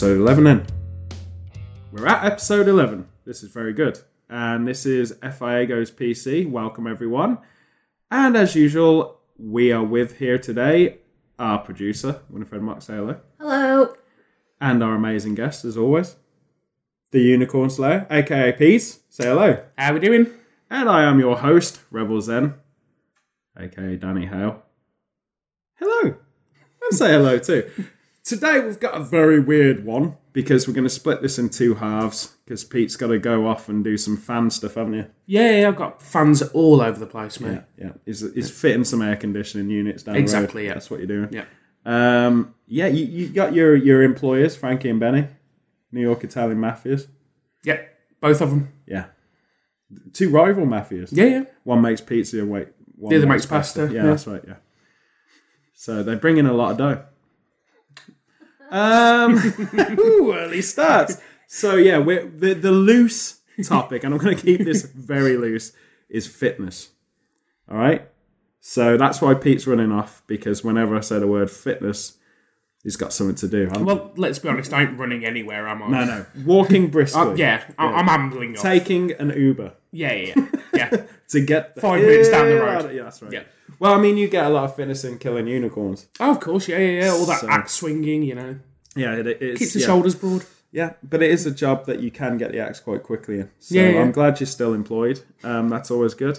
episode 0.00 0.16
11 0.16 0.46
in. 0.46 0.66
We're 1.92 2.06
at 2.06 2.24
episode 2.24 2.68
11. 2.68 3.06
This 3.26 3.42
is 3.42 3.50
very 3.50 3.74
good. 3.74 3.98
And 4.30 4.66
this 4.66 4.86
is 4.86 5.14
FIA 5.20 5.66
Goes 5.66 5.90
PC. 5.90 6.50
Welcome, 6.50 6.86
everyone. 6.86 7.36
And 8.10 8.34
as 8.34 8.54
usual, 8.54 9.20
we 9.36 9.72
are 9.72 9.84
with 9.84 10.16
here 10.16 10.38
today 10.38 11.00
our 11.38 11.58
producer, 11.58 12.22
Winifred 12.30 12.62
Mock, 12.62 12.80
say 12.80 12.94
hello. 12.94 13.20
Hello. 13.38 13.94
And 14.58 14.82
our 14.82 14.94
amazing 14.94 15.34
guest, 15.34 15.66
as 15.66 15.76
always, 15.76 16.16
the 17.10 17.20
Unicorn 17.20 17.68
Slayer, 17.68 18.06
aka 18.10 18.52
Pete. 18.52 19.00
Say 19.10 19.24
hello. 19.24 19.62
How 19.76 19.92
we 19.92 20.00
doing? 20.00 20.28
And 20.70 20.88
I 20.88 21.02
am 21.02 21.20
your 21.20 21.36
host, 21.36 21.78
Rebel 21.90 22.22
Zen, 22.22 22.54
aka 23.54 23.96
Danny 23.96 24.24
Hale. 24.24 24.62
Hello. 25.74 26.14
And 26.84 26.98
say 26.98 27.10
hello 27.12 27.38
too. 27.38 27.70
Today 28.24 28.60
we've 28.60 28.78
got 28.80 28.94
a 28.94 29.02
very 29.02 29.40
weird 29.40 29.84
one 29.84 30.16
because 30.32 30.68
we're 30.68 30.74
going 30.74 30.84
to 30.84 30.90
split 30.90 31.22
this 31.22 31.38
in 31.38 31.48
two 31.48 31.74
halves 31.74 32.36
because 32.44 32.64
Pete's 32.64 32.96
got 32.96 33.08
to 33.08 33.18
go 33.18 33.46
off 33.46 33.68
and 33.68 33.82
do 33.82 33.96
some 33.96 34.16
fan 34.16 34.50
stuff, 34.50 34.74
haven't 34.74 34.94
you? 34.94 35.06
Yeah, 35.26 35.60
yeah, 35.60 35.68
I've 35.68 35.76
got 35.76 36.02
fans 36.02 36.42
all 36.42 36.80
over 36.82 36.98
the 36.98 37.06
place, 37.06 37.40
mate. 37.40 37.62
Yeah, 37.78 37.86
yeah. 37.86 37.92
He's, 38.04 38.20
he's 38.34 38.50
fitting 38.50 38.84
some 38.84 39.02
air 39.02 39.16
conditioning 39.16 39.70
units 39.70 40.02
down 40.02 40.16
Exactly, 40.16 40.66
yeah. 40.66 40.74
That's 40.74 40.90
what 40.90 41.00
you're 41.00 41.06
doing. 41.06 41.28
Yeah. 41.32 41.44
Um, 41.86 42.54
yeah, 42.66 42.86
you, 42.88 43.06
you 43.06 43.28
got 43.28 43.54
your, 43.54 43.74
your 43.74 44.02
employers, 44.02 44.54
Frankie 44.54 44.90
and 44.90 45.00
Benny, 45.00 45.26
New 45.90 46.02
York 46.02 46.22
Italian 46.22 46.58
mafias. 46.58 47.06
Yeah, 47.64 47.80
both 48.20 48.40
of 48.42 48.50
them. 48.50 48.72
Yeah. 48.86 49.06
Two 50.12 50.28
rival 50.30 50.66
mafias. 50.66 51.08
Yeah, 51.10 51.24
yeah. 51.24 51.44
One 51.64 51.80
makes 51.80 52.00
pizza, 52.00 52.44
wait. 52.44 52.68
One 52.96 53.10
The 53.10 53.16
other 53.16 53.26
makes 53.26 53.46
pasta, 53.46 53.86
Yeah, 53.86 53.92
yeah. 53.92 54.02
that's 54.02 54.26
right, 54.26 54.42
yeah. 54.46 54.56
So 55.74 56.02
they 56.02 56.14
bring 56.14 56.36
in 56.36 56.46
a 56.46 56.52
lot 56.52 56.72
of 56.72 56.76
dough. 56.76 57.02
Um, 58.70 59.36
ooh, 59.98 60.32
early 60.34 60.62
starts. 60.62 61.20
So 61.46 61.76
yeah, 61.76 61.98
we're, 61.98 62.24
the 62.26 62.54
the 62.54 62.70
loose 62.72 63.40
topic, 63.64 64.04
and 64.04 64.14
I'm 64.14 64.20
going 64.20 64.36
to 64.36 64.42
keep 64.42 64.64
this 64.64 64.82
very 64.84 65.36
loose, 65.36 65.72
is 66.08 66.26
fitness. 66.26 66.90
All 67.70 67.76
right. 67.76 68.08
So 68.60 68.96
that's 68.96 69.20
why 69.22 69.34
Pete's 69.34 69.66
running 69.66 69.90
off 69.90 70.22
because 70.26 70.62
whenever 70.62 70.96
I 70.96 71.00
say 71.00 71.18
the 71.18 71.26
word 71.26 71.50
fitness, 71.50 72.18
he's 72.82 72.96
got 72.96 73.12
something 73.12 73.36
to 73.36 73.48
do. 73.48 73.70
Well, 73.84 74.12
let's 74.16 74.38
be 74.38 74.48
honest, 74.48 74.72
I 74.72 74.82
ain't 74.82 74.98
running 74.98 75.24
anywhere, 75.24 75.66
am 75.66 75.82
I? 75.82 75.88
no, 75.88 76.04
no, 76.04 76.26
walking 76.44 76.88
briskly. 76.88 77.20
Uh, 77.22 77.34
yeah, 77.34 77.64
I- 77.78 77.86
I'm 77.86 78.08
ambling 78.08 78.56
off. 78.56 78.62
taking 78.62 79.12
an 79.12 79.30
Uber 79.30 79.72
Yeah, 79.92 80.12
yeah, 80.12 80.34
yeah. 80.36 80.46
yeah. 80.92 81.02
to 81.30 81.40
get 81.40 81.78
Five 81.80 82.02
minutes 82.02 82.28
down 82.30 82.48
the 82.48 82.56
road. 82.60 82.94
Yeah, 82.94 83.04
that's 83.04 83.22
right. 83.22 83.32
Yeah. 83.32 83.42
Well, 83.78 83.94
I 83.94 83.98
mean, 83.98 84.16
you 84.16 84.28
get 84.28 84.44
a 84.46 84.48
lot 84.50 84.64
of 84.64 84.76
fitness 84.76 85.04
in 85.04 85.18
killing 85.18 85.46
unicorns. 85.46 86.08
oh, 86.20 86.32
of 86.32 86.40
course, 86.40 86.68
yeah, 86.68 86.78
yeah, 86.78 87.04
yeah. 87.04 87.10
All 87.12 87.24
that 87.26 87.40
So- 87.40 87.48
axe 87.48 87.72
swinging, 87.72 88.22
you 88.22 88.34
know. 88.34 88.58
Yeah, 88.96 89.14
it, 89.14 89.26
it's 89.26 89.58
Keeps 89.60 89.72
the 89.74 89.80
yeah. 89.80 89.86
shoulders 89.86 90.14
broad. 90.14 90.44
Yeah, 90.72 90.92
but 91.02 91.22
it 91.22 91.30
is 91.30 91.46
a 91.46 91.50
job 91.50 91.86
that 91.86 92.00
you 92.00 92.10
can 92.10 92.36
get 92.38 92.52
the 92.52 92.58
axe 92.60 92.80
quite 92.80 93.02
quickly 93.02 93.40
in. 93.40 93.50
So 93.58 93.74
Yeah, 93.74 93.88
yeah. 93.90 94.00
I'm 94.02 94.12
glad 94.12 94.38
you're 94.40 94.46
still 94.46 94.74
employed. 94.74 95.20
Um, 95.42 95.68
that's 95.68 95.90
always 95.90 96.14
good. 96.14 96.38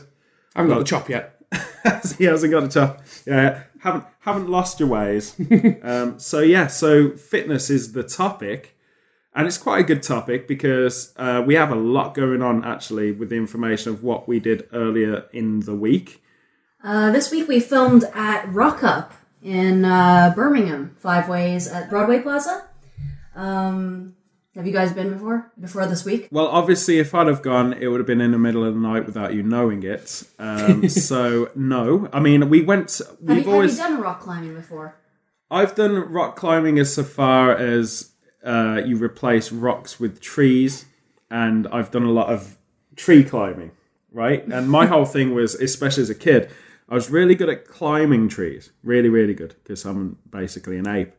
I 0.55 0.59
haven't 0.59 0.73
got 0.73 0.79
the 0.79 0.85
chop 0.85 1.09
yet. 1.09 1.37
he 2.17 2.25
hasn't 2.25 2.51
got 2.51 2.63
a 2.63 2.67
job. 2.69 3.01
Yeah, 3.25 3.63
haven't 3.79 4.05
haven't 4.19 4.49
lost 4.49 4.79
your 4.79 4.89
ways. 4.89 5.35
um, 5.83 6.19
so 6.19 6.39
yeah, 6.39 6.67
so 6.67 7.11
fitness 7.11 7.69
is 7.69 7.91
the 7.93 8.03
topic, 8.03 8.77
and 9.33 9.47
it's 9.47 9.57
quite 9.57 9.79
a 9.79 9.83
good 9.83 10.03
topic 10.03 10.47
because 10.47 11.13
uh, 11.17 11.43
we 11.45 11.55
have 11.55 11.71
a 11.71 11.75
lot 11.75 12.13
going 12.13 12.41
on 12.41 12.63
actually 12.63 13.11
with 13.11 13.29
the 13.29 13.35
information 13.35 13.93
of 13.93 14.03
what 14.03 14.27
we 14.27 14.39
did 14.39 14.67
earlier 14.73 15.25
in 15.31 15.61
the 15.61 15.75
week. 15.75 16.21
Uh, 16.83 17.11
this 17.11 17.31
week 17.31 17.47
we 17.47 17.59
filmed 17.59 18.03
at 18.13 18.51
Rock 18.51 18.83
Up 18.83 19.13
in 19.41 19.85
uh, 19.85 20.33
Birmingham, 20.35 20.95
five 20.97 21.29
ways 21.29 21.67
at 21.67 21.89
Broadway 21.89 22.19
Plaza. 22.19 22.67
Um, 23.35 24.15
have 24.55 24.67
you 24.67 24.73
guys 24.73 24.91
been 24.91 25.13
before? 25.13 25.51
Before 25.59 25.85
this 25.85 26.03
week? 26.03 26.27
Well, 26.29 26.47
obviously, 26.47 26.99
if 26.99 27.15
I'd 27.15 27.27
have 27.27 27.41
gone, 27.41 27.71
it 27.73 27.87
would 27.87 28.01
have 28.01 28.07
been 28.07 28.19
in 28.19 28.31
the 28.31 28.37
middle 28.37 28.65
of 28.65 28.73
the 28.73 28.79
night 28.81 29.05
without 29.05 29.33
you 29.33 29.43
knowing 29.43 29.83
it. 29.83 30.23
Um, 30.39 30.89
so 30.89 31.49
no, 31.55 32.09
I 32.11 32.19
mean, 32.19 32.49
we 32.49 32.61
went. 32.61 32.99
Have 32.99 33.17
We've 33.21 33.45
you, 33.45 33.51
have 33.61 33.71
you 33.71 33.77
done 33.77 34.01
rock 34.01 34.19
climbing 34.19 34.55
before? 34.55 34.97
I've 35.49 35.75
done 35.75 35.93
rock 35.93 36.35
climbing 36.35 36.79
as 36.79 36.93
so 36.93 37.03
far 37.03 37.55
as 37.55 38.10
uh, 38.45 38.81
you 38.85 38.97
replace 38.97 39.51
rocks 39.51 39.99
with 39.99 40.19
trees, 40.21 40.85
and 41.29 41.67
I've 41.67 41.91
done 41.91 42.03
a 42.03 42.11
lot 42.11 42.29
of 42.31 42.57
tree 42.95 43.23
climbing, 43.23 43.71
right? 44.11 44.45
And 44.47 44.69
my 44.69 44.85
whole 44.91 45.05
thing 45.05 45.33
was, 45.33 45.55
especially 45.55 46.03
as 46.03 46.09
a 46.09 46.15
kid, 46.15 46.49
I 46.89 46.95
was 46.95 47.09
really 47.09 47.35
good 47.35 47.49
at 47.49 47.65
climbing 47.67 48.27
trees, 48.29 48.71
really, 48.83 49.09
really 49.09 49.33
good, 49.33 49.55
because 49.63 49.85
I'm 49.85 50.17
basically 50.29 50.77
an 50.77 50.87
ape. 50.87 51.13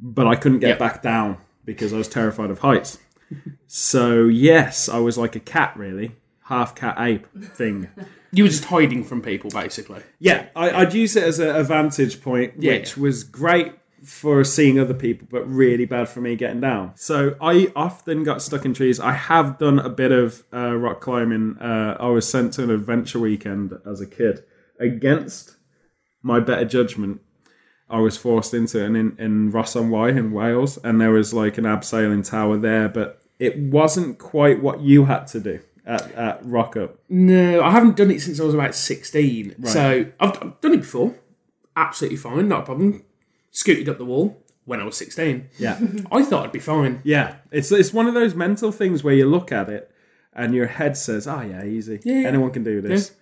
But 0.00 0.26
I 0.26 0.34
couldn't 0.36 0.58
get 0.58 0.68
Yep. 0.70 0.78
back 0.78 1.02
down 1.02 1.38
because 1.64 1.92
I 1.92 1.96
was 1.96 2.08
terrified 2.08 2.50
of 2.50 2.58
heights. 2.60 2.98
so 3.66 4.24
yes, 4.24 4.88
I 4.88 4.98
was 4.98 5.16
like 5.16 5.36
a 5.36 5.40
cat, 5.40 5.74
really, 5.76 6.16
half 6.44 6.74
cat 6.74 6.96
ape 6.98 7.26
thing. 7.54 7.88
You 8.32 8.44
were 8.44 8.50
just 8.50 8.66
hiding 8.66 9.04
from 9.04 9.22
people, 9.22 9.50
basically. 9.50 10.02
Yeah, 10.18 10.46
I, 10.54 10.70
I'd 10.82 10.92
use 10.94 11.16
it 11.16 11.22
as 11.24 11.38
a, 11.38 11.54
a 11.56 11.64
vantage 11.64 12.20
point, 12.20 12.54
Yeah, 12.58 12.72
which 12.74 12.96
was 12.96 13.24
great 13.24 13.72
for 14.06 14.44
seeing 14.44 14.78
other 14.78 14.94
people, 14.94 15.26
but 15.30 15.48
really 15.48 15.84
bad 15.84 16.08
for 16.08 16.20
me 16.20 16.36
getting 16.36 16.60
down. 16.60 16.92
So 16.94 17.36
I 17.40 17.72
often 17.74 18.22
got 18.22 18.40
stuck 18.40 18.64
in 18.64 18.72
trees. 18.72 19.00
I 19.00 19.12
have 19.12 19.58
done 19.58 19.80
a 19.80 19.88
bit 19.88 20.12
of 20.12 20.44
uh, 20.52 20.76
rock 20.76 21.00
climbing. 21.00 21.58
Uh, 21.58 21.96
I 21.98 22.06
was 22.06 22.28
sent 22.28 22.52
to 22.54 22.62
an 22.62 22.70
adventure 22.70 23.18
weekend 23.18 23.74
as 23.84 24.00
a 24.00 24.06
kid 24.06 24.44
against 24.78 25.56
my 26.22 26.38
better 26.38 26.64
judgment. 26.64 27.20
I 27.88 27.98
was 27.98 28.16
forced 28.16 28.54
into 28.54 28.80
it 28.80 28.86
and 28.86 28.96
in, 28.96 29.16
in 29.18 29.50
Ross 29.50 29.74
on 29.76 29.90
Wye 29.90 30.10
in 30.10 30.32
Wales, 30.32 30.78
and 30.78 31.00
there 31.00 31.12
was 31.12 31.34
like 31.34 31.58
an 31.58 31.64
abseiling 31.64 32.28
tower 32.28 32.56
there, 32.56 32.88
but 32.88 33.22
it 33.38 33.58
wasn't 33.58 34.18
quite 34.18 34.62
what 34.62 34.80
you 34.80 35.04
had 35.04 35.26
to 35.28 35.40
do 35.40 35.60
at, 35.84 36.12
at 36.12 36.44
Rock 36.44 36.76
Up. 36.76 36.98
No, 37.08 37.62
I 37.62 37.70
haven't 37.70 37.96
done 37.96 38.10
it 38.10 38.20
since 38.20 38.40
I 38.40 38.44
was 38.44 38.54
about 38.54 38.74
16. 38.74 39.64
So 39.66 40.06
I've, 40.20 40.42
I've 40.42 40.60
done 40.60 40.74
it 40.74 40.78
before. 40.80 41.14
Absolutely 41.76 42.16
fine, 42.16 42.48
not 42.48 42.60
a 42.60 42.66
problem. 42.66 43.04
Scooted 43.56 43.88
up 43.88 43.96
the 43.98 44.04
wall 44.04 44.42
when 44.66 44.80
I 44.80 44.84
was 44.84 44.96
16. 44.96 45.48
Yeah. 45.58 45.78
I 46.12 46.22
thought 46.22 46.44
I'd 46.44 46.52
be 46.52 46.58
fine. 46.58 47.00
Yeah, 47.04 47.36
it's 47.50 47.72
it's 47.72 47.92
one 47.92 48.06
of 48.06 48.14
those 48.14 48.34
mental 48.34 48.70
things 48.70 49.02
where 49.02 49.14
you 49.14 49.26
look 49.26 49.50
at 49.50 49.68
it 49.70 49.90
and 50.34 50.54
your 50.54 50.66
head 50.66 50.96
says, 50.96 51.26
"Oh 51.26 51.40
yeah, 51.40 51.64
easy. 51.64 52.00
Yeah, 52.04 52.20
yeah. 52.20 52.28
Anyone 52.28 52.50
can 52.50 52.64
do 52.64 52.80
this." 52.80 53.12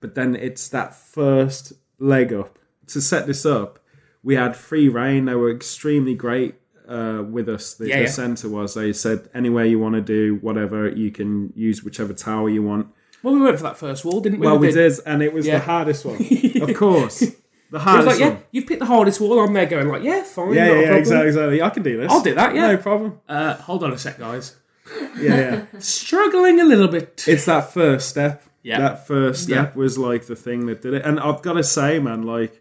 But 0.00 0.14
then 0.14 0.34
it's 0.36 0.68
that 0.68 0.94
first 0.94 1.72
leg 1.98 2.32
up. 2.32 2.58
To 2.88 3.00
set 3.00 3.26
this 3.26 3.46
up, 3.46 3.78
we 4.22 4.34
had 4.34 4.56
free 4.56 4.88
reign. 4.88 5.24
They 5.26 5.34
were 5.34 5.50
extremely 5.50 6.14
great 6.14 6.56
uh, 6.88 7.22
with 7.30 7.48
us. 7.48 7.74
The, 7.74 7.88
Yeah, 7.88 7.96
the 7.98 8.02
yeah. 8.02 8.08
centre 8.10 8.48
was. 8.48 8.74
They 8.74 8.92
said 8.92 9.28
anywhere 9.32 9.64
you 9.64 9.78
want 9.78 9.94
to 9.94 10.00
do 10.02 10.36
whatever, 10.42 10.88
you 10.90 11.10
can 11.10 11.52
use 11.56 11.82
whichever 11.84 12.12
tower 12.12 12.48
you 12.50 12.62
want. 12.62 12.88
Well, 13.22 13.34
we 13.34 13.40
went 13.42 13.56
for 13.58 13.62
that 13.64 13.76
first 13.76 14.04
wall, 14.04 14.20
didn't 14.20 14.40
we? 14.40 14.46
Well, 14.46 14.58
we 14.58 14.72
did. 14.72 14.96
did, 14.96 15.00
and 15.06 15.22
it 15.22 15.32
was 15.32 15.46
Yeah. 15.46 15.58
the 15.58 15.64
hardest 15.64 16.04
one, 16.04 16.16
of 16.62 16.74
course. 16.74 17.22
The 17.70 17.78
hardest 17.78 18.06
like, 18.06 18.18
yeah, 18.18 18.30
one. 18.30 18.42
you've 18.50 18.66
picked 18.66 18.80
the 18.80 18.86
hardest 18.86 19.20
wall. 19.20 19.38
I'm 19.40 19.52
there 19.52 19.66
going 19.66 19.88
like, 19.88 20.02
yeah, 20.02 20.24
fine. 20.24 20.54
Yeah, 20.54 20.66
not 20.66 20.72
a 20.72 20.74
yeah, 20.74 20.80
yeah, 20.80 20.80
problem. 20.80 20.98
exactly, 20.98 21.28
exactly. 21.28 21.62
I 21.62 21.70
can 21.70 21.82
do 21.82 21.96
this. 21.98 22.10
I'll 22.10 22.22
do 22.22 22.34
that, 22.34 22.54
yeah. 22.54 22.66
no 22.72 22.76
problem. 22.76 23.20
Uh, 23.28 23.54
hold 23.54 23.84
on 23.84 23.92
a 23.92 23.98
sec, 23.98 24.18
guys. 24.18 24.56
Yeah, 25.20 25.36
yeah. 25.36 25.64
Struggling 25.78 26.60
a 26.60 26.64
little 26.64 26.88
bit. 26.88 27.24
it's 27.28 27.44
that 27.44 27.72
first 27.72 28.08
step. 28.08 28.42
Yeah. 28.64 28.80
That 28.80 29.06
first 29.06 29.44
step 29.44 29.76
was 29.76 29.96
like 29.96 30.26
the 30.26 30.34
thing 30.34 30.66
that 30.66 30.82
did 30.82 30.94
it. 30.94 31.04
And 31.04 31.20
I've 31.20 31.42
got 31.42 31.52
to 31.52 31.62
say, 31.62 32.00
man, 32.00 32.22
like, 32.22 32.60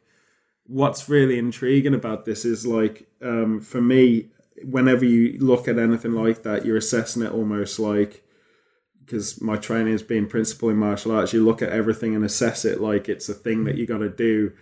what's 0.68 1.09
really 1.09 1.40
intriguing 1.40 1.96
about 1.96 2.26
this 2.26 2.46
is 2.46 2.68
like, 2.68 3.09
um, 3.24 3.59
for 3.59 3.81
me, 3.81 4.28
whenever 4.64 5.06
you 5.06 5.40
look 5.40 5.68
at 5.68 5.80
anything 5.80 6.14
like 6.14 6.44
that, 6.44 6.66
you're 6.66 6.78
assessing 6.78 7.24
it 7.24 7.31
almost 7.31 7.80
like, 7.80 8.24
because 9.03 9.41
my 9.41 9.58
training 9.58 9.94
has 9.94 10.03
been 10.03 10.28
principal 10.28 10.70
in 10.70 10.78
martial 10.78 11.11
arts, 11.11 11.34
you 11.34 11.44
look 11.44 11.64
at 11.64 11.70
everything 11.70 12.16
and 12.16 12.23
assess 12.23 12.64
it 12.64 12.79
like 12.79 13.09
it's 13.09 13.28
a 13.28 13.34
thing 13.34 13.64
that 13.64 13.76
you 13.76 13.88
got 13.88 13.97
to 14.00 14.09
do 14.09 14.53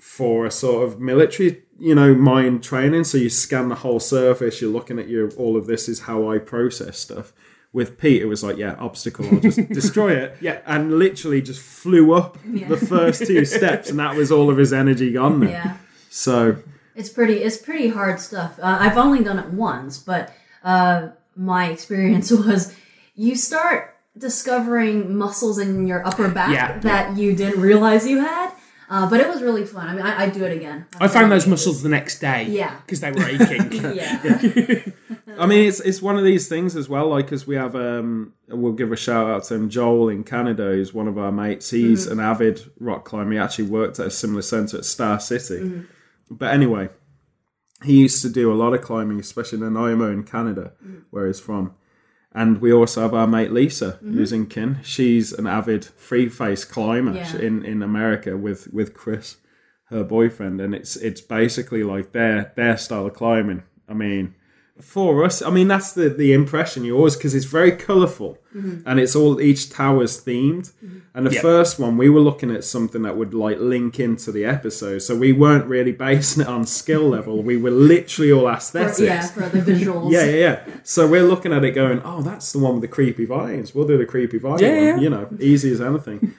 for 0.00 0.46
a 0.46 0.50
sort 0.50 0.88
of 0.88 0.98
military, 0.98 1.62
you 1.78 1.94
know, 1.94 2.14
mind 2.14 2.62
training. 2.64 3.04
So 3.04 3.18
you 3.18 3.28
scan 3.28 3.68
the 3.68 3.74
whole 3.76 4.00
surface. 4.00 4.60
You're 4.60 4.70
looking 4.72 4.98
at 4.98 5.08
your 5.08 5.30
all 5.32 5.56
of 5.56 5.66
this 5.66 5.88
is 5.88 6.00
how 6.00 6.28
I 6.30 6.38
process 6.38 6.98
stuff. 6.98 7.32
With 7.72 7.98
Pete, 7.98 8.20
it 8.20 8.24
was 8.24 8.42
like, 8.42 8.56
yeah, 8.56 8.74
obstacle, 8.80 9.26
I'll 9.30 9.38
just 9.38 9.68
destroy 9.72 10.12
it. 10.16 10.36
Yeah. 10.40 10.60
and 10.66 10.98
literally 10.98 11.40
just 11.40 11.62
flew 11.62 12.12
up 12.14 12.36
the 12.44 12.76
first 12.76 13.24
two 13.26 13.44
steps, 13.44 13.90
and 13.90 13.98
that 14.00 14.16
was 14.16 14.32
all 14.32 14.50
of 14.50 14.56
his 14.56 14.72
energy 14.72 15.12
gone. 15.12 15.38
There. 15.38 15.50
Yeah. 15.50 15.76
So 16.08 16.56
It's 16.96 17.08
pretty. 17.10 17.34
It's 17.44 17.58
pretty 17.58 17.88
hard 17.88 18.18
stuff. 18.18 18.58
Uh, 18.58 18.78
I've 18.80 18.96
only 18.96 19.22
done 19.22 19.38
it 19.38 19.50
once, 19.50 19.98
but 19.98 20.32
uh, 20.64 21.10
my 21.36 21.68
experience 21.70 22.30
was 22.46 22.74
you 23.14 23.36
start 23.36 23.94
discovering 24.18 25.16
muscles 25.16 25.58
in 25.58 25.86
your 25.86 26.04
upper 26.06 26.28
back 26.28 26.52
Yeah. 26.52 26.78
that 26.80 27.16
you 27.16 27.36
didn't 27.36 27.60
realize 27.60 28.06
you 28.06 28.18
had. 28.20 28.50
Uh, 28.90 29.08
but 29.08 29.20
it 29.20 29.28
was 29.28 29.40
really 29.40 29.64
fun. 29.64 29.86
I 29.86 29.92
mean, 29.94 30.02
I, 30.02 30.24
I'd 30.24 30.32
do 30.32 30.44
it 30.44 30.52
again. 30.56 30.84
I 31.00 31.06
found 31.06 31.30
those 31.30 31.46
muscles 31.46 31.80
the 31.82 31.88
next 31.88 32.18
day. 32.18 32.46
Yeah. 32.48 32.76
Because 32.80 32.98
they 32.98 33.12
were 33.12 33.24
aching. 33.24 33.70
Yeah. 33.94 35.38
I 35.38 35.46
mean, 35.46 35.68
it's 35.68 35.78
it's 35.80 36.02
one 36.02 36.18
of 36.18 36.24
these 36.24 36.48
things 36.48 36.74
as 36.74 36.88
well. 36.88 37.08
Like, 37.08 37.30
as 37.30 37.46
we 37.46 37.54
have, 37.54 37.76
um, 37.76 38.34
we'll 38.48 38.72
give 38.72 38.90
a 38.90 38.96
shout 38.96 39.28
out 39.28 39.44
to 39.44 39.54
him. 39.54 39.70
Joel 39.70 40.08
in 40.08 40.24
Canada 40.24 40.70
is 40.70 40.92
one 40.92 41.06
of 41.06 41.16
our 41.18 41.30
mates. 41.30 41.70
He's 41.70 42.08
an 42.08 42.18
avid 42.18 42.62
rock 42.80 43.04
climber. 43.04 43.32
He 43.32 43.38
actually 43.38 43.68
worked 43.68 44.00
at 44.00 44.06
a 44.08 44.10
similar 44.10 44.42
centre 44.42 44.78
at 44.78 44.84
Star 44.84 45.20
City. 45.20 45.84
But 46.28 46.52
anyway, 46.52 46.88
he 47.84 48.00
used 48.00 48.22
to 48.22 48.28
do 48.28 48.52
a 48.52 48.54
lot 48.54 48.74
of 48.74 48.82
climbing, 48.82 49.20
especially 49.20 49.58
in 49.58 49.72
Nanaimo 49.72 50.10
in 50.10 50.24
Canada, 50.24 50.72
where 51.10 51.28
he's 51.28 51.40
from. 51.40 51.74
And 52.32 52.60
we 52.60 52.72
also 52.72 53.02
have 53.02 53.14
our 53.14 53.26
mate 53.26 53.50
Lisa, 53.50 53.92
mm-hmm. 53.92 54.14
who's 54.14 54.32
in 54.32 54.46
Kin. 54.46 54.78
She's 54.82 55.32
an 55.32 55.46
avid 55.46 55.84
free 55.84 56.28
face 56.28 56.64
climber 56.64 57.14
Yeah. 57.14 57.36
in, 57.38 57.64
in 57.64 57.82
America 57.82 58.36
with, 58.36 58.72
with 58.72 58.94
Chris, 58.94 59.38
her 59.86 60.04
boyfriend. 60.04 60.60
And 60.60 60.74
it's 60.74 60.94
it's 60.96 61.20
basically 61.20 61.82
like 61.82 62.12
their 62.12 62.52
their 62.54 62.76
style 62.76 63.06
of 63.06 63.14
climbing. 63.14 63.64
I 63.88 63.94
mean, 63.94 64.36
for 64.80 65.24
us, 65.24 65.42
I 65.42 65.50
mean 65.50 65.68
that's 65.68 65.92
the 65.92 66.08
the 66.08 66.32
impression 66.32 66.84
you 66.84 66.96
always 66.96 67.16
because 67.16 67.34
it's 67.34 67.44
very 67.46 67.72
colourful 67.72 68.38
mm-hmm. 68.54 68.86
and 68.88 68.98
it's 69.00 69.14
all 69.14 69.40
each 69.40 69.70
tower's 69.70 70.22
themed. 70.24 70.72
Mm-hmm. 70.84 70.98
And 71.14 71.26
the 71.26 71.32
Yeah. 71.34 71.40
first 71.42 71.78
one, 71.80 71.96
we 71.96 72.08
were 72.08 72.20
looking 72.20 72.50
at 72.52 72.62
something 72.64 73.02
that 73.02 73.16
would 73.16 73.34
like 73.34 73.58
link 73.58 73.98
into 73.98 74.30
the 74.30 74.44
episode, 74.44 75.00
so 75.00 75.16
we 75.16 75.32
weren't 75.32 75.66
really 75.66 75.90
basing 75.92 76.42
it 76.42 76.48
on 76.48 76.64
skill 76.66 77.08
level. 77.08 77.42
We 77.42 77.56
were 77.56 77.72
literally 77.72 78.30
all 78.32 78.42
For, 78.42 78.52
aesthetics. 78.52 79.00
yeah, 79.00 79.26
for 79.26 79.48
the 79.48 79.58
visuals. 79.60 80.12
Yeah, 80.16 80.24
yeah, 80.26 80.36
yeah. 80.36 80.74
So 80.84 81.08
we're 81.08 81.24
looking 81.24 81.52
at 81.52 81.64
it 81.64 81.72
going, 81.72 82.00
oh, 82.04 82.22
that's 82.22 82.52
the 82.52 82.60
one 82.60 82.74
with 82.74 82.82
the 82.82 82.88
creepy 82.88 83.24
vines. 83.24 83.74
We'll 83.74 83.88
do 83.88 83.98
the 83.98 84.06
creepy 84.06 84.38
vine 84.38 84.60
Yeah, 84.60 84.68
one, 84.74 84.84
yeah. 84.84 84.96
you 84.98 85.10
know, 85.10 85.28
easy 85.40 85.72
as 85.72 85.80
anything. 85.80 86.34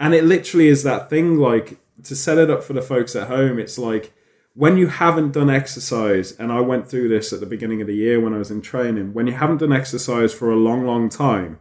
and 0.00 0.12
it 0.12 0.24
literally 0.24 0.66
is 0.68 0.82
that 0.82 1.08
thing, 1.08 1.38
like, 1.38 1.78
to 2.04 2.16
set 2.16 2.36
it 2.36 2.50
up 2.50 2.64
for 2.64 2.72
the 2.72 2.82
folks 2.82 3.14
at 3.14 3.28
home, 3.28 3.58
it's 3.60 3.78
like 3.78 4.12
when 4.56 4.76
you 4.78 4.86
haven't 4.86 5.32
done 5.32 5.50
exercise, 5.50 6.32
and 6.32 6.50
I 6.50 6.60
went 6.60 6.88
through 6.88 7.08
this 7.08 7.32
at 7.32 7.40
the 7.40 7.46
beginning 7.46 7.80
of 7.82 7.86
the 7.86 7.94
year 7.94 8.18
when 8.20 8.32
I 8.34 8.38
was 8.38 8.50
in 8.50 8.62
training, 8.62 9.12
when 9.12 9.26
you 9.26 9.34
haven't 9.34 9.58
done 9.58 9.72
exercise 9.72 10.32
for 10.32 10.50
a 10.50 10.56
long, 10.56 10.86
long 10.86 11.08
time, 11.10 11.60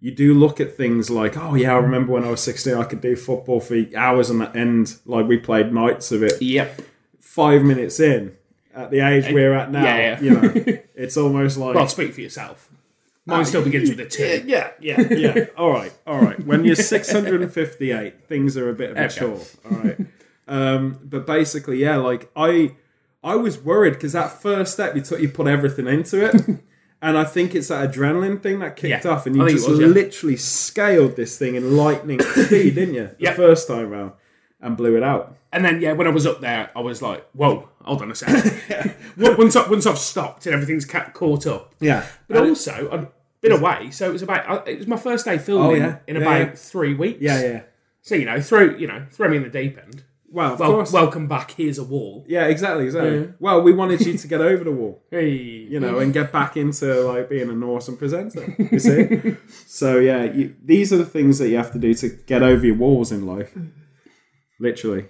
you 0.00 0.10
do 0.12 0.34
look 0.34 0.60
at 0.60 0.76
things 0.76 1.10
like, 1.10 1.36
oh, 1.36 1.54
yeah, 1.54 1.72
I 1.74 1.78
remember 1.78 2.12
when 2.12 2.24
I 2.24 2.30
was 2.30 2.40
16, 2.42 2.74
I 2.74 2.84
could 2.84 3.00
do 3.00 3.14
football 3.16 3.60
for 3.60 3.76
hours 3.96 4.30
on 4.30 4.38
the 4.38 4.50
end. 4.56 4.96
Like, 5.06 5.26
we 5.28 5.38
played 5.38 5.72
nights 5.72 6.10
of 6.12 6.22
it 6.24 6.42
Yep. 6.42 6.82
five 7.20 7.62
minutes 7.62 7.98
in 8.00 8.36
at 8.74 8.90
the 8.90 9.00
age 9.00 9.32
we're 9.32 9.54
at 9.54 9.70
now, 9.72 9.84
Yeah, 9.84 9.96
yeah. 9.96 10.20
you 10.20 10.30
know, 10.40 10.52
it's 10.94 11.16
almost 11.16 11.56
like 11.56 11.74
Well, 11.76 11.88
speak 11.88 12.14
for 12.14 12.20
yourself. 12.20 12.68
Mine 13.26 13.44
still 13.44 13.62
begins 13.62 13.90
with 13.90 14.00
a 14.00 14.06
T. 14.06 14.42
yeah, 14.46 14.70
yeah, 14.80 15.00
yeah. 15.12 15.46
All 15.56 15.70
right, 15.70 15.92
all 16.06 16.20
right. 16.20 16.38
When 16.46 16.64
you're 16.64 16.74
658, 16.76 18.26
things 18.26 18.56
are 18.56 18.70
a 18.70 18.74
bit 18.74 18.90
of 18.92 18.96
a 18.96 19.04
Okay. 19.04 19.14
chore. 19.20 19.40
All 19.70 19.78
right, 19.78 19.98
um, 20.48 20.98
but 21.04 21.26
basically, 21.26 21.78
yeah, 21.78 21.96
like 21.96 22.30
I, 22.34 22.76
I 23.22 23.36
was 23.36 23.58
worried 23.62 23.94
because 23.94 24.12
that 24.12 24.40
first 24.42 24.72
step 24.72 24.94
you 24.96 25.02
took, 25.02 25.20
you 25.20 25.28
put 25.28 25.46
everything 25.46 25.86
into 25.86 26.24
it. 26.24 26.60
And 27.00 27.16
I 27.16 27.22
think 27.22 27.54
it's 27.54 27.68
that 27.68 27.92
adrenaline 27.92 28.42
thing 28.42 28.58
that 28.58 28.74
kicked 28.74 29.04
Yeah, 29.04 29.10
off, 29.12 29.24
and 29.24 29.36
I 29.36 29.38
you 29.38 29.46
think 29.46 29.50
it 29.50 29.58
just 29.60 29.70
was, 29.70 29.78
yeah. 29.78 29.86
literally 29.86 30.36
scaled 30.36 31.14
this 31.14 31.38
thing 31.38 31.54
in 31.54 31.76
lightning 31.76 32.18
speed, 32.34 32.74
didn't 32.74 32.94
you? 32.94 33.10
The 33.20 33.30
first 33.36 33.68
time 33.68 33.90
round, 33.90 34.14
and 34.60 34.76
blew 34.76 34.96
it 34.96 35.04
out. 35.04 35.36
And 35.52 35.64
then 35.64 35.80
yeah, 35.80 35.92
when 35.92 36.08
I 36.08 36.10
was 36.10 36.26
up 36.26 36.40
there, 36.40 36.70
I 36.74 36.80
was 36.80 37.00
like, 37.00 37.24
"Whoa, 37.34 37.68
hold 37.84 38.02
on 38.02 38.10
a 38.10 38.16
second. 38.16 38.96
once 39.38 39.54
I, 39.54 39.68
once 39.70 39.86
I've 39.86 39.96
stopped 39.96 40.46
and 40.46 40.54
everything's 40.56 40.84
ca- 40.86 41.10
caught 41.10 41.46
up, 41.46 41.72
Yeah, 41.78 42.04
but 42.26 42.38
also 42.44 42.88
I've 42.90 43.06
been 43.42 43.52
away, 43.52 43.92
so 43.92 44.08
it 44.08 44.12
was 44.12 44.22
about 44.22 44.50
I- 44.66 44.68
it 44.70 44.78
was 44.78 44.88
my 44.88 44.96
first 44.96 45.24
day 45.24 45.38
filming 45.38 45.70
Oh, 45.70 45.86
yeah. 45.86 45.98
in 46.08 46.16
Yeah, 46.16 46.22
about 46.22 46.40
yeah. 46.48 46.52
three 46.56 46.94
weeks. 46.94 47.20
yeah, 47.20 47.40
yeah. 47.40 47.60
So 48.02 48.16
you 48.16 48.24
know, 48.24 48.40
throw 48.40 48.62
you 48.76 48.88
know, 48.88 49.06
throw 49.12 49.28
me 49.28 49.36
in 49.36 49.44
the 49.44 49.50
deep 49.50 49.78
end. 49.78 50.02
Well, 50.30 50.52
of 50.54 50.60
Well, 50.60 50.70
course. 50.72 50.92
welcome 50.92 51.26
back. 51.26 51.52
Here's 51.52 51.78
a 51.78 51.84
wall. 51.84 52.24
Yeah, 52.28 52.46
exactly, 52.46 52.84
exactly. 52.84 53.32
Well, 53.40 53.62
we 53.62 53.72
wanted 53.72 54.04
you 54.04 54.18
to 54.18 54.28
get 54.28 54.40
over 54.42 54.62
the 54.62 54.72
wall, 54.72 55.02
Hey, 55.10 55.30
you 55.30 55.80
know, 55.80 55.98
and 56.00 56.12
get 56.12 56.30
back 56.32 56.56
into 56.56 57.00
like 57.02 57.30
being 57.30 57.48
an 57.48 57.62
awesome 57.62 57.96
presenter. 57.96 58.54
You 58.58 58.78
see? 58.78 59.36
so 59.66 59.98
yeah, 59.98 60.24
you, 60.24 60.54
these 60.62 60.92
are 60.92 60.98
the 60.98 61.06
things 61.06 61.38
that 61.38 61.48
you 61.48 61.56
have 61.56 61.72
to 61.72 61.78
do 61.78 61.94
to 61.94 62.08
get 62.26 62.42
over 62.42 62.66
your 62.66 62.76
walls 62.76 63.10
in 63.10 63.26
life. 63.26 63.56
Literally. 64.60 65.06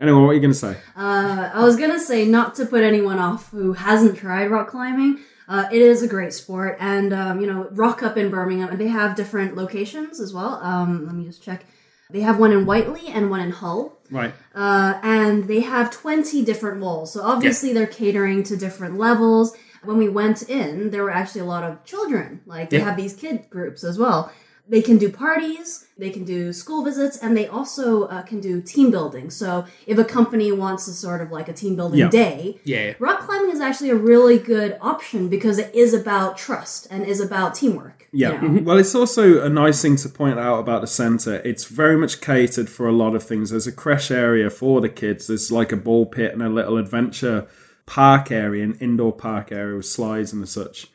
Anyway, 0.00 0.18
what 0.20 0.28
are 0.30 0.34
you 0.34 0.40
going 0.40 0.52
to 0.52 0.58
say? 0.58 0.76
Uh, 0.96 1.50
I 1.52 1.62
was 1.62 1.76
gonna 1.76 2.00
say 2.00 2.24
not 2.24 2.54
to 2.54 2.64
put 2.64 2.82
anyone 2.82 3.18
off 3.18 3.50
who 3.50 3.74
hasn't 3.74 4.16
tried 4.16 4.46
rock 4.50 4.68
climbing. 4.68 5.18
Uh, 5.46 5.68
it 5.70 5.82
is 5.82 6.02
a 6.02 6.08
great 6.08 6.32
sport, 6.32 6.76
and 6.80 7.12
um, 7.12 7.40
you 7.40 7.46
know, 7.46 7.68
Rock 7.72 8.02
Up 8.02 8.16
in 8.16 8.30
Birmingham, 8.30 8.70
and 8.70 8.80
they 8.80 8.86
have 8.88 9.14
different 9.14 9.56
locations 9.56 10.18
as 10.20 10.32
well. 10.32 10.54
Um, 10.62 11.04
let 11.06 11.14
me 11.14 11.24
just 11.26 11.42
check. 11.42 11.66
They 12.12 12.20
have 12.20 12.38
one 12.38 12.52
in 12.52 12.66
Whiteley 12.66 13.08
and 13.08 13.30
one 13.30 13.40
in 13.40 13.50
Hull. 13.52 13.96
Right. 14.12 14.34
uh, 14.56 14.98
and 15.04 15.44
they 15.46 15.60
have 15.60 15.92
20 15.92 16.44
different 16.44 16.80
walls. 16.80 17.12
So 17.12 17.22
obviously 17.22 17.72
they're 17.72 17.86
catering 17.86 18.42
to 18.42 18.56
different 18.56 18.98
levels. 18.98 19.56
When 19.84 19.98
we 19.98 20.08
went 20.08 20.42
in, 20.42 20.90
there 20.90 21.04
were 21.04 21.12
actually 21.12 21.42
a 21.42 21.44
lot 21.44 21.62
of 21.62 21.84
children. 21.84 22.40
Like 22.44 22.70
they 22.70 22.78
Yeah. 22.78 22.86
have 22.86 22.96
these 22.96 23.14
kid 23.14 23.46
groups 23.50 23.84
as 23.84 23.98
well. 24.00 24.32
They 24.68 24.82
can 24.82 24.98
do 24.98 25.10
parties, 25.10 25.86
they 25.98 26.10
can 26.10 26.24
do 26.24 26.52
school 26.52 26.84
visits, 26.84 27.16
and 27.18 27.36
they 27.36 27.46
also 27.46 28.04
uh, 28.04 28.22
can 28.22 28.40
do 28.40 28.60
team 28.60 28.90
building. 28.90 29.30
So 29.30 29.64
if 29.86 29.96
a 29.98 30.04
company 30.04 30.50
wants 30.52 30.86
a 30.88 30.92
sort 30.92 31.20
of 31.20 31.30
like 31.30 31.48
a 31.48 31.52
team 31.52 31.74
building 31.76 32.00
Yeah. 32.00 32.08
day, 32.10 32.60
yeah, 32.64 32.94
rock 32.98 33.20
climbing 33.26 33.50
is 33.52 33.60
actually 33.60 33.90
a 33.90 33.96
really 33.96 34.38
good 34.38 34.76
option 34.80 35.28
because 35.28 35.58
it 35.58 35.72
is 35.74 35.94
about 35.94 36.36
trust 36.36 36.86
and 36.90 37.04
is 37.04 37.20
about 37.20 37.54
teamwork. 37.54 37.99
You 38.12 38.26
Yeah. 38.28 38.40
know? 38.40 38.62
Well, 38.62 38.78
it's 38.78 38.94
also 38.94 39.42
a 39.42 39.48
nice 39.48 39.80
thing 39.82 39.96
to 39.96 40.08
point 40.08 40.38
out 40.38 40.58
about 40.60 40.80
the 40.80 40.86
centre. 40.86 41.40
It's 41.44 41.64
very 41.64 41.96
much 41.96 42.20
catered 42.20 42.68
for 42.68 42.86
a 42.86 42.92
lot 42.92 43.14
of 43.14 43.22
things. 43.22 43.50
There's 43.50 43.66
a 43.66 43.72
creche 43.72 44.10
area 44.10 44.50
for 44.50 44.80
the 44.80 44.88
kids. 44.88 45.26
There's 45.26 45.50
like 45.52 45.72
a 45.72 45.76
ball 45.76 46.06
pit 46.06 46.32
and 46.32 46.42
a 46.42 46.48
little 46.48 46.76
adventure 46.76 47.46
park 47.86 48.30
area, 48.30 48.64
an 48.64 48.74
indoor 48.80 49.12
park 49.12 49.50
area 49.52 49.76
with 49.76 49.86
slides 49.86 50.32
and 50.32 50.48
such. 50.48 50.88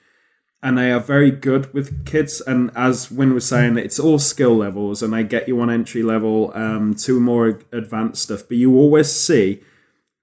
And 0.64 0.78
they 0.78 0.92
are 0.92 1.00
very 1.00 1.30
good 1.30 1.72
with 1.74 2.06
kids. 2.06 2.42
And 2.42 2.72
as 2.76 3.12
Win 3.12 3.34
was 3.34 3.46
saying, 3.46 3.78
it's 3.78 4.00
all 4.00 4.18
skill 4.18 4.56
levels, 4.56 5.04
and 5.04 5.14
they 5.14 5.24
get 5.24 5.48
you 5.48 5.60
on 5.62 5.70
entry 5.70 6.02
level 6.02 6.52
um, 6.56 6.96
to 7.00 7.20
more 7.20 7.60
advanced 7.72 8.24
stuff. 8.24 8.44
But 8.48 8.58
you 8.58 8.76
always 8.76 9.12
see 9.12 9.62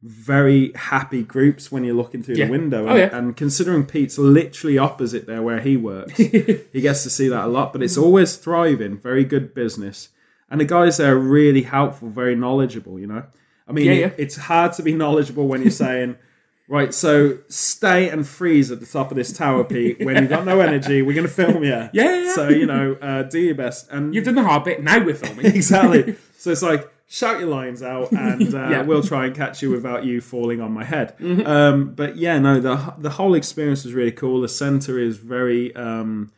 very 0.03 0.73
happy 0.75 1.23
groups 1.23 1.71
when 1.71 1.85
you're 1.85 1.95
looking 1.95 2.23
through 2.23 2.35
Yeah. 2.35 2.47
the 2.47 2.51
window. 2.51 2.87
Oh, 2.87 2.91
And, 2.91 2.99
yeah. 2.99 3.17
and 3.17 3.37
considering 3.37 3.85
Pete's 3.87 4.19
literally 4.19 4.77
opposite 4.79 5.27
there 5.27 5.43
where 5.43 5.61
he 5.61 5.77
works, 5.77 6.17
he 6.17 6.81
gets 6.81 7.03
to 7.05 7.11
see 7.11 7.29
that 7.29 7.45
a 7.45 7.49
lot. 7.49 7.73
But 7.73 7.83
it's 7.83 7.97
always 7.97 8.37
thriving, 8.37 8.99
very 8.99 9.25
good 9.25 9.55
business. 9.55 10.09
And 10.51 10.61
the 10.61 10.65
guys 10.65 10.97
there 10.97 11.15
are 11.15 11.19
really 11.19 11.63
helpful, 11.63 12.09
very 12.09 12.35
knowledgeable, 12.35 12.99
you 12.99 13.07
know? 13.07 13.25
I 13.69 13.73
mean, 13.73 13.87
Yeah, 13.87 13.93
it- 14.07 14.15
it's 14.19 14.37
hard 14.37 14.73
to 14.75 14.83
be 14.83 14.93
knowledgeable 14.93 15.47
when 15.47 15.63
you're 15.63 15.71
saying, 15.71 16.17
right, 16.69 16.93
so 16.93 17.39
stay 17.49 18.09
and 18.09 18.27
freeze 18.27 18.71
at 18.73 18.81
the 18.81 18.87
top 18.87 19.11
of 19.13 19.17
this 19.17 19.33
tower, 19.33 19.63
Pete. 19.63 20.05
When 20.05 20.17
you've 20.17 20.29
got 20.29 20.45
no 20.45 20.59
energy, 20.61 21.01
we're 21.03 21.15
going 21.15 21.27
to 21.29 21.33
film 21.33 21.63
you. 21.63 21.89
Yeah. 21.93 22.35
So, 22.35 22.49
you 22.49 22.67
know, 22.67 22.97
uh, 23.01 23.23
do 23.23 23.39
your 23.39 23.55
best. 23.55 23.89
And 23.91 24.15
you've 24.15 24.25
done 24.25 24.35
the 24.35 24.43
hard 24.43 24.65
bit. 24.65 24.83
Now 24.83 25.05
we're 25.05 25.15
filming. 25.15 25.47
exactly. 25.47 26.17
So 26.39 26.51
it's 26.51 26.63
like 26.63 26.92
shout 27.07 27.41
your 27.41 27.49
lines 27.49 27.83
out, 27.83 28.13
and 28.13 28.43
uh, 28.55 28.59
Yeah. 28.59 28.79
Mm-hmm. 28.79 28.89
we'll 28.89 29.03
try 29.03 29.27
and 29.27 29.35
catch 29.35 29.63
you 29.63 29.71
without 29.71 30.05
you 30.05 30.21
falling 30.21 30.61
on 30.61 30.73
my 30.73 30.85
head. 30.85 31.15
Um, 31.47 31.95
but 31.95 32.17
yeah, 32.17 32.39
no, 32.39 32.61
the 32.61 32.95
the 32.99 33.11
whole 33.11 33.35
experience 33.35 33.85
was 33.85 33.95
really 33.95 34.13
cool. 34.13 34.41
The 34.41 34.49
center 34.49 34.99
is 34.99 35.17
very. 35.19 35.75
Um, 35.77 36.33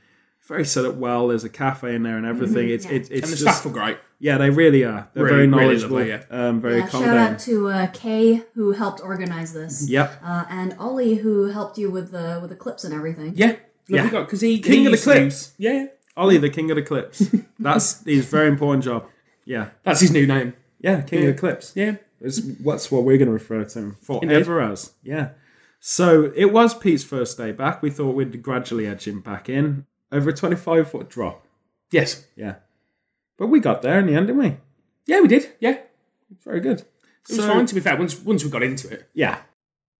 very 0.47 0.66
set 0.66 0.85
up 0.85 0.97
well. 0.97 1.28
There's 1.28 1.44
a 1.44 1.49
cafe 1.49 1.94
in 1.94 2.02
there 2.02 2.18
and 2.18 2.26
everything. 2.26 2.68
It's 2.68 2.85
it, 2.85 3.11
it's 3.11 3.11
and 3.11 3.23
the 3.23 3.28
just 3.28 3.40
staff 3.40 3.64
were 3.64 3.71
great. 3.71 3.97
yeah, 4.18 4.37
they 4.37 4.50
really 4.50 4.85
are. 4.85 5.09
They're 5.14 5.25
Really, 5.25 5.37
very 5.37 5.47
really 5.49 5.64
knowledgeable, 5.64 5.97
lovely, 5.97 6.11
yeah. 6.11 6.23
um, 6.49 6.61
very 6.61 6.80
Yeah, 6.80 6.88
shout 6.90 7.16
out 7.16 7.38
to 7.38 7.68
uh, 7.68 7.87
Kay 7.94 8.42
who 8.54 8.73
helped 8.73 9.00
organize 9.00 9.54
this. 9.54 9.88
Yep. 9.88 10.21
uh, 10.23 10.44
and 10.50 10.76
Ollie 10.78 11.14
who 11.14 11.47
helped 11.47 11.78
you 11.78 11.90
with 11.90 12.11
the 12.11 12.40
with 12.42 12.50
the 12.50 12.56
clips 12.56 12.85
and 12.85 12.92
everything. 12.92 13.33
Yeah, 13.37 13.56
Yeah. 13.88 14.02
lovely 14.02 14.18
guy 14.18 14.21
because 14.25 14.42
he 14.42 14.59
King 14.59 14.73
he 14.73 14.78
of 14.80 14.85
the 14.85 14.90
used 14.90 15.04
to 15.04 15.11
clips. 15.12 15.52
Yeah, 15.56 15.87
Ollie, 16.14 16.37
the 16.37 16.50
king 16.50 16.71
of 16.71 16.75
the 16.76 16.83
clips. 16.83 17.23
That's 17.59 18.04
his 18.04 18.26
very 18.26 18.49
important 18.49 18.85
job. 18.85 19.06
Yeah, 19.45 19.71
that's 19.83 20.01
his 20.01 20.11
new 20.11 20.27
name. 20.27 20.55
yeah, 20.81 21.03
king 21.03 21.27
of 21.29 21.35
the 21.35 21.41
clips. 21.41 21.73
Yeah, 21.75 21.97
It's, 22.21 22.41
that's 22.41 22.91
what 22.91 23.05
we're 23.05 23.19
going 23.19 23.27
to 23.29 23.33
refer 23.33 23.65
to 23.65 23.79
him 23.79 23.97
forever 24.01 24.61
as. 24.61 24.93
Yeah. 25.03 25.31
So 25.81 26.33
it 26.35 26.47
was 26.53 26.75
Pete's 26.75 27.05
first 27.05 27.37
day 27.37 27.53
back. 27.53 27.83
We 27.83 27.91
thought 27.91 28.15
we'd 28.15 28.43
gradually 28.43 28.87
edge 28.87 29.07
him 29.07 29.21
back 29.21 29.49
in 29.51 29.85
over 30.11 30.31
a 30.31 30.35
25 30.35 30.91
foot 30.91 31.11
drop. 31.11 31.47
yes, 31.91 32.27
Yeah. 32.37 32.57
But 33.37 33.49
we 33.49 33.61
got 33.61 33.83
there 33.83 33.99
in 33.99 34.07
the 34.07 34.15
end, 34.15 34.29
didn't 34.29 34.43
we? 34.43 34.57
yeah, 35.07 35.21
we 35.21 35.29
did. 35.29 35.53
Yeah, 35.61 35.71
it 35.73 35.91
Very 36.45 36.61
good. 36.61 36.81
It 37.29 37.37
was 37.37 37.47
fine. 37.47 37.67
To 37.67 37.75
be 37.75 37.81
fair, 37.81 37.97
once 37.97 38.19
once 38.21 38.45
we 38.45 38.51
got 38.51 38.63
into 38.63 38.89
it. 38.91 39.09
Yeah. 39.13 39.39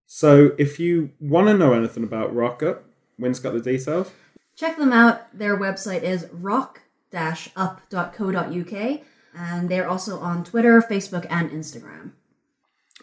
So 0.07 0.53
if 0.59 0.79
you 0.79 1.11
want 1.19 1.49
to 1.49 1.55
know 1.55 1.73
anything 1.73 2.05
about 2.05 2.35
Rock 2.35 2.63
Up, 2.63 2.85
Win's 3.19 3.41
got 3.41 3.55
the 3.55 3.61
details. 3.61 4.11
Check 4.57 4.77
them 4.77 4.93
out. 4.93 5.37
Their 5.37 5.57
website 5.59 6.03
is 6.03 6.27
rock-up.co.uk 6.33 9.01
and 9.37 9.69
they're 9.69 9.89
also 9.89 10.19
on 10.21 10.45
Twitter, 10.45 10.81
Facebook, 10.83 11.27
and 11.31 11.51
Instagram. 11.51 12.13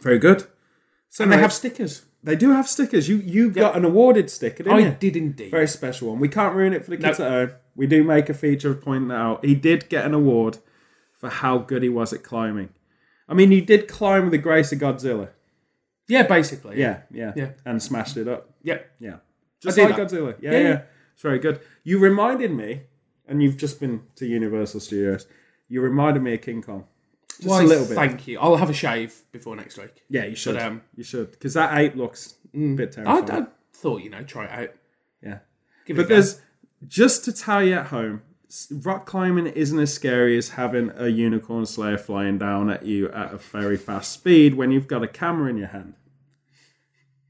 Very 0.02 0.20
good. 0.20 0.46
So 1.10 1.24
And 1.24 1.32
they 1.34 1.38
have 1.38 1.54
stickers. 1.54 2.06
they 2.24 2.36
do 2.36 2.52
have 2.52 2.68
stickers. 2.68 3.10
You 3.10 3.18
you 3.18 3.52
got 3.52 3.76
an 3.76 3.84
awarded 3.86 4.30
sticker, 4.30 4.64
didn't 4.64 4.80
I 4.80 4.82
you? 4.90 4.96
did 5.00 5.16
indeed. 5.18 5.52
Very 5.52 5.68
special 5.68 6.10
one. 6.10 6.20
We 6.20 6.30
can't 6.30 6.56
ruin 6.56 6.74
it 6.74 6.84
for 6.86 6.92
the 6.92 6.98
kids 6.98 7.20
No. 7.20 7.26
at 7.26 7.32
home. 7.32 7.52
We 7.76 7.88
do 7.88 8.04
make 8.04 8.30
a 8.30 8.34
feature 8.34 8.72
of 8.72 8.82
pointing 8.82 9.10
that 9.10 9.16
out. 9.16 9.46
He 9.46 9.56
did 9.56 9.90
get 9.90 10.06
an 10.06 10.14
award 10.14 10.58
for 11.14 11.30
how 11.30 11.58
good 11.60 11.84
he 11.84 11.90
was 11.90 12.14
at 12.14 12.24
climbing. 12.24 12.70
I 13.30 13.34
mean, 13.34 13.52
he 13.52 13.62
did 13.62 13.88
climb 13.88 14.24
with 14.24 14.32
the 14.32 14.38
grace 14.38 14.72
of 14.72 14.80
Godzilla. 14.80 15.30
Yeah, 16.08 16.24
basically. 16.24 16.80
Yeah, 16.80 17.02
yeah, 17.12 17.32
Yeah. 17.36 17.52
and 17.66 17.82
smashed 17.82 18.18
it 18.18 18.28
up. 18.28 18.50
yeah. 18.64 18.80
Yeah, 19.00 19.18
just 19.62 19.78
like 19.78 19.96
that. 19.96 20.08
Godzilla. 20.10 20.36
Yeah, 20.42 20.52
Yeah, 20.52 20.58
yeah, 20.58 20.68
yeah. 20.70 20.82
it's 21.14 21.22
very 21.22 21.40
good. 21.40 21.60
You 21.84 22.00
reminded 22.00 22.52
me, 22.52 22.82
and 23.28 23.42
you've 23.42 23.56
just 23.58 23.80
been 23.80 24.02
to 24.16 24.26
Universal 24.26 24.80
Studios. 24.82 25.26
You 25.72 25.80
reminded 25.82 26.22
me 26.22 26.34
of 26.34 26.42
King 26.42 26.62
Kong. 26.62 26.84
Just 27.38 27.48
Why 27.48 27.62
a 27.62 27.66
little 27.66 27.86
bit? 27.86 27.96
Thank 27.96 28.28
you. 28.28 28.38
I'll 28.40 28.58
have 28.58 28.70
a 28.70 28.74
shave 28.74 29.16
before 29.32 29.56
next 29.56 29.78
week. 29.78 30.04
Yeah, 30.10 30.26
you 30.26 30.36
should. 30.36 30.56
But, 30.56 30.64
um, 30.64 30.82
you 30.98 31.04
should 31.04 31.32
because 31.32 31.54
that 31.54 31.78
ape 31.78 31.96
looks 31.96 32.36
a 32.54 32.76
bit 32.76 32.90
I, 33.00 33.04
terrifying. 33.22 33.44
I 33.44 33.48
thought 33.74 34.02
you 34.04 34.10
know 34.10 34.22
try 34.24 34.46
it 34.46 34.52
out. 34.52 34.70
yeah, 35.24 35.38
Give 35.86 35.96
but 35.96 36.06
a 36.08 36.10
go. 36.10 36.24
just 36.88 37.24
to 37.26 37.32
tell 37.34 37.64
you 37.64 37.76
at 37.76 37.88
home, 37.88 38.22
rock 38.84 39.06
climbing 39.06 39.48
isn't 39.48 39.80
as 39.80 39.94
scary 39.94 40.38
as 40.38 40.50
having 40.50 40.92
a 40.98 41.08
unicorn 41.08 41.66
slayer 41.66 41.98
flying 41.98 42.38
down 42.38 42.70
at 42.70 42.86
you 42.86 43.10
at 43.10 43.34
a 43.34 43.38
very 43.38 43.78
fast 43.78 44.12
speed 44.12 44.56
when 44.56 44.72
you've 44.72 44.88
got 44.88 45.02
a 45.04 45.08
camera 45.08 45.50
in 45.50 45.56
your 45.58 45.68
hand. 45.70 45.94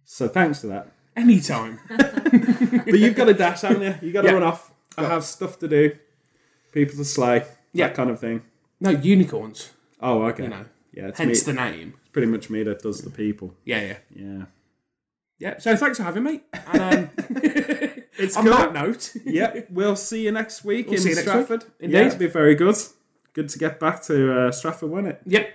So 0.03 0.27
thanks 0.27 0.62
to 0.62 0.67
that. 0.67 0.91
anytime. 1.15 1.79
But 1.89 3.00
you've 3.00 3.15
got 3.15 3.25
to 3.25 3.33
dash, 3.33 3.62
haven't 3.62 3.83
you? 3.83 4.07
You 4.07 4.13
got 4.13 4.21
to 4.24 4.29
Yeah. 4.29 4.33
run 4.33 4.43
off. 4.43 4.74
I 4.98 5.05
I 5.05 5.10
have 5.10 5.24
stuff 5.24 5.60
to 5.60 5.67
do, 5.67 5.95
people 6.74 6.95
to 6.98 7.05
slay, 7.05 7.45
Yeah. 7.73 7.87
that 7.87 7.95
kind 7.95 8.09
of 8.09 8.19
thing. 8.19 8.41
no 8.79 8.89
unicorns. 8.91 9.71
Oh, 10.01 10.23
okay. 10.23 10.43
You 10.43 10.49
know, 10.49 10.65
yeah, 10.93 11.07
it's, 11.07 11.19
hence 11.19 11.47
me, 11.47 11.53
the 11.53 11.59
name. 11.61 11.93
it's 11.99 12.09
pretty 12.09 12.27
much 12.27 12.49
me 12.49 12.63
that 12.63 12.81
does 12.81 13.01
the 13.01 13.09
people. 13.11 13.53
Yeah, 13.65 13.81
yeah, 13.81 13.97
Yeah. 14.15 14.45
yeah. 15.39 15.57
So 15.59 15.75
thanks 15.75 15.97
for 15.97 16.03
having 16.03 16.23
me. 16.23 16.41
And, 16.73 16.81
um, 16.81 17.09
It's 18.17 18.35
on 18.37 18.43
cool. 18.43 18.53
that 18.53 18.73
note, 18.73 19.15
yeah, 19.25 19.61
we'll 19.71 19.95
see 19.95 20.25
you 20.25 20.31
next 20.31 20.63
week 20.65 20.87
We'll 20.87 20.95
in 20.97 21.01
see 21.01 21.09
you 21.11 21.15
next 21.15 21.49
week. 21.49 21.61
Indeed. 21.79 21.97
Yeah, 21.97 22.05
it'll 22.07 22.19
be 22.19 22.27
very 22.27 22.55
good. 22.55 22.75
Good 23.33 23.49
to 23.49 23.57
get 23.57 23.79
back 23.79 24.03
to 24.03 24.47
uh, 24.47 24.51
Stratford, 24.51 24.89
won't 24.91 25.07
it? 25.07 25.21
yep, 25.25 25.49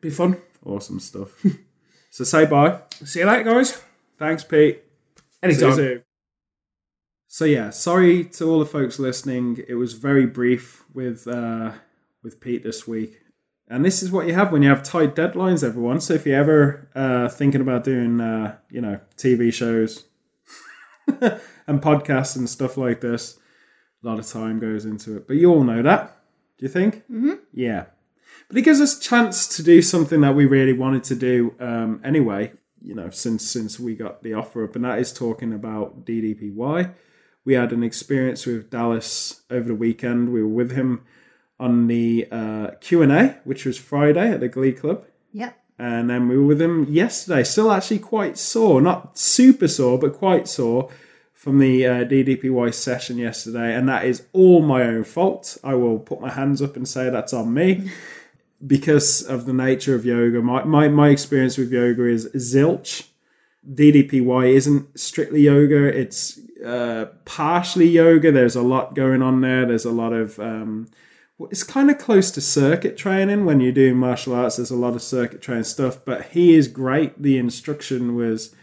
be 0.00 0.10
fun. 0.10 0.38
Awesome 0.64 0.98
stuff. 1.00 1.44
so 2.10 2.24
say 2.24 2.46
bye. 2.46 2.80
See 3.04 3.20
you 3.20 3.26
later, 3.26 3.44
guys. 3.44 3.80
Thanks, 4.18 4.42
Pete. 4.42 4.82
Anytime. 5.42 6.02
So 7.30 7.44
yeah, 7.44 7.68
sorry 7.68 8.24
to 8.24 8.50
all 8.50 8.58
the 8.58 8.64
folks 8.64 8.98
listening. 8.98 9.62
It 9.68 9.74
was 9.74 9.92
very 9.92 10.24
brief 10.24 10.82
with 10.94 11.28
uh, 11.28 11.72
with 12.22 12.40
Pete 12.40 12.62
this 12.62 12.88
week, 12.88 13.20
and 13.68 13.84
this 13.84 14.02
is 14.02 14.10
what 14.10 14.26
you 14.26 14.32
have 14.32 14.50
when 14.50 14.62
you 14.62 14.70
have 14.70 14.82
tight 14.82 15.14
deadlines, 15.14 15.62
everyone. 15.62 16.00
So 16.00 16.14
if 16.14 16.24
you're 16.24 16.38
ever 16.38 16.88
uh, 16.94 17.28
thinking 17.28 17.60
about 17.60 17.84
doing, 17.84 18.18
uh, 18.18 18.56
you 18.70 18.80
know, 18.80 19.00
TV 19.18 19.52
shows 19.52 20.06
and 21.06 21.82
podcasts 21.82 22.34
and 22.34 22.48
stuff 22.48 22.78
like 22.78 23.02
this, 23.02 23.38
a 24.02 24.06
lot 24.06 24.18
of 24.18 24.26
time 24.26 24.58
goes 24.58 24.86
into 24.86 25.18
it. 25.18 25.28
But 25.28 25.36
you 25.36 25.50
all 25.52 25.64
know 25.64 25.82
that. 25.82 26.16
Do 26.56 26.64
you 26.64 26.72
think? 26.72 27.02
Mm-hmm. 27.10 27.34
Yeah. 27.52 27.84
But 28.48 28.56
it 28.56 28.62
gives 28.62 28.80
us 28.80 28.96
a 28.96 29.02
chance 29.02 29.46
to 29.56 29.62
do 29.62 29.82
something 29.82 30.22
that 30.22 30.34
we 30.34 30.46
really 30.46 30.72
wanted 30.72 31.04
to 31.04 31.14
do 31.14 31.54
um, 31.60 32.00
anyway. 32.02 32.52
You 32.80 32.94
know, 32.94 33.10
since 33.10 33.46
since 33.50 33.78
we 33.78 33.96
got 33.96 34.22
the 34.22 34.32
offer 34.32 34.64
up, 34.64 34.76
and 34.76 34.84
that 34.86 34.98
is 34.98 35.12
talking 35.12 35.52
about 35.52 36.06
DDPY. 36.06 36.94
We 37.48 37.54
had 37.54 37.72
an 37.72 37.82
experience 37.82 38.44
with 38.44 38.68
Dallas 38.68 39.40
over 39.50 39.68
the 39.68 39.74
weekend. 39.74 40.34
We 40.34 40.42
were 40.42 40.48
with 40.50 40.72
him 40.72 41.00
on 41.58 41.86
the 41.86 42.28
uh, 42.30 42.72
Q 42.82 43.00
and 43.00 43.10
A, 43.10 43.40
which 43.44 43.64
was 43.64 43.78
Friday 43.78 44.30
at 44.30 44.40
the 44.40 44.50
Glee 44.50 44.72
Club, 44.72 45.06
Yep. 45.32 45.58
and 45.78 46.10
then 46.10 46.28
we 46.28 46.36
were 46.36 46.44
with 46.44 46.60
him 46.60 46.84
yesterday. 46.90 47.42
Still, 47.42 47.72
actually 47.72 48.00
quite 48.00 48.36
sore, 48.36 48.82
not 48.82 49.16
super 49.16 49.66
sore, 49.66 49.98
but 49.98 50.12
quite 50.12 50.46
sore 50.46 50.90
from 51.32 51.58
the 51.58 51.86
uh, 51.86 52.04
DDPY 52.04 52.74
session 52.74 53.16
yesterday, 53.16 53.74
and 53.74 53.88
that 53.88 54.04
is 54.04 54.26
all 54.34 54.60
my 54.60 54.82
own 54.82 55.04
fault. 55.04 55.56
I 55.64 55.72
will 55.72 56.00
put 56.00 56.20
my 56.20 56.30
hands 56.30 56.60
up 56.60 56.76
and 56.76 56.86
say 56.86 57.08
that's 57.08 57.32
on 57.32 57.54
me 57.54 57.90
because 58.66 59.22
of 59.22 59.46
the 59.46 59.54
nature 59.54 59.94
of 59.94 60.04
yoga. 60.04 60.42
My 60.42 60.64
my, 60.64 60.88
my 60.88 61.08
experience 61.08 61.56
with 61.56 61.72
yoga 61.72 62.04
is 62.04 62.28
zilch. 62.34 63.08
DDPY 63.66 64.52
isn't 64.54 64.98
strictly 64.98 65.42
yoga; 65.42 65.86
it's 65.86 66.40
uh, 66.64 67.06
partially 67.24 67.88
yoga. 67.88 68.32
There's 68.32 68.56
a 68.56 68.62
lot 68.62 68.94
going 68.94 69.22
on 69.22 69.40
there. 69.40 69.66
There's 69.66 69.84
a 69.84 69.92
lot 69.92 70.12
of 70.12 70.38
um, 70.38 70.88
it's 71.50 71.62
kind 71.62 71.90
of 71.90 71.98
close 71.98 72.30
to 72.32 72.40
circuit 72.40 72.96
training 72.96 73.44
when 73.44 73.60
you're 73.60 73.72
doing 73.72 73.96
martial 73.96 74.34
arts. 74.34 74.56
There's 74.56 74.70
a 74.70 74.76
lot 74.76 74.94
of 74.94 75.02
circuit 75.02 75.40
training 75.40 75.64
stuff, 75.64 75.98
but 76.04 76.26
he 76.26 76.54
is 76.54 76.68
great. 76.68 77.22
The 77.22 77.38
instruction 77.38 78.16
was 78.16 78.54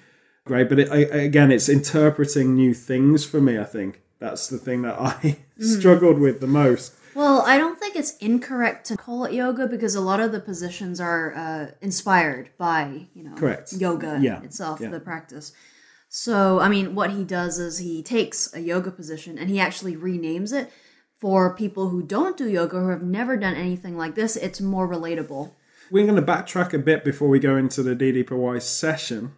great, 0.46 0.70
but 0.70 0.80
it, 0.80 0.92
I, 0.92 0.98
again, 0.98 1.52
it's 1.52 1.70
interpreting 1.70 2.56
new 2.56 2.74
things 2.74 3.26
for 3.26 3.40
me. 3.40 3.58
I 3.58 3.64
think 3.64 4.02
that's 4.20 4.48
the 4.48 4.58
thing 4.58 4.82
that 4.82 5.00
I 5.00 5.38
struggled 5.60 6.20
with 6.20 6.42
the 6.42 6.48
most. 6.48 6.94
Well, 7.16 7.42
I 7.42 7.58
don't 7.58 7.80
think 7.80 7.96
it's 7.96 8.18
incorrect 8.18 8.86
to 8.88 8.98
call 8.98 9.24
it 9.24 9.34
yoga 9.34 9.68
because 9.68 9.96
a 9.96 10.02
lot 10.02 10.20
of 10.20 10.34
the 10.34 10.40
positions 10.42 11.00
are 11.00 11.34
uh, 11.34 11.72
inspired 11.82 12.50
by, 12.58 13.08
you 13.14 13.24
know, 13.24 13.36
Correct. 13.36 13.72
yoga 13.74 14.20
Yeah. 14.22 14.42
itself, 14.44 14.82
Yeah. 14.82 14.90
the 14.90 15.00
practice. 15.00 15.54
So, 16.10 16.60
I 16.60 16.68
mean, 16.68 16.94
what 16.94 17.12
he 17.12 17.24
does 17.24 17.58
is 17.58 17.78
he 17.78 18.04
takes 18.04 18.54
a 18.54 18.60
yoga 18.60 18.92
position 18.92 19.38
and 19.38 19.50
he 19.50 19.60
actually 19.62 19.96
renames 19.96 20.52
it 20.54 20.72
for 21.20 21.56
people 21.56 21.90
who 21.90 22.04
don't 22.04 22.36
do 22.38 22.50
yoga 22.50 22.80
who 22.80 22.90
have 22.90 23.02
never 23.04 23.38
done 23.38 23.56
anything 23.56 23.98
like 23.98 24.16
this. 24.16 24.36
It's 24.36 24.60
more 24.60 24.88
relatable. 24.88 25.52
We're 25.90 26.06
going 26.06 26.18
to 26.18 26.22
backtrack 26.34 26.74
a 26.74 26.80
bit 26.80 27.06
before 27.06 27.30
we 27.30 27.40
go 27.40 27.56
into 27.56 27.82
the 27.82 27.96
DDPY 27.96 28.62
session. 28.62 29.32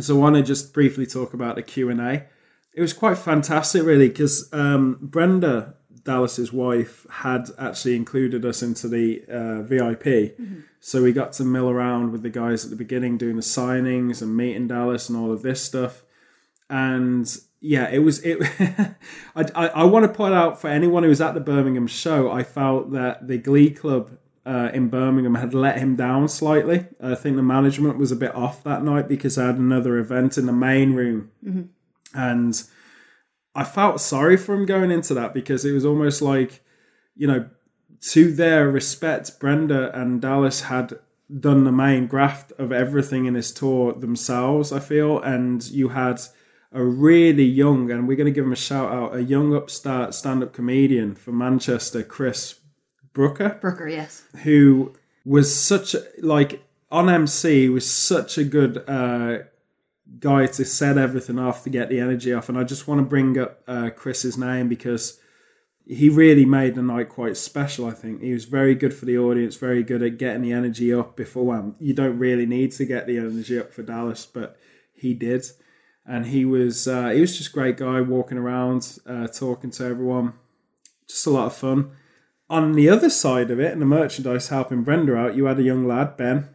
So 0.00 0.16
I 0.16 0.18
want 0.20 0.36
to 0.36 0.42
just 0.42 0.74
briefly 0.74 1.06
talk 1.06 1.32
about 1.32 1.56
the 1.56 1.62
Q 1.62 1.88
and 1.88 2.00
A. 2.00 2.26
It 2.74 2.80
was 2.82 2.92
quite 2.92 3.16
fantastic, 3.18 3.82
really, 3.82 4.08
because 4.08 4.48
um, 4.52 4.98
Brenda 5.00 5.74
Dallas's 6.08 6.54
wife 6.54 7.06
had 7.10 7.50
actually 7.58 7.94
included 7.94 8.46
us 8.46 8.62
into 8.62 8.88
the 8.88 9.22
uh, 9.28 9.60
VIP, 9.62 10.38
so 10.80 11.02
we 11.02 11.12
got 11.12 11.34
to 11.34 11.44
mill 11.44 11.68
around 11.68 12.12
with 12.12 12.22
the 12.22 12.30
guys 12.30 12.64
at 12.64 12.70
the 12.70 12.76
beginning, 12.76 13.18
doing 13.18 13.36
the 13.36 13.42
signings 13.42 14.22
and 14.22 14.34
meeting 14.34 14.68
Dallas 14.68 15.10
and 15.10 15.18
all 15.18 15.30
of 15.30 15.42
this 15.42 15.62
stuff. 15.62 16.04
And 16.70 17.26
yeah, 17.60 17.90
it 17.90 17.98
was 17.98 18.20
it. 18.24 18.38
I, 19.36 19.44
I, 19.54 19.68
I 19.68 19.84
want 19.84 20.04
to 20.06 20.12
point 20.12 20.32
out 20.32 20.58
for 20.58 20.68
anyone 20.68 21.02
who 21.02 21.10
was 21.10 21.20
at 21.20 21.34
the 21.34 21.40
Birmingham 21.40 21.86
show, 21.86 22.30
I 22.30 22.42
felt 22.42 22.92
that 22.92 23.28
the 23.28 23.36
Glee 23.36 23.70
Club 23.70 24.16
uh, 24.46 24.70
in 24.72 24.88
Birmingham 24.88 25.34
had 25.34 25.52
let 25.52 25.78
him 25.78 25.94
down 25.94 26.26
slightly. 26.28 26.86
I 27.02 27.16
think 27.16 27.36
the 27.36 27.42
management 27.42 27.98
was 27.98 28.10
a 28.10 28.16
bit 28.16 28.34
off 28.34 28.64
that 28.64 28.82
night 28.82 29.08
because 29.08 29.36
I 29.36 29.44
had 29.44 29.56
another 29.56 29.98
event 29.98 30.38
in 30.38 30.46
the 30.46 30.54
main 30.54 30.94
room, 30.94 31.30
and 32.14 32.62
I 33.54 33.64
felt 33.64 34.00
sorry 34.00 34.36
for 34.36 34.54
him 34.54 34.66
going 34.66 34.90
into 34.90 35.14
that 35.14 35.34
because 35.34 35.64
it 35.64 35.72
was 35.72 35.84
almost 35.84 36.22
like, 36.22 36.62
you 37.16 37.26
know, 37.26 37.48
to 38.00 38.32
their 38.32 38.68
respect, 38.68 39.40
Brenda 39.40 39.90
and 39.98 40.20
Dallas 40.20 40.62
had 40.62 40.98
done 41.40 41.64
the 41.64 41.72
main 41.72 42.06
graft 42.06 42.52
of 42.52 42.72
everything 42.72 43.26
in 43.26 43.34
this 43.34 43.52
tour 43.52 43.92
themselves. 43.92 44.72
I 44.72 44.78
feel, 44.78 45.20
and 45.20 45.68
you 45.70 45.88
had 45.88 46.20
a 46.72 46.82
really 46.82 47.44
young, 47.44 47.90
and 47.90 48.06
we're 48.06 48.16
going 48.16 48.26
to 48.26 48.32
give 48.32 48.44
him 48.44 48.52
a 48.52 48.56
shout 48.56 48.92
out, 48.92 49.16
a 49.16 49.22
young 49.22 49.54
upstart 49.54 50.14
stand-up 50.14 50.52
comedian 50.52 51.14
from 51.14 51.38
Manchester, 51.38 52.02
Chris 52.02 52.60
Brooker 53.12 53.58
Brooker, 53.60 53.88
yes. 53.88 54.22
who 54.44 54.94
was 55.24 55.54
such 55.54 55.94
a, 55.94 56.04
like 56.20 56.62
on 56.90 57.10
MC 57.10 57.68
was 57.68 57.90
such 57.90 58.38
a 58.38 58.44
good 58.44 58.84
uh, 58.88 59.38
guy 60.18 60.46
to 60.46 60.64
set 60.64 60.98
everything 60.98 61.38
off 61.38 61.64
to 61.64 61.70
get 61.70 61.88
the 61.88 62.00
energy 62.00 62.32
off, 62.32 62.48
and 62.48 62.58
I 62.58 62.64
just 62.64 62.88
want 62.88 63.00
to 63.00 63.04
bring 63.04 63.38
up 63.38 63.62
uh, 63.66 63.90
Chris's 63.90 64.38
name 64.38 64.68
because 64.68 65.20
he 65.86 66.08
really 66.08 66.44
made 66.44 66.74
the 66.74 66.82
night 66.82 67.08
quite 67.08 67.36
special. 67.36 67.86
I 67.86 67.92
think. 67.92 68.22
He 68.22 68.32
was 68.32 68.44
very 68.44 68.74
good 68.74 68.94
for 68.94 69.04
the 69.04 69.18
audience, 69.18 69.56
very 69.56 69.82
good 69.82 70.02
at 70.02 70.18
getting 70.18 70.42
the 70.42 70.52
energy 70.52 70.92
up 70.92 71.16
before. 71.16 71.44
Well, 71.44 71.74
you 71.78 71.94
don't 71.94 72.18
really 72.18 72.46
need 72.46 72.72
to 72.72 72.84
get 72.84 73.06
the 73.06 73.18
energy 73.18 73.58
up 73.58 73.72
for 73.72 73.82
Dallas, 73.82 74.26
but 74.26 74.56
he 74.94 75.14
did, 75.14 75.46
and 76.06 76.26
he 76.26 76.44
was 76.44 76.88
uh, 76.88 77.10
he 77.10 77.20
was 77.20 77.36
just 77.36 77.50
a 77.50 77.54
great 77.54 77.76
guy 77.76 78.00
walking 78.00 78.38
around, 78.38 78.98
uh, 79.06 79.28
talking 79.28 79.70
to 79.72 79.84
everyone, 79.84 80.34
just 81.08 81.26
a 81.26 81.30
lot 81.30 81.46
of 81.46 81.56
fun. 81.56 81.92
On 82.50 82.72
the 82.72 82.88
other 82.88 83.10
side 83.10 83.50
of 83.50 83.60
it, 83.60 83.72
in 83.72 83.78
the 83.78 83.84
merchandise 83.84 84.48
helping 84.48 84.82
Brenda 84.82 85.14
out, 85.14 85.36
you 85.36 85.44
had 85.44 85.58
a 85.58 85.62
young 85.62 85.86
lad, 85.86 86.16
Ben, 86.16 86.48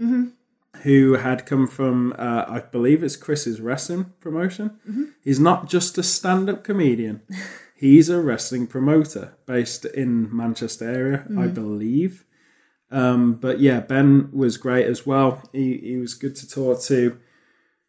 who 0.82 1.14
had 1.14 1.46
come 1.46 1.68
from, 1.68 2.14
uh, 2.18 2.46
I 2.48 2.60
believe 2.60 3.04
it's 3.04 3.16
Chris's 3.16 3.62
wrestling 3.62 4.14
promotion. 4.20 5.14
He's 5.24 5.40
not 5.40 5.70
just 5.70 5.98
a 5.98 6.04
stand 6.04 6.50
up 6.50 6.64
comedian, 6.64 7.22
he's 7.76 8.10
a 8.10 8.22
wrestling 8.22 8.68
promoter 8.68 9.36
based 9.46 9.86
in 9.86 10.36
Manchester 10.36 10.90
area, 10.90 11.26
I 11.38 11.48
believe. 11.48 12.26
Um, 12.92 13.34
but 13.36 13.60
yeah, 13.60 13.80
Ben 13.80 14.30
was 14.32 14.58
great 14.58 14.86
as 14.86 15.06
well. 15.06 15.42
He, 15.52 15.78
he 15.78 15.98
was 15.98 16.14
good 16.14 16.36
to 16.38 16.50
talk 16.50 16.82
to. 16.84 17.18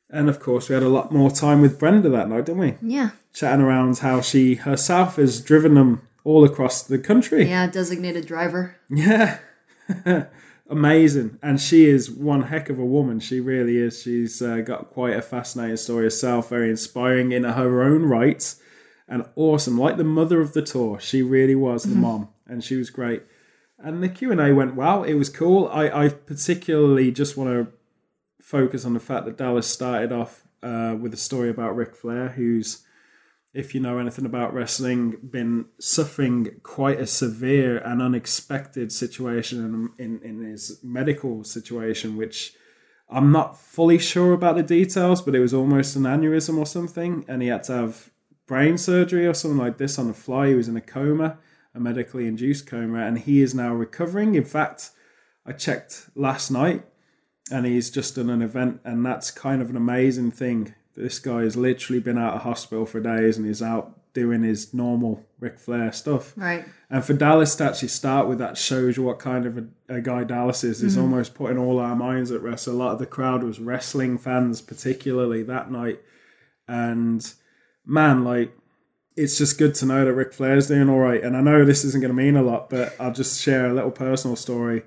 And 0.09 0.29
of 0.29 0.38
course, 0.41 0.69
we 0.69 0.75
had 0.75 0.83
a 0.83 0.88
lot 0.88 1.12
more 1.12 1.31
time 1.31 1.61
with 1.61 1.79
Brenda 1.79 2.09
that 2.09 2.29
night, 2.29 2.47
didn't 2.47 2.61
we? 2.61 2.76
Yeah. 2.81 3.11
Chatting 3.33 3.64
around 3.64 3.99
how 3.99 4.21
she 4.21 4.55
herself 4.55 5.17
has 5.17 5.41
driven 5.41 5.75
them 5.75 6.07
all 6.23 6.45
across 6.45 6.83
the 6.83 6.99
country. 6.99 7.49
Yeah, 7.49 7.67
designated 7.67 8.26
driver. 8.26 8.76
Yeah. 8.88 9.38
Amazing. 10.75 11.38
And 11.40 11.61
she 11.61 11.87
is 11.87 12.11
one 12.11 12.43
heck 12.43 12.69
of 12.69 12.81
a 12.81 12.85
woman. 12.85 13.21
She 13.21 13.38
really 13.38 13.76
is. 13.76 14.02
She's 14.02 14.43
uh, 14.43 14.57
got 14.59 14.90
quite 14.90 15.14
a 15.14 15.23
fascinating 15.23 15.76
story 15.76 16.02
herself, 16.04 16.49
very 16.49 16.69
inspiring 16.69 17.31
in 17.31 17.45
her 17.45 17.83
own 17.83 18.02
right 18.02 18.54
and 19.07 19.25
awesome. 19.37 19.78
Like 19.78 19.99
the 19.99 20.04
mother 20.04 20.40
of 20.40 20.52
the 20.52 20.62
tour. 20.62 20.99
She 20.99 21.23
really 21.23 21.54
was 21.54 21.85
the 21.85 21.95
mom 21.95 22.31
and 22.49 22.64
she 22.64 22.75
was 22.75 22.90
great. 22.90 23.23
And 23.78 24.02
the 24.02 24.09
Q&A 24.09 24.52
went 24.52 24.75
well. 24.75 25.04
It 25.04 25.14
was 25.14 25.28
cool. 25.28 25.69
I, 25.69 26.07
I 26.07 26.09
particularly 26.09 27.12
just 27.12 27.37
want 27.37 27.50
to 27.50 27.73
focus 28.40 28.85
on 28.85 28.95
the 28.95 29.00
fact 29.00 29.26
that 29.26 29.37
Dallas 29.37 29.69
started 29.69 30.11
off 30.11 30.43
uh, 30.61 30.97
with 31.00 31.14
a 31.14 31.19
story 31.19 31.50
about 31.50 31.76
Ric 31.76 31.95
Flair, 31.95 32.31
who's 32.31 32.83
if 33.55 33.73
you 33.73 33.81
know 33.81 33.99
anything 33.99 34.27
about 34.27 34.53
wrestling, 34.53 35.17
been 35.31 35.67
suffering 35.79 36.61
quite 36.65 36.99
a 36.99 37.07
severe 37.07 37.79
and 37.79 38.03
unexpected 38.03 38.91
situation 38.91 39.93
in, 39.99 40.05
in, 40.05 40.21
in 40.23 40.45
his 40.45 40.81
medical 40.83 41.45
situation, 41.45 42.17
which 42.17 42.55
I'm 43.09 43.31
not 43.31 43.57
fully 43.57 43.99
sure 43.99 44.33
about 44.33 44.57
the 44.57 44.65
details, 44.65 45.23
but 45.23 45.37
it 45.37 45.41
was 45.41 45.55
almost 45.55 45.95
an 45.95 46.03
aneurysm 46.03 46.59
or 46.59 46.67
something, 46.67 47.25
and 47.29 47.43
he 47.43 47.49
had 47.49 47.63
to 47.65 47.73
have 47.73 48.11
brain 48.47 48.77
surgery 48.77 49.25
or 49.25 49.35
something 49.35 49.59
like 49.59 49.79
this 49.79 50.01
on 50.01 50.09
the 50.09 50.15
fly. 50.15 50.49
He 50.49 50.55
was 50.55 50.69
in 50.69 50.77
a 50.77 50.81
coma, 50.81 51.39
a 51.75 51.81
medically 51.81 52.27
induced 52.27 52.67
coma, 52.67 53.07
and 53.07 53.21
he 53.21 53.41
is 53.41 53.55
now 53.55 53.73
recovering. 53.73 54.35
In 54.35 54.45
fact, 54.45 54.91
I 55.47 55.53
checked 55.53 56.09
last 56.17 56.51
night, 56.51 56.85
and 57.53 57.67
he's 57.67 57.89
just 57.89 58.17
done 58.17 58.31
an 58.31 58.43
event, 58.43 58.81
and 58.85 59.07
that's 59.07 59.31
kind 59.31 59.63
of 59.63 59.71
an 59.71 59.77
amazing 59.77 60.33
thing. 60.33 60.75
This 60.97 61.19
guy 61.19 61.43
has 61.43 61.57
literally 61.57 62.01
been 62.01 62.19
out 62.19 62.35
of 62.35 62.43
hospital 62.43 62.87
for 62.87 63.01
days, 63.01 63.37
and 63.37 63.47
he's 63.47 63.63
out 63.63 63.99
doing 64.15 64.43
his 64.43 64.73
normal 64.73 65.27
Ric 65.41 65.59
Flair 65.59 65.93
stuff. 65.93 66.33
Right. 66.37 66.65
And 66.89 67.05
for 67.05 67.15
Dallas 67.15 67.57
to 67.57 67.65
actually 67.65 67.89
start 67.89 68.29
with 68.29 68.39
that 68.39 68.57
shows 68.57 68.97
you 68.97 69.03
what 69.03 69.19
kind 69.19 69.45
of 69.45 69.59
a, 69.59 69.67
a 69.89 70.01
guy 70.01 70.23
Dallas 70.23 70.63
is. 70.63 70.83
Is 70.83 70.97
mm. 70.97 71.03
almost 71.03 71.35
putting 71.35 71.59
all 71.59 71.81
our 71.81 71.97
minds 71.97 72.31
at 72.31 72.41
rest. 72.41 72.69
A 72.69 72.73
lot 72.73 72.93
of 72.93 73.01
the 73.01 73.07
crowd 73.07 73.43
was 73.43 73.59
wrestling 73.59 74.17
fans, 74.17 74.61
particularly 74.61 75.43
that 75.43 75.71
night. 75.71 76.01
And 76.69 77.29
man, 77.85 78.25
like 78.25 78.57
it's 79.17 79.39
just 79.39 79.59
good 79.59 79.75
to 79.77 79.87
know 79.87 80.05
that 80.05 80.15
Ric 80.15 80.33
Flair's 80.33 80.69
doing 80.69 80.89
all 80.89 80.99
right. 80.99 81.23
And 81.23 81.37
I 81.37 81.41
know 81.41 81.65
this 81.65 81.85
isn't 81.85 82.01
going 82.01 82.15
to 82.15 82.23
mean 82.23 82.37
a 82.37 82.43
lot, 82.43 82.71
but 82.71 82.95
I'll 82.99 83.13
just 83.13 83.41
share 83.41 83.67
a 83.67 83.75
little 83.75 83.91
personal 83.91 84.37
story. 84.37 84.83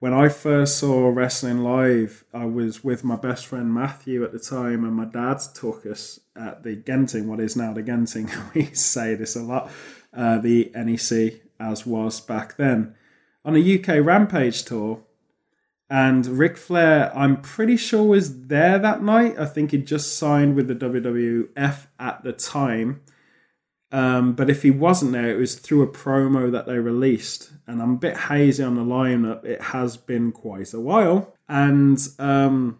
When 0.00 0.14
I 0.14 0.30
first 0.30 0.78
saw 0.78 1.10
wrestling 1.10 1.58
live, 1.58 2.24
I 2.32 2.46
was 2.46 2.82
with 2.82 3.04
my 3.04 3.16
best 3.16 3.44
friend 3.44 3.74
Matthew 3.74 4.24
at 4.24 4.32
the 4.32 4.38
time, 4.38 4.82
and 4.82 4.94
my 4.94 5.04
dad 5.04 5.42
took 5.52 5.84
us 5.84 6.20
at 6.34 6.62
the 6.62 6.74
Genting, 6.74 7.26
what 7.26 7.38
is 7.38 7.54
now 7.54 7.74
the 7.74 7.82
Genting. 7.82 8.30
We 8.54 8.72
say 8.72 9.14
this 9.14 9.36
a 9.36 9.42
lot, 9.42 9.70
uh, 10.16 10.38
the 10.38 10.72
NEC, 10.74 11.42
as 11.60 11.84
was 11.84 12.18
back 12.18 12.56
then, 12.56 12.94
on 13.44 13.54
a 13.54 13.78
UK 13.78 14.02
Rampage 14.02 14.64
tour. 14.64 15.02
And 15.90 16.26
Ric 16.26 16.56
Flair, 16.56 17.14
I'm 17.14 17.42
pretty 17.42 17.76
sure 17.76 18.04
was 18.04 18.46
there 18.46 18.78
that 18.78 19.02
night. 19.02 19.38
I 19.38 19.44
think 19.44 19.72
he'd 19.72 19.86
just 19.86 20.16
signed 20.16 20.56
with 20.56 20.68
the 20.68 20.74
WWF 20.74 21.88
at 21.98 22.24
the 22.24 22.32
time. 22.32 23.02
Um, 23.92 24.34
but 24.34 24.48
if 24.48 24.62
he 24.62 24.70
wasn't 24.70 25.12
there, 25.12 25.30
it 25.30 25.38
was 25.38 25.56
through 25.56 25.82
a 25.82 25.88
promo 25.88 26.50
that 26.52 26.66
they 26.66 26.78
released. 26.78 27.50
And 27.66 27.82
I'm 27.82 27.94
a 27.94 27.98
bit 27.98 28.16
hazy 28.16 28.62
on 28.62 28.76
the 28.76 28.82
lineup. 28.82 29.44
It 29.44 29.60
has 29.60 29.96
been 29.96 30.32
quite 30.32 30.72
a 30.72 30.80
while. 30.80 31.34
And, 31.48 31.98
um, 32.18 32.78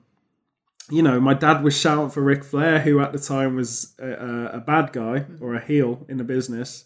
you 0.88 1.02
know, 1.02 1.20
my 1.20 1.34
dad 1.34 1.62
was 1.64 1.76
shouting 1.76 2.10
for 2.10 2.22
Ric 2.22 2.44
Flair, 2.44 2.80
who 2.80 3.00
at 3.00 3.12
the 3.12 3.18
time 3.18 3.56
was 3.56 3.94
a, 3.98 4.08
a, 4.08 4.46
a 4.56 4.60
bad 4.60 4.92
guy 4.92 5.26
or 5.40 5.54
a 5.54 5.64
heel 5.64 6.06
in 6.08 6.18
the 6.18 6.24
business. 6.24 6.84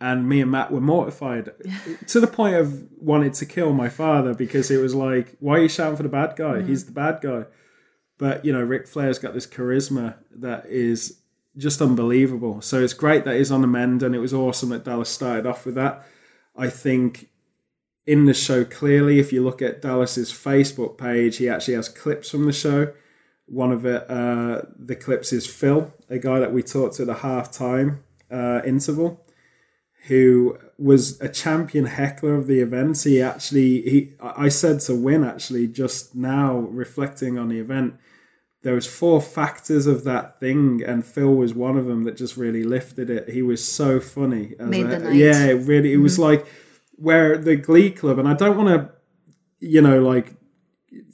And 0.00 0.28
me 0.28 0.40
and 0.40 0.50
Matt 0.50 0.70
were 0.70 0.80
mortified 0.80 1.50
to 2.06 2.20
the 2.20 2.28
point 2.28 2.54
of 2.54 2.86
wanting 3.00 3.32
to 3.32 3.46
kill 3.46 3.72
my 3.72 3.88
father 3.88 4.32
because 4.32 4.70
it 4.70 4.76
was 4.78 4.94
like, 4.94 5.36
why 5.40 5.56
are 5.58 5.62
you 5.62 5.68
shouting 5.68 5.96
for 5.96 6.04
the 6.04 6.08
bad 6.08 6.36
guy? 6.36 6.62
He's 6.62 6.84
the 6.84 6.92
bad 6.92 7.20
guy. 7.20 7.46
But, 8.16 8.44
you 8.44 8.52
know, 8.52 8.62
Ric 8.62 8.86
Flair's 8.86 9.18
got 9.18 9.34
this 9.34 9.46
charisma 9.46 10.16
that 10.36 10.66
is 10.66 11.18
just 11.58 11.82
unbelievable. 11.82 12.62
So 12.62 12.82
it's 12.82 12.94
great 12.94 13.24
that 13.24 13.36
he's 13.36 13.50
on 13.50 13.60
the 13.60 13.66
mend, 13.66 14.02
and 14.02 14.14
it 14.14 14.20
was 14.20 14.32
awesome 14.32 14.70
that 14.70 14.84
Dallas 14.84 15.10
started 15.10 15.46
off 15.46 15.66
with 15.66 15.74
that. 15.74 16.06
I 16.56 16.68
think 16.70 17.28
in 18.06 18.24
the 18.24 18.34
show, 18.34 18.64
clearly, 18.64 19.18
if 19.18 19.32
you 19.32 19.44
look 19.44 19.60
at 19.60 19.82
Dallas's 19.82 20.32
Facebook 20.32 20.96
page, 20.96 21.36
he 21.36 21.48
actually 21.48 21.74
has 21.74 21.88
clips 21.88 22.30
from 22.30 22.46
the 22.46 22.52
show. 22.52 22.92
One 23.46 23.72
of 23.72 23.84
it, 23.84 24.08
uh, 24.08 24.62
the 24.78 24.96
clips 24.96 25.32
is 25.32 25.46
Phil, 25.46 25.92
a 26.08 26.18
guy 26.18 26.38
that 26.38 26.52
we 26.52 26.62
talked 26.62 26.96
to 26.96 27.02
at 27.02 27.08
the 27.08 27.14
halftime 27.14 27.98
uh, 28.30 28.62
interval, 28.64 29.24
who 30.06 30.58
was 30.78 31.20
a 31.20 31.28
champion 31.28 31.86
heckler 31.86 32.34
of 32.34 32.46
the 32.46 32.60
event. 32.60 33.02
He 33.02 33.20
actually, 33.20 33.82
he, 33.82 34.12
I 34.20 34.48
said 34.48 34.80
to 34.80 34.94
Win 34.94 35.24
actually 35.24 35.66
just 35.66 36.14
now, 36.14 36.58
reflecting 36.58 37.38
on 37.38 37.48
the 37.48 37.58
event 37.58 37.98
there 38.62 38.74
was 38.74 38.86
four 38.86 39.20
factors 39.20 39.86
of 39.86 40.04
that 40.04 40.40
thing, 40.40 40.82
and 40.84 41.06
Phil 41.06 41.34
was 41.34 41.54
one 41.54 41.76
of 41.76 41.86
them 41.86 42.04
that 42.04 42.16
just 42.16 42.36
really 42.36 42.64
lifted 42.64 43.08
it. 43.08 43.28
He 43.28 43.42
was 43.42 43.64
so 43.64 44.00
funny. 44.00 44.54
Made 44.58 44.88
the 44.88 44.98
night. 44.98 45.14
Yeah, 45.14 45.44
it 45.46 45.66
really. 45.66 45.92
It 45.92 45.98
was 45.98 46.14
mm-hmm. 46.14 46.22
like 46.22 46.46
where 46.96 47.38
the 47.38 47.56
Glee 47.56 47.90
Club, 47.90 48.18
and 48.18 48.28
I 48.28 48.34
don't 48.34 48.56
want 48.56 48.68
to, 48.68 48.90
you 49.60 49.80
know, 49.80 50.00
like 50.00 50.34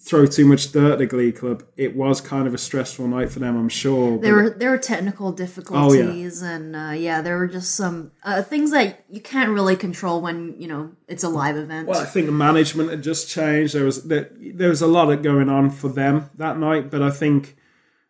throw 0.04 0.26
too 0.26 0.44
much 0.44 0.70
dirt 0.70 1.00
at 1.00 1.08
Glee 1.08 1.32
Club. 1.32 1.64
It 1.76 1.96
was 1.96 2.20
kind 2.20 2.46
of 2.46 2.52
a 2.52 2.58
stressful 2.58 3.08
night 3.08 3.30
for 3.30 3.38
them, 3.38 3.56
I'm 3.56 3.70
sure. 3.70 4.18
There 4.18 4.34
were 4.34 4.50
there 4.50 4.70
were 4.70 4.78
technical 4.78 5.32
difficulties 5.32 6.42
and 6.42 6.76
uh, 6.76 6.90
yeah, 6.90 7.22
there 7.22 7.38
were 7.38 7.46
just 7.46 7.74
some 7.74 8.12
uh, 8.22 8.42
things 8.42 8.70
that 8.72 9.04
you 9.08 9.20
can't 9.20 9.50
really 9.50 9.76
control 9.76 10.20
when 10.20 10.60
you 10.60 10.68
know 10.68 10.92
it's 11.08 11.24
a 11.24 11.28
live 11.28 11.56
event. 11.56 11.88
Well, 11.88 12.00
I 12.00 12.04
think 12.04 12.26
the 12.26 12.32
management 12.32 12.90
had 12.90 13.02
just 13.02 13.28
changed. 13.30 13.74
There 13.74 13.84
was 13.84 14.04
there, 14.04 14.30
there 14.38 14.68
was 14.68 14.82
a 14.82 14.86
lot 14.86 15.10
of 15.10 15.22
going 15.22 15.48
on 15.48 15.70
for 15.70 15.88
them 15.88 16.30
that 16.34 16.58
night, 16.58 16.90
but 16.90 17.02
I 17.02 17.10
think 17.10 17.56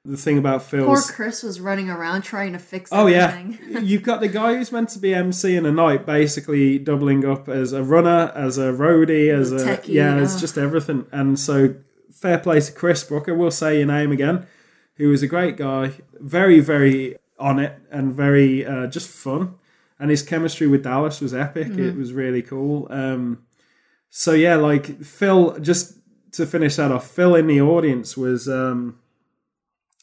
the 0.05 0.17
thing 0.19 0.37
about 0.37 0.69
Poor 0.69 1.01
Chris 1.01 1.43
was 1.43 1.61
running 1.61 1.89
around 1.89 2.23
trying 2.23 2.53
to 2.53 2.59
fix 2.59 2.91
Oh 2.93 3.07
yeah, 3.07 3.43
you've 3.81 4.03
got 4.03 4.21
the 4.21 4.29
guy 4.29 4.55
who's 4.55 4.71
meant 4.71 4.91
to 4.91 4.99
be 4.99 5.15
MC 5.15 5.57
in 5.57 5.65
a 5.65 5.73
night, 5.73 6.05
basically 6.05 6.79
doubling 6.79 7.25
up 7.25 7.49
as 7.49 7.73
a 7.73 7.83
runner, 7.83 8.31
as 8.35 8.59
a 8.59 8.73
roadie, 8.73 9.33
as 9.33 9.51
a 9.51 9.57
techie, 9.57 9.95
yeah, 9.95 10.19
it's 10.19 10.37
oh. 10.37 10.41
just 10.41 10.59
everything. 10.59 11.07
And 11.11 11.39
so, 11.39 11.77
fair 12.13 12.39
play 12.39 12.61
to 12.61 12.73
Chris 12.73 13.03
Brooker. 13.03 13.35
We'll 13.35 13.51
say 13.51 13.79
your 13.79 13.87
name 13.87 14.13
again. 14.13 14.47
Who 14.97 15.09
was 15.09 15.23
a 15.23 15.27
great 15.27 15.57
guy, 15.57 15.93
very 16.21 16.61
very 16.61 17.17
on 17.39 17.59
it, 17.59 17.79
and 17.91 18.13
very 18.13 18.65
uh, 18.65 18.87
just 18.89 19.09
fun. 19.09 19.55
And 19.99 20.11
his 20.11 20.23
chemistry 20.23 20.67
with 20.67 20.83
Dallas 20.83 21.21
was 21.21 21.33
epic. 21.33 21.69
Mm-hmm. 21.69 21.89
It 21.89 21.97
was 21.97 22.13
really 22.13 22.43
cool. 22.43 22.89
Um, 22.91 23.45
so 24.11 24.33
yeah, 24.33 24.57
like 24.57 25.03
Phil, 25.03 25.59
just 25.61 25.99
to 26.33 26.45
finish 26.45 26.77
that 26.77 26.93
off, 26.93 27.11
Phil 27.11 27.35
in 27.35 27.47
the 27.47 27.63
audience 27.63 28.19
was. 28.19 28.51
Um, 28.51 28.99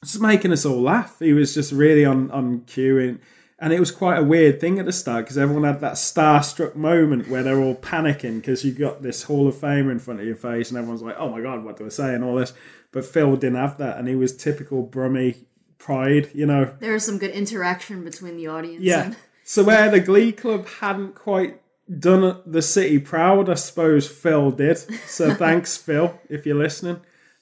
just 0.03 0.21
making 0.21 0.51
us 0.51 0.65
all 0.65 0.81
laugh. 0.81 1.17
He 1.19 1.33
was 1.33 1.53
just 1.53 1.71
really 1.71 2.05
on 2.05 2.31
on 2.31 2.61
cue, 2.61 2.99
and, 2.99 3.19
and 3.59 3.71
it 3.73 3.79
was 3.79 3.91
quite 3.91 4.17
a 4.19 4.23
weird 4.23 4.59
thing 4.59 4.79
at 4.79 4.85
the 4.85 4.91
start 4.91 5.25
because 5.25 5.37
everyone 5.37 5.63
had 5.63 5.81
that 5.81 5.93
starstruck 5.93 6.75
moment 6.75 7.27
where 7.29 7.43
they're 7.43 7.59
all 7.61 7.75
panicking 7.75 8.37
because 8.37 8.65
you 8.65 8.71
got 8.71 9.03
this 9.03 9.23
Hall 9.23 9.47
of 9.47 9.55
Famer 9.55 9.91
in 9.91 9.99
front 9.99 10.19
of 10.19 10.25
your 10.25 10.35
face, 10.35 10.69
and 10.69 10.77
everyone's 10.77 11.03
like, 11.03 11.15
"Oh 11.19 11.29
my 11.29 11.41
god, 11.41 11.63
what 11.63 11.77
do 11.77 11.85
I 11.85 11.89
say?" 11.89 12.13
and 12.15 12.23
all 12.23 12.35
this. 12.35 12.53
But 12.91 13.05
Phil 13.05 13.35
didn't 13.35 13.57
have 13.59 13.77
that, 13.77 13.97
and 13.97 14.07
he 14.07 14.15
was 14.15 14.35
typical 14.35 14.83
Brummy 14.83 15.35
pride, 15.77 16.29
you 16.33 16.45
know. 16.45 16.73
there 16.79 16.93
was 16.93 17.03
some 17.05 17.17
good 17.17 17.31
interaction 17.31 18.03
between 18.03 18.37
the 18.37 18.47
audience. 18.47 18.83
Yeah. 18.83 19.05
and- 19.05 19.15
So 19.43 19.63
where 19.63 19.89
the 19.89 19.99
Glee 19.99 20.31
Club 20.31 20.67
hadn't 20.67 21.15
quite 21.15 21.59
done 21.99 22.39
the 22.45 22.61
city 22.61 22.99
proud, 22.99 23.49
I 23.49 23.55
suppose 23.55 24.07
Phil 24.07 24.51
did. 24.51 24.77
So 25.07 25.33
thanks, 25.45 25.77
Phil, 25.77 26.19
if 26.29 26.45
you're 26.45 26.55
listening. 26.57 26.99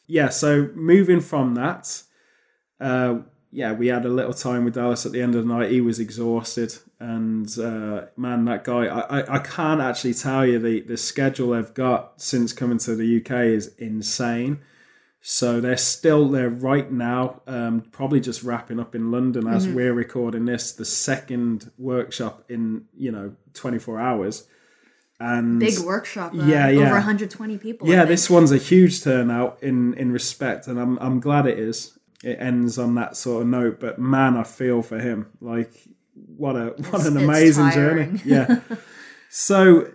Yeah. 0.07 0.29
So 0.29 0.69
moving 0.73 1.19
from 1.19 1.55
that, 1.55 2.03
uh, 2.79 3.19
yeah, 3.51 3.73
we 3.73 3.87
had 3.87 4.05
a 4.05 4.09
little 4.09 4.33
time 4.33 4.63
with 4.65 4.75
Dallas 4.75 5.05
at 5.05 5.11
the 5.11 5.21
end 5.21 5.35
of 5.35 5.47
the 5.47 5.53
night. 5.53 5.71
He 5.71 5.81
was 5.81 5.99
exhausted, 5.99 6.75
and 6.99 7.47
uh, 7.57 8.05
man, 8.15 8.45
that 8.45 8.63
guy, 8.63 8.85
I, 8.85 9.19
I, 9.19 9.35
I 9.35 9.39
can't 9.39 9.81
actually 9.81 10.13
tell 10.13 10.45
you 10.45 10.59
the 10.59 10.81
the 10.81 10.97
schedule 10.97 11.51
they've 11.51 11.73
got 11.73 12.21
since 12.21 12.53
coming 12.53 12.77
to 12.79 12.95
the 12.95 13.17
UK 13.19 13.31
is 13.45 13.73
insane. 13.77 14.59
So 15.21 15.59
they're 15.59 15.75
still 15.75 16.29
there 16.29 16.49
right 16.49 16.89
now, 16.89 17.41
um, 17.45 17.81
probably 17.91 18.21
just 18.21 18.41
wrapping 18.41 18.79
up 18.79 18.95
in 18.95 19.11
London 19.11 19.47
as 19.47 19.67
we're 19.67 19.93
recording 19.93 20.45
this, 20.45 20.71
the 20.71 20.85
second 20.85 21.71
workshop 21.77 22.45
in 22.49 22.85
you 22.95 23.11
know 23.11 23.35
24 23.53 23.99
hours. 23.99 24.47
And 25.19 25.59
Big 25.59 25.79
workshop. 25.79 26.33
Uh, 26.33 26.45
Yeah, 26.45 26.69
yeah. 26.69 26.85
Over 26.85 26.93
120 26.93 27.57
people. 27.57 27.89
Yeah, 27.89 28.05
this 28.05 28.29
one's 28.29 28.53
a 28.53 28.57
huge 28.57 29.03
turnout 29.03 29.57
in 29.61 29.93
in 29.95 30.13
respect, 30.13 30.67
and 30.67 30.79
I'm 30.79 30.97
I'm 30.99 31.19
glad 31.19 31.47
it 31.47 31.59
is. 31.59 31.98
It 32.23 32.37
ends 32.39 32.77
on 32.77 32.95
that 32.95 33.15
sort 33.15 33.43
of 33.43 33.47
note, 33.47 33.79
but 33.79 33.99
man, 33.99 34.35
I 34.35 34.43
feel 34.43 34.81
for 34.81 34.99
him. 34.99 35.27
Like 35.39 35.71
what 36.13 36.55
a 36.55 36.67
what 36.89 37.05
an 37.05 37.17
amazing 37.17 37.71
journey. 37.71 38.21
Yeah. 38.25 38.59
so 39.29 39.91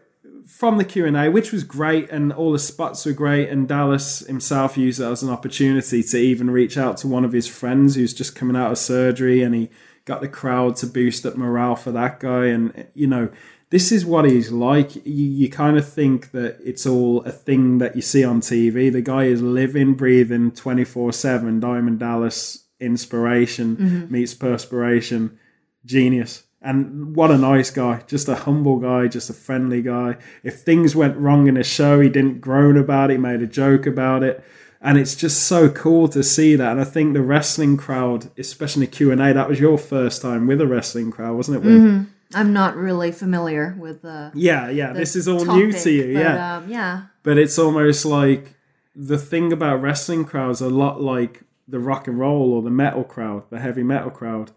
from 0.46 0.78
the 0.78 0.84
Q 0.84 1.06
and 1.06 1.16
A, 1.16 1.30
which 1.30 1.52
was 1.52 1.64
great, 1.64 2.10
and 2.10 2.32
all 2.32 2.52
the 2.52 2.58
spots 2.58 3.04
were 3.06 3.12
great, 3.12 3.48
and 3.48 3.66
Dallas 3.66 4.20
himself 4.20 4.76
used 4.76 5.00
it 5.00 5.04
as 5.04 5.22
an 5.22 5.30
opportunity 5.30 6.02
to 6.02 6.18
even 6.18 6.50
reach 6.50 6.76
out 6.76 6.96
to 6.98 7.08
one 7.08 7.24
of 7.24 7.32
his 7.32 7.46
friends 7.46 7.94
who's 7.94 8.14
just 8.14 8.34
coming 8.34 8.56
out 8.56 8.72
of 8.72 8.78
surgery, 8.78 9.42
and 9.42 9.54
he 9.54 9.70
got 10.04 10.20
the 10.20 10.28
crowd 10.28 10.76
to 10.76 10.86
boost 10.86 11.24
up 11.24 11.36
morale 11.36 11.76
for 11.76 11.92
that 11.92 12.20
guy, 12.20 12.46
and 12.46 12.86
you 12.94 13.06
know. 13.06 13.30
This 13.74 13.90
is 13.90 14.06
what 14.06 14.24
he's 14.24 14.52
like. 14.52 14.94
You, 14.94 15.24
you 15.24 15.50
kind 15.50 15.76
of 15.76 15.92
think 15.92 16.30
that 16.30 16.60
it's 16.64 16.86
all 16.86 17.24
a 17.24 17.32
thing 17.32 17.78
that 17.78 17.96
you 17.96 18.02
see 18.02 18.22
on 18.22 18.40
TV. 18.40 18.92
The 18.92 19.02
guy 19.02 19.24
is 19.24 19.42
living, 19.42 19.94
breathing 19.94 20.52
24 20.52 21.12
7 21.12 21.58
Diamond 21.58 21.98
Dallas 21.98 22.66
inspiration 22.78 23.76
meets 24.08 24.32
perspiration 24.32 25.36
genius. 25.84 26.44
And 26.62 27.16
what 27.16 27.32
a 27.32 27.36
nice 27.36 27.72
guy. 27.72 28.04
Just 28.06 28.28
a 28.28 28.36
humble 28.36 28.78
guy, 28.78 29.08
just 29.08 29.28
a 29.28 29.34
friendly 29.34 29.82
guy. 29.82 30.18
If 30.44 30.60
things 30.60 30.94
went 30.94 31.16
wrong 31.16 31.48
in 31.48 31.56
a 31.56 31.64
show, 31.64 31.98
he 31.98 32.08
didn't 32.08 32.40
groan 32.40 32.76
about 32.76 33.10
it, 33.10 33.14
he 33.14 33.18
made 33.18 33.42
a 33.42 33.48
joke 33.48 33.86
about 33.86 34.22
it. 34.22 34.44
and 34.80 34.96
it's 34.98 35.16
just 35.16 35.42
so 35.48 35.68
cool 35.68 36.06
to 36.10 36.22
see 36.22 36.54
that. 36.54 36.70
And 36.70 36.80
I 36.80 36.84
think 36.84 37.12
the 37.12 37.22
wrestling 37.22 37.76
crowd, 37.76 38.30
especially 38.38 38.86
Q 38.86 39.10
and 39.10 39.20
A, 39.20 39.34
that 39.34 39.48
was 39.48 39.58
your 39.58 39.78
first 39.78 40.22
time 40.22 40.46
with 40.46 40.60
a 40.60 40.66
wrestling 40.68 41.10
crowd, 41.10 41.34
wasn't 41.34 41.56
it? 41.56 41.66
Mm-hmm. 41.66 42.13
I'm 42.34 42.52
not 42.52 42.76
really 42.76 43.12
familiar 43.12 43.76
with 43.78 44.02
the. 44.02 44.32
Yeah, 44.34 44.70
yeah. 44.70 44.92
This 44.92 45.16
is 45.16 45.28
all 45.28 45.44
new 45.44 45.72
to 45.72 45.90
you, 45.90 46.14
but, 46.14 46.20
yeah. 46.20 46.56
um, 46.56 46.68
yeah. 46.68 47.02
But 47.22 47.38
it's 47.38 47.58
almost 47.58 48.04
like 48.04 48.54
the 48.94 49.18
thing 49.18 49.52
about 49.52 49.80
wrestling 49.80 50.24
crowds, 50.24 50.60
a 50.60 50.68
lot 50.68 51.00
like 51.00 51.42
the 51.66 51.78
rock 51.78 52.06
and 52.06 52.18
roll 52.18 52.52
or 52.52 52.62
the 52.62 52.70
metal 52.70 53.04
crowd, 53.04 53.44
the 53.50 53.60
heavy 53.60 53.82
metal 53.82 54.10
crowd. 54.10 54.52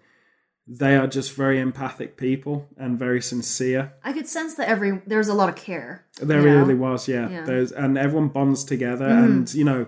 They 0.69 0.97
are 0.97 1.07
just 1.07 1.33
very 1.33 1.61
empathic 1.61 2.17
people 2.17 2.67
and 2.75 2.99
very 2.99 3.21
sincere. 3.21 3.93
I 4.03 4.11
could 4.11 4.27
sense 4.27 4.55
that 4.55 4.67
every 4.67 5.01
there's 5.07 5.29
a 5.29 5.33
lot 5.33 5.47
of 5.47 5.55
care. 5.55 6.05
There 6.21 6.41
you 6.41 6.47
know? 6.49 6.57
really 6.57 6.75
was, 6.75 7.07
yeah. 7.07 7.29
Yeah. 7.29 7.45
There's 7.45 7.71
and 7.71 7.97
everyone 7.97 8.27
bonds 8.27 8.65
together, 8.65 9.07
and 9.07 9.51
you 9.53 9.63
know, 9.63 9.87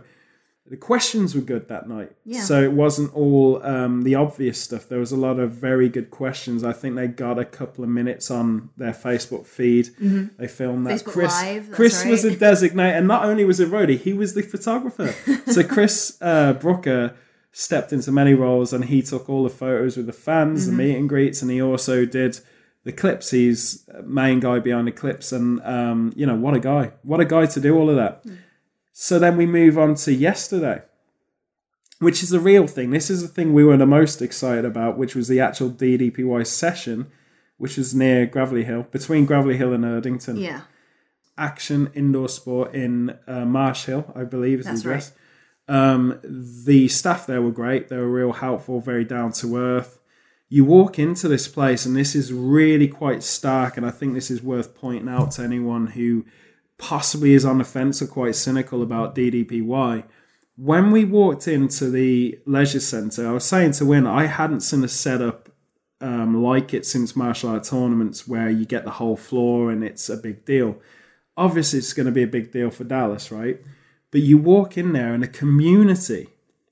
the 0.70 0.78
questions 0.78 1.34
were 1.34 1.42
good 1.42 1.68
that 1.70 1.90
night. 1.90 2.12
Yeah. 2.26 2.42
So 2.42 2.62
it 2.62 2.72
wasn't 2.74 3.14
all 3.16 3.66
um, 3.66 4.04
the 4.04 4.14
obvious 4.16 4.62
stuff. 4.62 4.88
There 4.88 5.00
was 5.00 5.12
a 5.12 5.18
lot 5.18 5.40
of 5.40 5.52
very 5.52 5.90
good 5.90 6.12
questions. 6.12 6.64
I 6.64 6.74
think 6.74 6.96
they 6.96 7.08
got 7.08 7.40
a 7.40 7.46
couple 7.46 7.84
of 7.84 7.90
minutes 7.90 8.30
on 8.30 8.70
their 8.78 8.94
Facebook 8.94 9.48
feed. 9.48 9.90
They 10.38 10.48
filmed 10.48 10.86
that. 10.86 11.00
Facebook 11.02 11.12
Chris, 11.12 11.42
Live, 11.42 11.72
Chris 11.72 12.06
was 12.06 12.24
a 12.24 12.36
designate, 12.50 12.94
and 12.96 13.08
not 13.08 13.26
only 13.26 13.46
was 13.46 13.60
it 13.60 13.70
roadie, 13.70 14.00
he 14.00 14.14
was 14.14 14.36
the 14.36 14.44
photographer. 14.44 15.14
so 15.52 15.64
Chris 15.64 16.18
uh, 16.22 16.54
Brooker 16.54 17.16
stepped 17.52 17.92
into 17.92 18.12
many 18.12 18.36
roles, 18.36 18.72
and 18.72 18.86
he 18.86 19.02
took 19.02 19.28
all 19.28 19.44
the 19.44 19.50
photos 19.50 19.98
with 19.98 20.06
the 20.06 20.14
fans, 20.14 20.68
Mm-hmm. 20.68 20.78
the 20.78 20.84
meet 20.84 20.96
and 20.98 21.10
greets, 21.10 21.42
and 21.42 21.50
he 21.50 21.60
also 21.62 22.06
did 22.06 22.40
the 22.84 22.92
clips. 22.92 23.32
He's 23.32 23.86
main 24.06 24.40
guy 24.40 24.60
behind 24.60 24.88
the 24.88 24.92
clips, 24.92 25.32
and 25.32 25.60
um, 25.64 26.14
you 26.16 26.28
know 26.28 26.36
what 26.36 26.54
a 26.54 26.60
guy! 26.60 26.92
What 27.02 27.20
a 27.20 27.26
guy 27.26 27.48
to 27.48 27.60
do 27.60 27.76
all 27.76 27.90
of 27.90 27.96
that. 27.96 28.24
So 29.02 29.18
then 29.18 29.38
we 29.38 29.46
move 29.46 29.78
on 29.78 29.96
to 29.96 30.14
yesterday, 30.14 30.82
which 32.00 32.22
is 32.22 32.32
the 32.32 32.40
real 32.42 32.68
thing. 32.68 32.90
This 32.90 33.10
is 33.10 33.22
the 33.22 33.30
thing 33.30 33.54
we 33.54 33.64
were 33.64 33.78
the 33.78 33.86
most 33.86 34.22
excited 34.22 34.66
about, 34.66 34.98
which 34.98 35.16
was 35.16 35.30
the 35.30 35.40
actual 35.40 35.70
DDPY 35.70 36.46
session, 36.46 37.08
which 37.56 37.78
was 37.78 37.96
near 37.96 38.26
Gravelly 38.26 38.66
Hill, 38.66 38.88
between 38.92 39.26
Gravelly 39.26 39.56
Hill 39.56 39.72
and 39.72 39.86
Erdington. 39.86 40.42
Yeah. 40.42 40.64
Action 41.38 41.90
Indoor 41.96 42.28
Sport 42.28 42.76
in 42.76 43.18
uh, 43.26 43.46
Marsh 43.46 43.86
Hill, 43.86 44.12
I 44.14 44.26
believe 44.26 44.60
is 44.60 44.66
That's 44.66 44.84
the 44.84 44.90
address. 44.90 45.14
Um, 45.70 46.20
the 46.22 46.90
staff 46.90 47.26
there 47.26 47.42
were 47.42 47.52
great. 47.52 47.88
They 47.88 47.96
were 47.96 48.12
real 48.12 48.34
helpful, 48.34 48.82
very 48.82 49.06
down 49.06 49.32
to 49.32 49.56
earth. 49.56 49.98
You 50.50 50.66
walk 50.66 51.00
into 51.00 51.30
this 51.30 51.48
place, 51.48 51.86
and 51.86 51.96
this 51.96 52.16
is 52.16 52.34
really 52.34 52.90
quite 52.90 53.24
stark. 53.24 53.78
And 53.78 53.86
I 53.86 53.92
think 53.92 54.14
this 54.14 54.30
is 54.30 54.44
worth 54.44 54.76
pointing 54.76 55.08
out 55.08 55.32
to 55.32 55.44
anyone 55.44 55.88
who 55.88 56.26
possibly 56.80 57.34
is 57.34 57.46
on 57.46 57.60
the 57.60 57.64
fence 57.64 58.02
or 58.02 58.08
quite 58.08 58.36
cynical 58.36 58.82
about 58.82 59.14
DDPY. 59.14 60.04
When 60.56 60.92
we 60.92 61.06
walked 61.06 61.48
into 61.48 61.92
the 61.92 62.40
leisure 62.46 62.80
centre, 62.80 63.28
I 63.28 63.32
was 63.32 63.46
saying 63.46 63.74
to 63.74 63.86
Win, 63.86 64.08
I 64.08 64.26
hadn't 64.26 64.62
seen 64.62 64.84
a 64.84 64.88
setup 64.88 65.50
um, 66.02 66.42
like 66.42 66.74
it 66.74 66.86
since 66.86 67.16
martial 67.16 67.50
art 67.50 67.66
tournaments 67.66 68.28
where 68.28 68.50
you 68.50 68.66
get 68.66 68.86
the 68.86 68.92
whole 68.92 69.18
floor 69.18 69.70
and 69.70 69.84
it's 69.84 70.10
a 70.10 70.18
big 70.18 70.46
deal. 70.46 70.78
Obviously, 71.38 71.80
it's 71.80 71.94
going 71.94 72.06
to 72.08 72.12
be 72.12 72.24
a 72.24 72.28
big 72.28 72.52
deal 72.52 72.72
for 72.72 72.84
Dallas, 72.84 73.32
right? 73.32 73.62
But 74.12 74.22
you 74.22 74.38
walk 74.38 74.78
in 74.78 74.94
there 74.94 75.14
and 75.14 75.24
a 75.24 75.28
community 75.28 76.28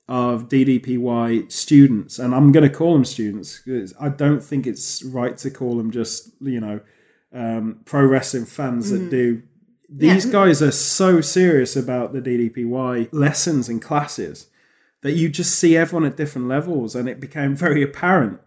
of 0.09 0.47
DDPY 0.47 1.51
students, 1.51 2.17
and 2.17 2.33
I'm 2.33 2.51
going 2.51 2.69
to 2.69 2.75
call 2.75 2.93
them 2.93 3.05
students. 3.05 3.61
I 3.99 4.09
don't 4.09 4.41
think 4.41 4.65
it's 4.65 5.03
right 5.03 5.37
to 5.37 5.51
call 5.51 5.77
them 5.77 5.91
just, 5.91 6.31
you 6.41 6.61
know, 6.61 6.79
um, 7.33 7.81
pro 7.85 8.05
wrestling 8.05 8.45
fans 8.45 8.89
that 8.91 9.09
do. 9.09 9.43
These 9.89 10.25
Yeah. 10.25 10.31
guys 10.31 10.61
are 10.61 10.71
so 10.71 11.21
serious 11.21 11.75
about 11.75 12.13
the 12.13 12.21
DDPY 12.21 13.09
lessons 13.11 13.69
and 13.69 13.81
classes 13.81 14.47
that 15.01 15.13
you 15.13 15.29
just 15.29 15.55
see 15.57 15.77
everyone 15.77 16.05
at 16.05 16.17
different 16.17 16.47
levels, 16.47 16.95
and 16.95 17.07
it 17.07 17.19
became 17.19 17.55
very 17.55 17.81
apparent 17.81 18.39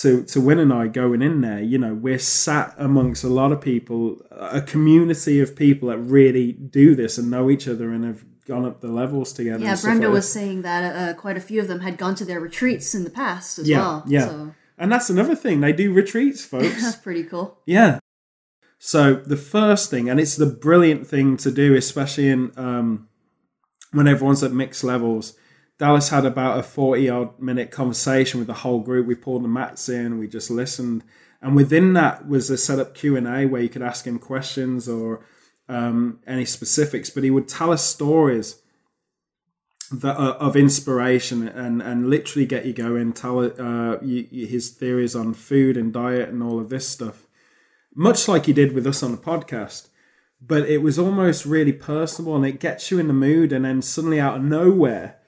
to 0.00 0.22
to 0.24 0.40
Win 0.40 0.58
and 0.60 0.72
I 0.72 0.86
going 0.86 1.22
in 1.22 1.40
there. 1.40 1.60
You 1.60 1.78
know, 1.78 1.94
we're 1.94 2.18
sat 2.20 2.74
amongst 2.78 3.24
a 3.24 3.28
lot 3.28 3.50
of 3.52 3.60
people, 3.60 4.20
a 4.30 4.60
community 4.60 5.40
of 5.40 5.56
people 5.56 5.88
that 5.88 5.98
really 5.98 6.52
do 6.52 6.94
this 6.94 7.18
and 7.18 7.30
know 7.30 7.50
each 7.50 7.66
other 7.66 7.90
and 7.90 8.04
have 8.04 8.24
gone 8.46 8.64
up 8.64 8.80
the 8.80 8.88
levels 8.88 9.32
together. 9.32 9.64
Yeah, 9.64 9.76
Brenda 9.82 10.06
like 10.06 10.14
was 10.14 10.28
saying 10.32 10.62
that 10.62 10.82
uh, 10.96 11.14
quite 11.20 11.36
a 11.36 11.40
few 11.40 11.60
of 11.60 11.68
them 11.68 11.80
had 11.80 11.96
gone 11.98 12.14
to 12.16 12.24
their 12.24 12.38
retreats 12.40 12.94
in 12.94 13.02
the 13.04 13.10
past 13.10 13.58
as 13.58 13.68
yeah, 13.68 13.78
well. 13.78 14.04
yeah, 14.06 14.26
So 14.28 14.54
and 14.78 14.92
that's 14.92 15.10
another 15.10 15.34
thing 15.34 15.60
they 15.60 15.72
do 15.72 15.92
retreats, 15.92 16.44
folks. 16.52 16.80
that's 16.82 16.96
pretty 16.96 17.24
cool. 17.24 17.58
Yeah. 17.66 17.98
So 18.78 19.14
the 19.14 19.36
first 19.36 19.90
thing, 19.90 20.08
and 20.08 20.20
it's 20.20 20.36
the 20.36 20.46
brilliant 20.46 21.06
thing 21.06 21.36
to 21.38 21.50
do, 21.50 21.74
especially 21.74 22.28
in 22.28 22.52
um, 22.56 23.08
when 23.92 24.06
everyone's 24.06 24.42
at 24.42 24.52
mixed 24.52 24.84
levels. 24.84 25.34
Dallas 25.78 26.08
had 26.08 26.24
about 26.24 26.58
a 26.58 26.62
forty 26.62 27.08
odd 27.08 27.38
minute 27.40 27.70
conversation 27.70 28.38
with 28.40 28.46
the 28.46 28.54
whole 28.54 28.80
group. 28.80 29.06
We 29.06 29.14
pulled 29.14 29.44
the 29.44 29.48
mats 29.48 29.88
in, 29.88 30.18
we 30.18 30.26
just 30.26 30.50
listened, 30.50 31.04
and 31.40 31.54
within 31.54 31.92
that 31.92 32.28
was 32.28 32.50
a 32.50 32.58
set 32.58 32.78
up 32.78 32.94
Q 32.94 33.16
and 33.16 33.26
A 33.26 33.46
where 33.46 33.62
you 33.62 33.68
could 33.68 33.82
ask 33.82 34.06
him 34.06 34.18
questions 34.18 34.88
or 34.88 35.24
um, 35.68 36.20
any 36.26 36.44
specifics. 36.44 37.10
But 37.10 37.24
he 37.24 37.30
would 37.30 37.48
tell 37.48 37.72
us 37.72 37.84
stories 37.84 38.60
that 39.92 40.16
uh, 40.16 40.36
of 40.40 40.56
inspiration 40.56 41.46
and 41.46 41.80
and 41.80 42.10
literally 42.10 42.46
get 42.46 42.66
you 42.66 42.72
going. 42.72 43.12
Tell 43.12 43.38
uh, 43.38 43.98
you- 44.02 44.46
his 44.46 44.70
theories 44.70 45.14
on 45.14 45.32
food 45.32 45.76
and 45.76 45.92
diet 45.92 46.28
and 46.28 46.42
all 46.42 46.58
of 46.58 46.70
this 46.70 46.88
stuff 46.88 47.27
much 47.98 48.28
like 48.28 48.46
he 48.46 48.52
did 48.52 48.72
with 48.72 48.86
us 48.86 49.02
on 49.02 49.10
the 49.10 49.18
podcast. 49.18 49.88
But 50.40 50.68
it 50.68 50.78
was 50.78 51.00
almost 51.00 51.44
really 51.44 51.72
personal 51.72 52.36
and 52.36 52.46
it 52.46 52.60
gets 52.60 52.92
you 52.92 53.00
in 53.00 53.08
the 53.08 53.12
mood. 53.12 53.52
And 53.52 53.64
then 53.64 53.82
suddenly, 53.82 54.20
out 54.20 54.36
of 54.36 54.44
nowhere, 54.44 55.18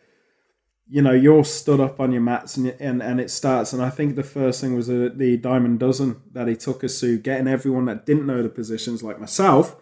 you 0.89 1.03
know, 1.03 1.11
you're 1.11 1.45
stood 1.45 1.81
up 1.81 1.99
on 1.99 2.13
your 2.13 2.21
mats 2.23 2.57
and, 2.57 2.69
and, 2.79 3.03
and 3.03 3.21
it 3.21 3.29
starts. 3.29 3.73
And 3.73 3.83
I 3.83 3.91
think 3.91 4.15
the 4.15 4.23
first 4.23 4.61
thing 4.61 4.77
was 4.77 4.87
the, 4.87 5.13
the 5.15 5.37
Diamond 5.37 5.81
Dozen 5.81 6.23
that 6.31 6.47
he 6.47 6.55
took 6.55 6.85
us 6.85 7.01
to, 7.01 7.19
getting 7.19 7.49
everyone 7.49 7.87
that 7.87 8.07
didn't 8.07 8.27
know 8.27 8.41
the 8.41 8.49
positions, 8.49 9.03
like 9.03 9.19
myself, 9.19 9.75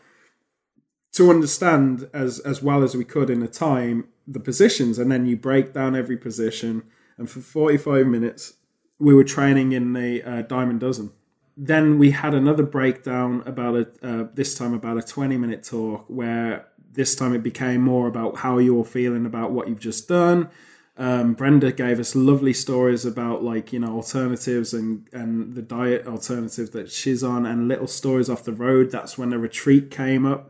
to 1.13 1.29
understand 1.29 2.09
as, 2.15 2.39
as 2.39 2.63
well 2.63 2.83
as 2.83 2.97
we 2.97 3.05
could 3.05 3.29
in 3.29 3.41
the 3.41 3.49
time 3.49 4.09
the 4.27 4.41
positions. 4.41 4.99
And 4.99 5.13
then 5.13 5.27
you 5.27 5.37
break 5.37 5.75
down 5.75 5.95
every 5.95 6.17
position. 6.17 6.85
And 7.19 7.29
for 7.29 7.41
45 7.41 8.07
minutes, 8.07 8.55
we 8.99 9.13
were 9.13 9.25
training 9.25 9.73
in 9.73 9.93
the 9.93 10.23
uh, 10.23 10.43
Diamond 10.43 10.81
Dozen 10.81 11.13
then 11.61 11.99
we 11.99 12.13
had 12.13 12.35
another 12.35 12.63
breakdown 12.63 13.43
about 13.45 13.75
it 13.75 13.99
uh, 14.01 14.27
this 14.33 14.55
time 14.55 14.73
about 14.73 14.97
a 14.97 15.03
20 15.03 15.37
minute 15.37 15.65
talk 15.65 16.05
where 16.07 16.69
this 16.93 17.17
time 17.17 17.35
it 17.35 17.43
became 17.43 17.81
more 17.81 18.07
about 18.07 18.39
how 18.39 18.59
you're 18.59 18.85
feeling 18.85 19.27
about 19.27 19.51
what 19.51 19.69
you've 19.69 19.81
just 19.81 20.07
done. 20.07 20.49
Um, 20.97 21.35
brenda 21.35 21.73
gave 21.73 21.99
us 22.01 22.15
lovely 22.17 22.53
stories 22.53 23.05
about 23.05 23.43
like 23.45 23.73
you 23.73 23.79
know 23.79 23.95
alternatives 23.95 24.75
and 24.75 25.07
and 25.13 25.55
the 25.55 25.63
diet 25.63 26.07
alternative 26.09 26.73
that 26.73 26.91
she's 26.91 27.23
on 27.23 27.47
and 27.47 27.69
little 27.69 27.87
stories 27.89 28.31
off 28.31 28.45
the 28.45 28.53
road. 28.53 28.93
That's 28.93 29.19
when 29.19 29.31
the 29.31 29.39
retreat 29.39 29.91
came 29.91 30.25
up. 30.25 30.49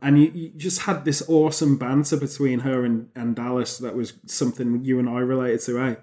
And 0.00 0.20
you, 0.20 0.30
you 0.32 0.48
just 0.50 0.82
had 0.82 1.04
this 1.04 1.28
awesome 1.28 1.76
banter 1.76 2.16
between 2.16 2.60
her 2.60 2.84
and, 2.84 3.08
and 3.16 3.34
dallas 3.34 3.78
that 3.78 3.96
was 3.96 4.12
something 4.26 4.84
you 4.84 5.00
and 5.00 5.08
i 5.08 5.18
related 5.18 5.60
to 5.62 5.80
eh? 5.80 5.94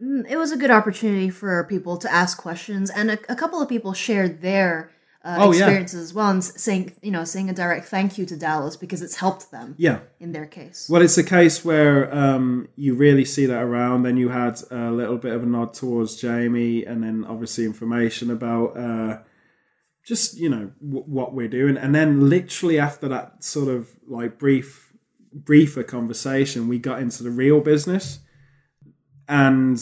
It 0.00 0.36
was 0.36 0.52
a 0.52 0.56
good 0.56 0.70
opportunity 0.70 1.30
for 1.30 1.64
people 1.64 1.96
to 1.98 2.12
ask 2.12 2.38
questions, 2.38 2.90
and 2.90 3.10
a, 3.10 3.18
a 3.28 3.36
couple 3.36 3.60
of 3.60 3.68
people 3.68 3.92
shared 3.92 4.42
their 4.42 4.90
uh, 5.24 5.36
Oh, 5.40 5.52
yeah. 5.52 5.58
experiences 5.64 6.00
as 6.00 6.14
well, 6.14 6.30
and 6.30 6.42
saying 6.44 6.94
you 7.02 7.10
know 7.10 7.24
saying 7.24 7.50
a 7.50 7.52
direct 7.52 7.86
thank 7.86 8.16
you 8.18 8.24
to 8.26 8.36
Dallas 8.36 8.76
because 8.76 9.02
it's 9.02 9.16
helped 9.16 9.50
them 9.50 9.74
yeah 9.76 9.98
in 10.20 10.30
their 10.32 10.46
case. 10.46 10.86
Well, 10.88 11.02
it's 11.02 11.18
a 11.18 11.24
case 11.24 11.64
where 11.64 12.14
um, 12.14 12.68
you 12.76 12.94
really 12.94 13.24
see 13.24 13.46
that 13.46 13.62
around. 13.62 14.04
Then 14.04 14.16
you 14.16 14.28
had 14.28 14.60
a 14.70 14.90
little 14.92 15.18
bit 15.18 15.32
of 15.34 15.42
a 15.42 15.46
nod 15.46 15.74
towards 15.74 16.16
Jamie, 16.16 16.84
and 16.84 17.02
then 17.02 17.24
obviously 17.28 17.64
information 17.64 18.30
about 18.30 18.76
uh, 18.78 19.18
just 20.06 20.38
you 20.38 20.48
know 20.48 20.70
w- 20.80 21.04
what 21.06 21.34
we're 21.34 21.48
doing. 21.48 21.76
And 21.76 21.92
then 21.94 22.28
literally 22.30 22.78
after 22.78 23.08
that 23.08 23.42
sort 23.42 23.68
of 23.68 23.88
like 24.06 24.38
brief, 24.38 24.92
briefer 25.32 25.82
conversation, 25.82 26.68
we 26.68 26.78
got 26.78 27.00
into 27.02 27.24
the 27.24 27.30
real 27.30 27.60
business. 27.60 28.20
And 29.28 29.78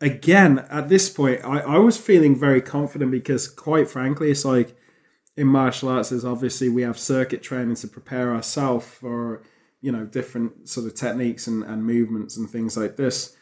again, 0.00 0.66
at 0.70 0.88
this 0.88 1.08
point, 1.10 1.44
I, 1.44 1.60
I 1.60 1.78
was 1.78 1.98
feeling 1.98 2.34
very 2.34 2.60
confident 2.62 3.10
because, 3.10 3.48
quite 3.48 3.88
frankly, 3.88 4.30
it's 4.30 4.44
like 4.44 4.76
in 5.36 5.46
martial 5.46 5.88
arts, 5.90 6.08
there's 6.08 6.24
obviously 6.24 6.68
we 6.68 6.82
have 6.82 6.98
circuit 6.98 7.42
training 7.42 7.76
to 7.76 7.88
prepare 7.88 8.34
ourselves 8.34 8.86
for 8.86 9.42
you 9.82 9.92
know 9.92 10.06
different 10.06 10.68
sort 10.68 10.86
of 10.86 10.94
techniques 10.94 11.46
and, 11.46 11.62
and 11.62 11.84
movements 11.84 12.36
and 12.36 12.48
things 12.48 12.76
like 12.76 12.96
this. 12.96 13.36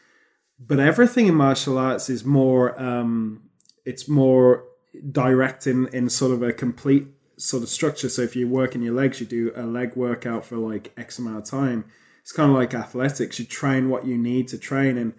But 0.59 0.81
everything 0.81 1.27
in 1.27 1.35
martial 1.35 1.79
arts 1.79 2.11
is 2.11 2.24
more 2.24 2.81
um, 2.81 3.44
it's 3.85 4.09
more 4.09 4.64
direct 5.11 5.66
in, 5.66 5.88
in 5.88 6.09
sort 6.09 6.33
of 6.33 6.42
a 6.42 6.53
complete 6.53 7.07
sort 7.37 7.62
of 7.62 7.68
structure. 7.68 8.09
So 8.09 8.22
if 8.22 8.37
you're 8.37 8.48
working 8.48 8.83
your 8.83 8.94
legs, 8.94 9.20
you 9.20 9.27
do 9.27 9.53
a 9.57 9.62
leg 9.62 9.96
workout 9.96 10.44
for 10.44 10.57
like 10.57 10.92
X 10.96 11.18
amount 11.18 11.38
of 11.38 11.44
time. 11.44 11.85
It's 12.24 12.32
kind 12.32 12.50
of 12.50 12.56
like 12.56 12.72
athletics. 12.74 13.38
You 13.38 13.44
train 13.44 13.90
what 13.90 14.06
you 14.06 14.16
need 14.18 14.48
to 14.48 14.58
train 14.58 14.96
and 14.98 15.12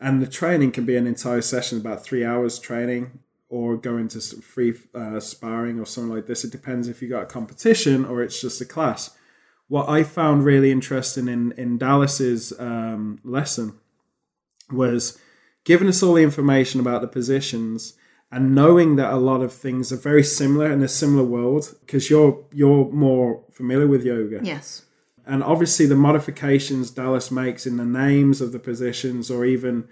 and 0.00 0.22
the 0.22 0.26
training 0.26 0.72
can 0.72 0.84
be 0.84 0.96
an 0.96 1.06
entire 1.06 1.40
session, 1.42 1.78
about 1.80 2.04
three 2.04 2.24
hours 2.24 2.58
training, 2.58 3.18
or 3.48 3.76
go 3.76 3.96
into 3.96 4.20
free 4.20 4.74
uh, 4.94 5.18
sparring 5.20 5.80
or 5.80 5.86
something 5.86 6.14
like 6.14 6.26
this. 6.26 6.44
It 6.44 6.52
depends 6.52 6.86
if 6.86 7.02
you 7.02 7.08
got 7.08 7.22
a 7.24 7.26
competition 7.26 8.04
or 8.04 8.22
it's 8.22 8.40
just 8.40 8.60
a 8.60 8.64
class. 8.66 9.10
what 9.68 9.88
I 9.88 10.04
found 10.04 10.44
really 10.44 10.70
interesting 10.70 11.26
in 11.28 11.52
in 11.56 11.78
Dallas's 11.78 12.52
um, 12.60 13.18
lesson 13.24 13.74
was 14.70 15.18
giving 15.64 15.88
us 15.88 16.02
all 16.02 16.14
the 16.14 16.22
information 16.22 16.78
about 16.80 17.00
the 17.00 17.08
positions 17.08 17.94
and 18.30 18.54
knowing 18.54 18.96
that 18.96 19.12
a 19.12 19.16
lot 19.16 19.40
of 19.40 19.52
things 19.52 19.92
are 19.92 19.96
very 19.96 20.22
similar 20.22 20.70
in 20.70 20.82
a 20.82 20.88
similar 20.88 21.24
world 21.24 21.74
because 21.80 22.10
you're 22.10 22.44
you're 22.52 22.90
more 22.92 23.42
familiar 23.50 23.88
with 23.88 24.04
yoga 24.04 24.40
Yes. 24.42 24.82
And 25.26 25.42
obviously 25.42 25.86
the 25.86 25.96
modifications 25.96 26.90
Dallas 26.90 27.30
makes 27.30 27.66
in 27.66 27.76
the 27.76 27.84
names 27.84 28.40
of 28.40 28.52
the 28.52 28.58
positions 28.58 29.30
or 29.30 29.44
even 29.44 29.88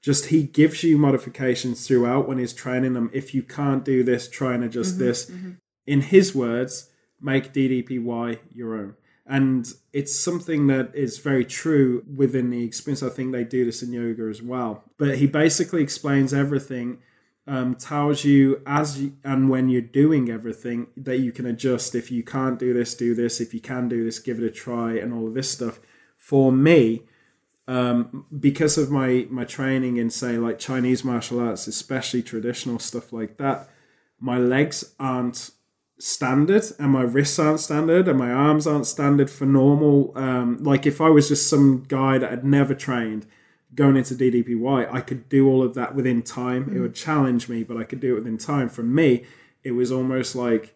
just 0.00 0.26
he 0.26 0.44
gives 0.44 0.82
you 0.82 0.96
modifications 0.96 1.86
throughout 1.86 2.26
when 2.26 2.38
he's 2.38 2.52
training 2.52 2.94
them. 2.94 3.10
If 3.12 3.34
you 3.34 3.42
can't 3.42 3.84
do 3.84 4.02
this 4.02 4.28
try 4.28 4.54
and 4.54 4.64
adjust 4.64 4.94
mm-hmm, 4.94 5.04
this. 5.04 5.30
Mm-hmm. 5.30 5.50
in 5.86 6.00
his 6.00 6.34
words 6.34 6.90
make 7.20 7.52
ddpy 7.52 8.38
your 8.52 8.74
own. 8.74 8.94
And 9.26 9.70
it's 9.92 10.18
something 10.18 10.68
that 10.68 10.94
is 10.94 11.18
very 11.18 11.44
true 11.44 12.02
within 12.16 12.48
the 12.48 12.64
experience. 12.64 13.02
I 13.02 13.10
think 13.10 13.32
they 13.32 13.44
do 13.44 13.66
this 13.66 13.82
in 13.82 13.92
yoga 13.92 14.22
as 14.22 14.40
well. 14.40 14.84
But 14.96 15.18
he 15.18 15.26
basically 15.26 15.82
explains 15.82 16.32
everything 16.32 17.00
um, 17.48 17.74
tells 17.74 18.24
you 18.24 18.62
as 18.66 19.00
you, 19.00 19.16
and 19.24 19.48
when 19.48 19.68
you're 19.68 19.82
doing 19.82 20.30
everything 20.30 20.88
that 20.96 21.18
you 21.18 21.32
can 21.32 21.46
adjust. 21.46 21.94
If 21.94 22.10
you 22.12 22.22
can't 22.22 22.58
do 22.58 22.72
this 22.72 22.94
do 22.94 23.14
this. 23.14 23.40
If 23.40 23.52
you 23.52 23.60
can 23.60 23.88
do 23.88 24.04
this 24.04 24.18
give 24.20 24.38
it 24.38 24.44
a 24.44 24.50
try 24.50 24.92
and 24.98 25.12
all 25.12 25.26
of 25.26 25.34
this 25.34 25.50
stuff. 25.50 25.80
For 26.16 26.52
me 26.52 27.02
um, 27.68 28.24
because 28.40 28.78
of 28.78 28.90
my 28.90 29.26
my 29.30 29.44
training 29.44 29.98
in 29.98 30.10
say 30.10 30.38
like 30.38 30.58
chinese 30.58 31.04
martial 31.04 31.38
arts 31.38 31.66
especially 31.66 32.22
traditional 32.22 32.78
stuff 32.78 33.12
like 33.12 33.36
that 33.36 33.68
my 34.18 34.38
legs 34.38 34.94
aren't 34.98 35.50
standard 35.98 36.64
and 36.78 36.90
my 36.90 37.02
wrists 37.02 37.38
aren't 37.38 37.60
standard 37.60 38.08
and 38.08 38.18
my 38.18 38.30
arms 38.30 38.66
aren't 38.66 38.86
standard 38.86 39.30
for 39.30 39.44
normal 39.44 40.12
um, 40.16 40.56
like 40.64 40.86
if 40.86 41.00
i 41.00 41.10
was 41.10 41.28
just 41.28 41.48
some 41.48 41.84
guy 41.88 42.16
that 42.16 42.30
had 42.30 42.44
never 42.44 42.74
trained 42.74 43.26
going 43.78 43.96
into 43.96 44.12
ddpy 44.12 44.92
i 44.92 45.00
could 45.00 45.28
do 45.28 45.48
all 45.48 45.62
of 45.62 45.74
that 45.74 45.94
within 45.94 46.20
time. 46.20 46.68
It 46.74 46.80
would 46.80 46.94
mm. 46.94 47.04
challenge 47.06 47.48
me 47.48 47.62
but 47.62 47.76
i 47.76 47.84
could 47.84 48.00
do 48.00 48.12
it 48.12 48.18
within 48.18 48.36
time. 48.36 48.68
For 48.68 48.82
me 48.82 49.24
it 49.62 49.70
was 49.70 49.92
almost 49.92 50.34
like 50.34 50.74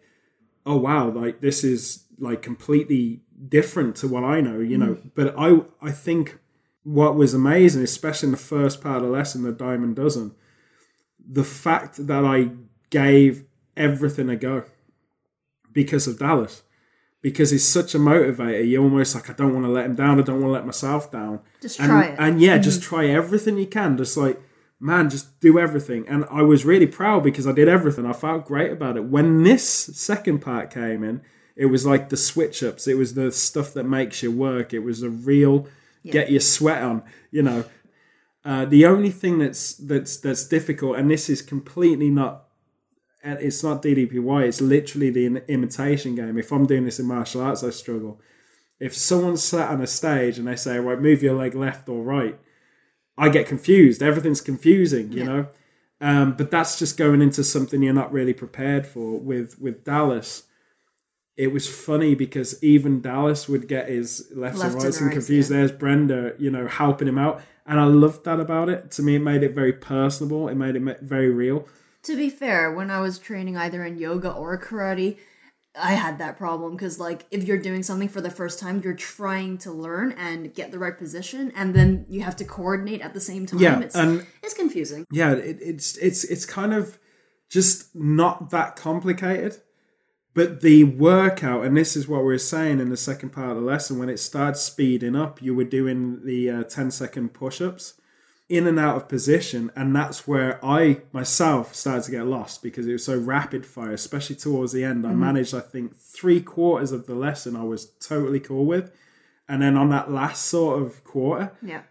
oh 0.65 0.77
wow 0.77 1.09
like 1.09 1.41
this 1.41 1.65
is 1.65 2.05
like 2.17 2.41
completely 2.41 3.21
different 3.49 3.97
to 3.97 4.07
what 4.07 4.23
i 4.23 4.39
know 4.39 4.59
you 4.59 4.77
know? 4.77 4.95
Mm. 4.95 5.11
But 5.15 5.35
i 5.37 5.59
i 5.81 5.91
think 5.91 6.39
what 6.83 7.15
was 7.15 7.33
amazing 7.33 7.83
especially 7.83 8.27
in 8.27 8.31
the 8.31 8.37
first 8.55 8.81
part 8.81 8.97
of 8.97 9.03
the 9.03 9.09
lesson 9.09 9.43
the 9.43 9.51
diamond 9.51 9.97
dozen 9.97 10.33
the 11.19 11.43
fact 11.43 12.07
that 12.07 12.23
i 12.23 12.51
gave 12.89 13.43
everything 13.75 14.29
a 14.29 14.35
go 14.35 14.63
because 15.73 16.07
of 16.07 16.19
dallas 16.19 16.63
because 17.23 17.49
he's 17.49 17.67
such 17.67 17.95
a 17.95 17.97
motivator 17.97 18.69
you're 18.69 18.83
almost 18.83 19.15
like 19.15 19.29
i 19.29 19.33
don't 19.33 19.53
want 19.53 19.65
to 19.65 19.71
let 19.71 19.85
him 19.85 19.95
down 19.95 20.19
i 20.19 20.21
don't 20.21 20.41
want 20.41 20.49
to 20.49 20.51
let 20.51 20.65
myself 20.67 21.11
down. 21.11 21.39
Just 21.59 21.79
and, 21.79 21.89
try 21.89 22.05
it. 22.05 22.15
and 22.19 22.39
yeah 22.39 22.59
just 22.59 22.83
try 22.83 23.07
everything 23.07 23.57
you 23.57 23.65
can 23.65 23.97
just 23.97 24.15
like 24.15 24.39
man 24.79 25.09
just 25.09 25.39
do 25.39 25.57
everything. 25.57 26.07
And 26.07 26.25
i 26.29 26.43
was 26.43 26.65
really 26.65 26.85
proud 26.85 27.23
because 27.23 27.47
i 27.47 27.51
did 27.51 27.67
everything. 27.67 28.05
I 28.05 28.13
felt 28.13 28.45
great 28.45 28.71
about 28.71 28.97
it. 28.97 29.05
When 29.05 29.41
this 29.43 29.67
second 29.67 30.39
part 30.39 30.69
came 30.69 31.03
in 31.03 31.21
it 31.55 31.67
was 31.67 31.85
like 31.85 32.09
the 32.09 32.17
switch 32.17 32.61
ups 32.61 32.87
it 32.87 32.97
was 32.97 33.15
the 33.15 33.31
stuff 33.31 33.73
that 33.73 33.85
makes 33.85 34.21
you 34.21 34.31
work. 34.31 34.73
It 34.73 34.79
was 34.79 35.01
a 35.01 35.09
real 35.09 35.67
get 36.05 36.29
your 36.29 36.41
sweat 36.41 36.83
on 36.83 37.01
you 37.31 37.41
know. 37.41 37.65
Uh, 38.45 38.65
the 38.65 38.85
only 38.85 39.09
thing 39.09 39.39
that's 39.39 39.73
that's 39.75 40.17
that's 40.17 40.45
difficult 40.45 40.97
and 40.97 41.09
this 41.09 41.29
is 41.29 41.41
completely 41.41 42.09
not 42.09 42.43
and 43.23 43.39
it's 43.39 43.63
not 43.63 43.81
ddpy 43.81 44.45
it's 44.45 44.61
literally 44.61 45.09
the 45.09 45.43
imitation 45.47 46.15
game 46.15 46.37
if 46.37 46.51
i'm 46.51 46.65
doing 46.65 46.85
this 46.85 46.99
in 46.99 47.05
martial 47.07 47.41
arts 47.41 47.63
i 47.63 47.69
struggle 47.69 48.19
if 48.79 48.93
someone's 48.93 49.43
sat 49.43 49.69
on 49.69 49.81
a 49.81 49.87
stage 49.87 50.37
and 50.37 50.47
they 50.47 50.55
say 50.55 50.77
right 50.77 50.99
move 50.99 51.23
your 51.23 51.35
leg 51.35 51.55
left 51.55 51.87
or 51.87 52.03
right 52.03 52.39
I 53.17 53.29
get 53.29 53.47
confused. 53.47 54.01
Everything's 54.01 54.41
confusing, 54.41 55.11
you 55.11 55.23
know. 55.23 55.47
Um, 56.01 56.33
but 56.33 56.51
that's 56.51 56.79
just 56.79 56.97
going 56.97 57.21
into 57.21 57.43
something 57.43 57.81
you're 57.81 57.93
not 57.93 58.11
really 58.11 58.33
prepared 58.33 58.85
for. 58.85 59.19
With 59.19 59.59
with 59.59 59.83
Dallas, 59.83 60.43
it 61.37 61.47
was 61.53 61.67
funny 61.67 62.15
because 62.15 62.61
even 62.63 63.01
Dallas 63.01 63.47
would 63.47 63.67
get 63.67 63.87
his 63.87 64.31
lefts 64.35 64.59
Left 64.59 64.73
and 64.73 64.83
rights 64.83 65.01
and 65.01 65.11
confused. 65.11 65.51
yeah. 65.51 65.57
There's 65.57 65.71
Brenda, 65.71 66.33
you 66.39 66.49
know, 66.49 66.67
helping 66.67 67.07
him 67.07 67.17
out, 67.17 67.41
and 67.65 67.79
I 67.79 67.85
loved 67.85 68.25
that 68.25 68.39
about 68.39 68.69
it. 68.69 68.91
To 68.91 69.03
me, 69.03 69.15
it 69.15 69.19
made 69.19 69.43
it 69.43 69.53
very 69.53 69.73
personable. 69.73 70.49
It 70.49 70.55
made 70.55 70.75
it 70.75 70.99
very 71.01 71.29
real. 71.29 71.67
To 72.03 72.17
be 72.17 72.29
fair, 72.29 72.71
when 72.71 72.91
I 72.91 72.99
was 72.99 73.17
training 73.17 73.57
either 73.57 73.83
in 73.83 73.97
yoga 73.97 74.31
or 74.31 74.59
karate, 74.59 75.17
I 75.75 75.93
had 75.93 76.19
that 76.19 76.37
problem 76.37 76.73
because, 76.73 76.99
like, 76.99 77.25
if 77.31 77.45
you're 77.45 77.57
doing 77.57 77.81
something 77.81 78.09
for 78.09 78.21
the 78.21 78.29
first 78.29 78.59
time, 78.59 78.81
you're 78.83 78.93
trying 78.93 79.57
to 79.59 79.71
learn 79.71 80.11
and 80.13 80.53
get 80.53 80.71
the 80.71 80.77
right 80.77 80.97
position, 80.97 81.51
and 81.55 81.73
then 81.73 82.05
you 82.09 82.21
have 82.21 82.35
to 82.37 82.45
coordinate 82.45 83.01
at 83.01 83.13
the 83.13 83.21
same 83.21 83.45
time. 83.45 83.59
Yeah, 83.59 83.79
it's, 83.79 83.95
and 83.95 84.25
it's 84.43 84.53
confusing. 84.53 85.05
yeah, 85.11 85.31
it, 85.31 85.57
it's 85.61 85.97
it's 85.97 86.23
it's 86.25 86.45
kind 86.45 86.73
of 86.73 86.99
just 87.49 87.95
not 87.95 88.51
that 88.51 88.75
complicated. 88.75 89.61
But 90.35 90.61
the 90.61 90.83
workout, 90.83 91.63
and 91.63 91.77
this 91.77 91.95
is 91.95 92.07
what 92.07 92.21
we 92.21 92.25
were 92.25 92.39
saying 92.39 92.79
in 92.79 92.89
the 92.89 92.97
second 92.97 93.29
part 93.29 93.51
of 93.51 93.57
the 93.57 93.61
lesson, 93.61 93.99
when 93.99 94.09
it 94.09 94.19
started 94.19 94.57
speeding 94.57 95.15
up, 95.15 95.41
you 95.43 95.53
were 95.53 95.63
doing 95.63 96.25
the 96.25 96.49
uh, 96.49 96.63
10 96.63 96.89
second 96.89 97.33
push 97.33 97.61
ups 97.61 97.93
in 98.53 98.67
and 98.67 98.79
out 98.79 98.95
of 98.95 99.07
position. 99.07 99.71
And 99.75 99.95
that's 99.95 100.27
where 100.27 100.63
I 100.63 101.01
myself 101.11 101.73
started 101.73 102.03
to 102.03 102.11
get 102.11 102.27
lost 102.27 102.61
because 102.61 102.85
it 102.85 102.91
was 102.91 103.03
so 103.03 103.17
rapid 103.17 103.65
fire, 103.65 103.93
especially 103.93 104.35
towards 104.35 104.71
the 104.71 104.83
end. 104.83 105.05
I 105.05 105.09
mm-hmm. 105.09 105.19
managed, 105.19 105.55
I 105.55 105.59
think, 105.59 105.97
three 105.97 106.39
quarters 106.39 106.91
of 106.91 107.07
the 107.07 107.15
lesson 107.15 107.55
I 107.55 107.63
was 107.63 107.87
totally 107.99 108.39
cool 108.39 108.65
with. 108.65 108.91
And 109.49 109.63
then 109.63 109.75
on 109.75 109.89
that 109.89 110.11
last 110.11 110.45
sort 110.45 110.83
of 110.83 111.03
quarter, 111.03 111.51
Yeah. 111.63 111.81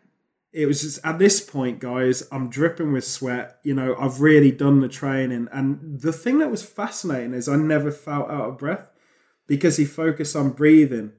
it 0.53 0.67
was 0.67 0.83
just 0.83 1.05
at 1.05 1.19
this 1.19 1.41
point, 1.41 1.81
guys, 1.81 2.23
I'm 2.31 2.49
dripping 2.49 2.93
with 2.93 3.05
sweat. 3.05 3.59
You 3.65 3.75
know, 3.75 3.97
I've 3.99 4.21
really 4.21 4.53
done 4.53 4.81
the 4.81 4.89
training. 4.89 5.49
And 5.53 6.01
the 6.01 6.13
thing 6.13 6.39
that 6.39 6.51
was 6.51 6.63
fascinating 6.63 7.35
is 7.35 7.49
I 7.49 7.57
never 7.57 7.91
felt 7.91 8.31
out 8.31 8.51
of 8.51 8.59
breath 8.59 8.89
because 9.49 9.79
he 9.79 9.85
focused 9.85 10.37
on 10.37 10.51
breathing 10.51 11.13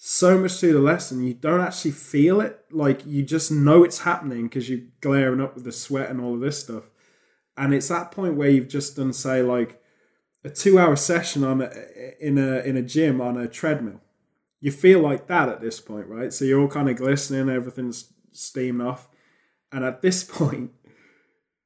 so 0.00 0.38
much 0.38 0.52
through 0.52 0.72
the 0.72 0.80
lesson. 0.80 1.24
You 1.24 1.34
don't 1.34 1.60
actually 1.60 1.90
feel 1.90 2.40
it. 2.40 2.64
Like 2.70 3.04
you 3.04 3.24
just 3.24 3.50
know 3.50 3.82
it's 3.82 4.00
happening 4.00 4.44
because 4.44 4.70
you're 4.70 4.86
glaring 5.00 5.40
up 5.40 5.56
with 5.56 5.64
the 5.64 5.72
sweat 5.72 6.08
and 6.08 6.20
all 6.20 6.34
of 6.34 6.40
this 6.40 6.60
stuff. 6.60 6.84
And 7.56 7.74
it's 7.74 7.88
that 7.88 8.12
point 8.12 8.36
where 8.36 8.48
you've 8.48 8.68
just 8.68 8.96
done, 8.96 9.12
say, 9.12 9.42
like 9.42 9.82
a 10.44 10.50
two 10.50 10.78
hour 10.78 10.94
session 10.94 11.42
on 11.42 11.60
a, 11.60 11.70
in 12.20 12.38
a 12.38 12.60
in 12.60 12.76
a 12.76 12.82
gym 12.82 13.20
on 13.20 13.36
a 13.36 13.48
treadmill. 13.48 14.00
You 14.60 14.70
feel 14.70 15.00
like 15.00 15.26
that 15.26 15.48
at 15.48 15.60
this 15.60 15.80
point, 15.80 16.06
right? 16.06 16.32
So 16.32 16.44
you're 16.44 16.60
all 16.60 16.68
kind 16.68 16.88
of 16.88 16.96
glistening, 16.96 17.48
everything's 17.48 18.12
steamed 18.32 18.80
off. 18.80 19.08
And 19.72 19.84
at 19.84 20.00
this 20.00 20.22
point, 20.38 20.70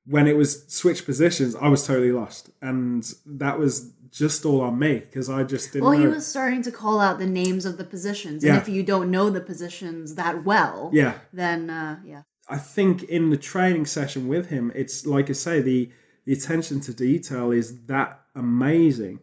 when 0.07 0.27
it 0.27 0.37
was 0.37 0.66
switch 0.68 1.05
positions, 1.05 1.55
I 1.55 1.68
was 1.68 1.87
totally 1.87 2.12
lost. 2.12 2.49
And 2.62 3.07
that 3.27 3.59
was 3.59 3.92
just 4.12 4.44
all 4.44 4.61
on 4.61 4.79
me 4.79 4.98
because 5.01 5.29
I 5.31 5.42
just 5.42 5.72
didn't 5.72 5.85
Well, 5.87 5.98
he 5.98 6.07
was 6.07 6.27
starting 6.27 6.62
to 6.62 6.70
call 6.70 7.01
out 7.01 7.18
the 7.18 7.27
names 7.27 7.64
of 7.64 7.79
the 7.79 7.85
positions, 7.85 8.44
Yeah. 8.44 8.53
and 8.55 8.62
if 8.62 8.68
you 8.68 8.83
don't 8.83 9.11
know 9.11 9.31
the 9.31 9.40
positions 9.40 10.14
that 10.16 10.44
well, 10.44 10.90
yeah. 10.92 11.14
then 11.33 11.70
uh, 11.70 11.98
yeah, 12.05 12.22
I 12.48 12.59
think 12.59 13.03
in 13.05 13.31
the 13.31 13.37
training 13.37 13.87
session 13.87 14.29
with 14.29 14.51
him, 14.51 14.70
it's 14.75 15.07
like 15.07 15.31
I 15.31 15.33
say, 15.33 15.61
the 15.61 15.90
the 16.25 16.33
attention 16.33 16.81
to 16.83 16.92
detail 16.94 17.51
is 17.51 17.85
that 17.87 18.20
amazing. 18.35 19.20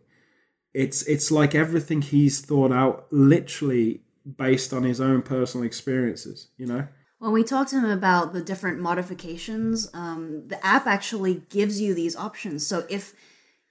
It's 0.73 1.04
it's 1.04 1.32
like 1.32 1.54
everything 1.56 2.02
he's 2.02 2.41
thought 2.41 2.71
out 2.71 3.08
literally 3.12 4.02
based 4.38 4.73
on 4.73 4.84
his 4.84 4.99
own 4.99 5.21
personal 5.21 5.65
experiences, 5.65 6.49
you 6.58 6.65
know? 6.65 6.88
When 7.19 7.32
we 7.32 7.43
talked 7.43 7.71
to 7.71 7.78
him 7.78 7.86
about 7.89 8.34
the 8.34 8.41
different 8.41 8.80
modifications, 8.80 9.89
um, 9.93 10.47
the 10.47 10.63
app 10.65 10.88
actually 10.88 11.43
gives 11.49 11.82
you 11.82 11.93
these 11.93 12.15
options. 12.15 12.65
So 12.65 12.86
if 12.89 13.13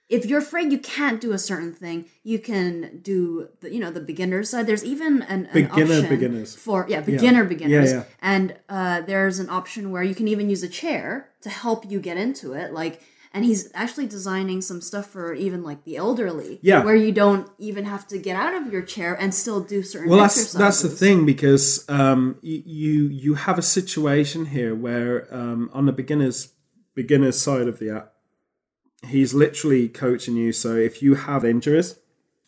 if 0.09 0.25
you're 0.25 0.39
afraid 0.39 0.71
you 0.71 0.79
can't 0.79 1.21
do 1.21 1.31
a 1.33 1.37
certain 1.37 1.71
thing, 1.71 2.05
you 2.23 2.39
can 2.39 2.99
do 3.03 3.49
the 3.61 3.71
you 3.73 3.79
know 3.79 3.91
the 3.91 4.01
beginner 4.01 4.43
side. 4.43 4.65
There's 4.67 4.83
even 4.83 5.21
an, 5.23 5.45
an 5.45 5.53
Beginner 5.53 5.93
option 5.93 6.09
beginners. 6.09 6.55
for 6.55 6.85
yeah 6.89 7.01
beginner 7.01 7.45
beginners, 7.45 7.91
yeah. 7.93 8.03
and 8.21 8.55
uh, 8.67 9.01
there's 9.01 9.39
an 9.39 9.49
option 9.49 9.91
where 9.91 10.03
you 10.03 10.15
can 10.15 10.27
even 10.27 10.49
use 10.49 10.63
a 10.63 10.67
chair 10.69 11.29
to 11.41 11.49
help 11.49 11.89
you 11.89 11.99
get 11.99 12.17
into 12.17 12.53
it. 12.53 12.73
Like, 12.73 13.01
and 13.33 13.45
he's 13.45 13.69
actually 13.75 14.07
designing 14.07 14.61
some 14.61 14.81
stuff 14.81 15.05
for 15.05 15.33
even 15.35 15.63
like 15.63 15.83
the 15.83 15.95
elderly, 15.97 16.57
Yeah. 16.63 16.83
where 16.83 16.95
you 16.95 17.11
don't 17.11 17.47
even 17.59 17.85
have 17.85 18.07
to 18.07 18.17
get 18.17 18.35
out 18.35 18.55
of 18.55 18.73
your 18.73 18.81
chair 18.81 19.13
and 19.13 19.33
still 19.33 19.61
do 19.61 19.83
certain. 19.83 20.09
Well, 20.09 20.19
that's 20.19 20.35
exercises. 20.37 20.59
that's 20.59 20.81
the 20.81 20.89
thing 20.89 21.27
because 21.27 21.85
um, 21.87 22.37
you 22.41 23.07
you 23.09 23.35
have 23.35 23.59
a 23.59 23.61
situation 23.61 24.47
here 24.47 24.73
where 24.73 25.27
um, 25.33 25.69
on 25.71 25.85
the 25.85 25.93
beginners 25.93 26.53
beginners 26.95 27.39
side 27.39 27.67
of 27.67 27.77
the 27.77 27.91
app, 27.97 28.13
he's 29.07 29.33
literally 29.33 29.87
coaching 29.87 30.35
you. 30.35 30.51
So 30.51 30.75
if 30.75 31.01
you 31.01 31.15
have 31.15 31.45
injuries 31.45 31.99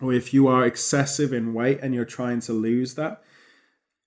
or 0.02 0.14
if 0.14 0.34
you 0.34 0.48
are 0.48 0.66
excessive 0.66 1.32
in 1.34 1.54
weight 1.54 1.80
and 1.82 1.94
you're 1.94 2.06
trying 2.06 2.40
to 2.42 2.54
lose 2.54 2.96
that, 2.96 3.22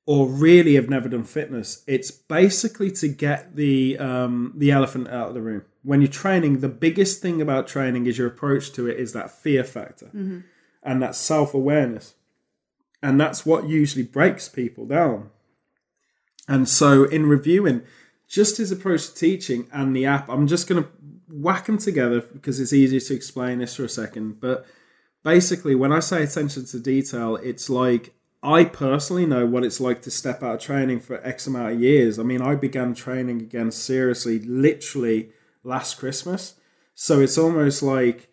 or 0.07 0.29
really 0.29 0.75
have 0.75 0.91
never 0.91 1.09
done 1.09 1.25
fitness, 1.25 1.83
it's 1.87 2.11
basically 2.11 2.91
to 2.91 3.09
get 3.09 3.57
the 3.57 3.97
um, 3.99 4.53
the 4.55 4.71
elephant 4.71 5.09
out 5.09 5.29
of 5.29 5.35
the 5.35 5.41
room. 5.41 5.63
When 5.83 6.03
you're 6.03 6.11
training, 6.11 6.61
the 6.61 6.69
biggest 6.69 7.23
thing 7.23 7.41
about 7.41 7.67
training 7.67 8.07
is 8.07 8.19
your 8.19 8.27
approach 8.27 8.73
to 8.73 8.87
it 8.87 8.99
is 8.99 9.15
that 9.15 9.31
fear 9.31 9.65
factor 9.65 10.11
and 10.83 11.03
that 11.03 11.15
self 11.15 11.55
awareness 11.55 12.15
And 13.03 13.19
that's 13.21 13.47
what 13.47 13.69
usually 13.69 14.05
breaks 14.05 14.49
people 14.49 14.87
down. 14.87 15.31
And 16.49 16.69
so, 16.69 17.05
in 17.05 17.27
reviewing 17.27 17.83
just 18.35 18.57
his 18.57 18.73
approach 18.73 19.07
to 19.07 19.15
teaching 19.15 19.69
and 19.73 19.95
the 19.95 20.07
app, 20.07 20.29
I'm 20.29 20.49
just 20.49 20.67
going 20.67 20.83
to 20.83 20.91
whack 21.29 21.67
them 21.67 21.79
together 21.79 22.21
because 22.21 22.59
it's 22.59 22.73
easier 22.73 22.99
to 22.99 23.15
explain 23.15 23.61
this 23.61 23.77
for 23.77 23.85
a 23.85 23.89
second. 23.89 24.41
But 24.41 24.67
basically, 25.23 25.77
when 25.77 25.93
I 25.93 26.01
say 26.01 26.25
attention 26.25 26.65
to 26.67 26.81
detail, 26.81 27.37
it's 27.37 27.71
like 27.71 28.13
I 28.43 28.65
personally 28.65 29.25
know 29.25 29.47
what 29.47 29.63
it's 29.65 29.81
like 29.81 30.03
to 30.03 30.11
step 30.11 30.43
out 30.43 30.57
of 30.57 30.61
training 30.61 30.99
for 30.99 31.25
X 31.25 31.47
amount 31.47 31.75
of 31.75 31.81
years. 31.81 32.19
I 32.19 32.25
mean, 32.25 32.43
I 32.43 32.57
began 32.57 32.93
training 32.93 33.41
again 33.41 33.71
seriously 33.71 34.41
literally 34.41 35.31
last 35.63 35.99
Christmas. 35.99 36.55
So 36.97 37.21
it's 37.21 37.39
almost 37.39 37.85
like 37.85 38.29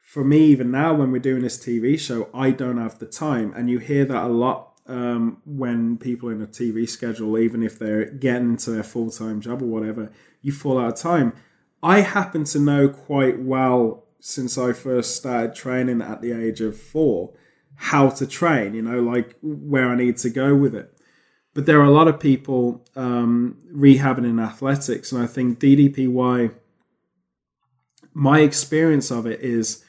for 0.00 0.24
me, 0.24 0.46
even 0.46 0.70
now, 0.70 0.94
when 0.94 1.12
we're 1.12 1.18
doing 1.18 1.42
this 1.42 1.58
TV 1.58 2.00
show, 2.00 2.30
I 2.32 2.52
don't 2.52 2.78
have 2.78 2.98
the 2.98 3.06
time. 3.06 3.52
And 3.54 3.68
you 3.68 3.78
hear 3.80 4.06
that 4.06 4.24
a 4.24 4.28
lot 4.28 4.71
um, 4.86 5.40
when 5.44 5.96
people 5.96 6.28
in 6.28 6.42
a 6.42 6.46
TV 6.46 6.88
schedule, 6.88 7.38
even 7.38 7.62
if 7.62 7.78
they're 7.78 8.06
getting 8.06 8.50
into 8.50 8.70
their 8.70 8.82
full 8.82 9.10
time 9.10 9.40
job 9.40 9.62
or 9.62 9.66
whatever, 9.66 10.10
you 10.40 10.52
fall 10.52 10.78
out 10.78 10.94
of 10.94 10.98
time. 10.98 11.34
I 11.82 12.00
happen 12.00 12.44
to 12.44 12.58
know 12.58 12.88
quite 12.88 13.40
well 13.40 14.04
since 14.20 14.56
I 14.56 14.72
first 14.72 15.16
started 15.16 15.54
training 15.54 16.00
at 16.00 16.22
the 16.22 16.32
age 16.32 16.60
of 16.60 16.80
four 16.80 17.32
how 17.74 18.08
to 18.08 18.26
train, 18.26 18.74
you 18.74 18.82
know, 18.82 19.00
like 19.00 19.36
where 19.42 19.88
I 19.88 19.96
need 19.96 20.16
to 20.18 20.30
go 20.30 20.54
with 20.54 20.74
it. 20.74 20.96
But 21.54 21.66
there 21.66 21.80
are 21.80 21.84
a 21.84 21.90
lot 21.90 22.08
of 22.08 22.20
people 22.20 22.84
um, 22.94 23.58
rehabbing 23.74 24.24
in 24.24 24.38
athletics, 24.38 25.10
and 25.10 25.22
I 25.22 25.26
think 25.26 25.58
DDPY, 25.58 26.54
my 28.14 28.40
experience 28.40 29.10
of 29.10 29.26
it 29.26 29.40
is 29.40 29.81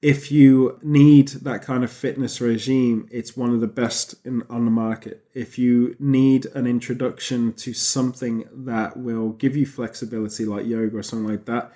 if 0.00 0.30
you 0.30 0.78
need 0.82 1.28
that 1.28 1.62
kind 1.62 1.82
of 1.82 1.90
fitness 1.90 2.40
regime, 2.40 3.08
it's 3.10 3.36
one 3.36 3.50
of 3.50 3.60
the 3.60 3.66
best 3.66 4.14
in, 4.24 4.44
on 4.48 4.64
the 4.64 4.70
market. 4.70 5.24
If 5.34 5.58
you 5.58 5.96
need 5.98 6.46
an 6.54 6.66
introduction 6.66 7.52
to 7.54 7.72
something 7.72 8.44
that 8.52 8.96
will 8.96 9.30
give 9.30 9.56
you 9.56 9.66
flexibility, 9.66 10.44
like 10.44 10.66
yoga 10.66 10.98
or 10.98 11.02
something 11.02 11.28
like 11.28 11.46
that, 11.46 11.72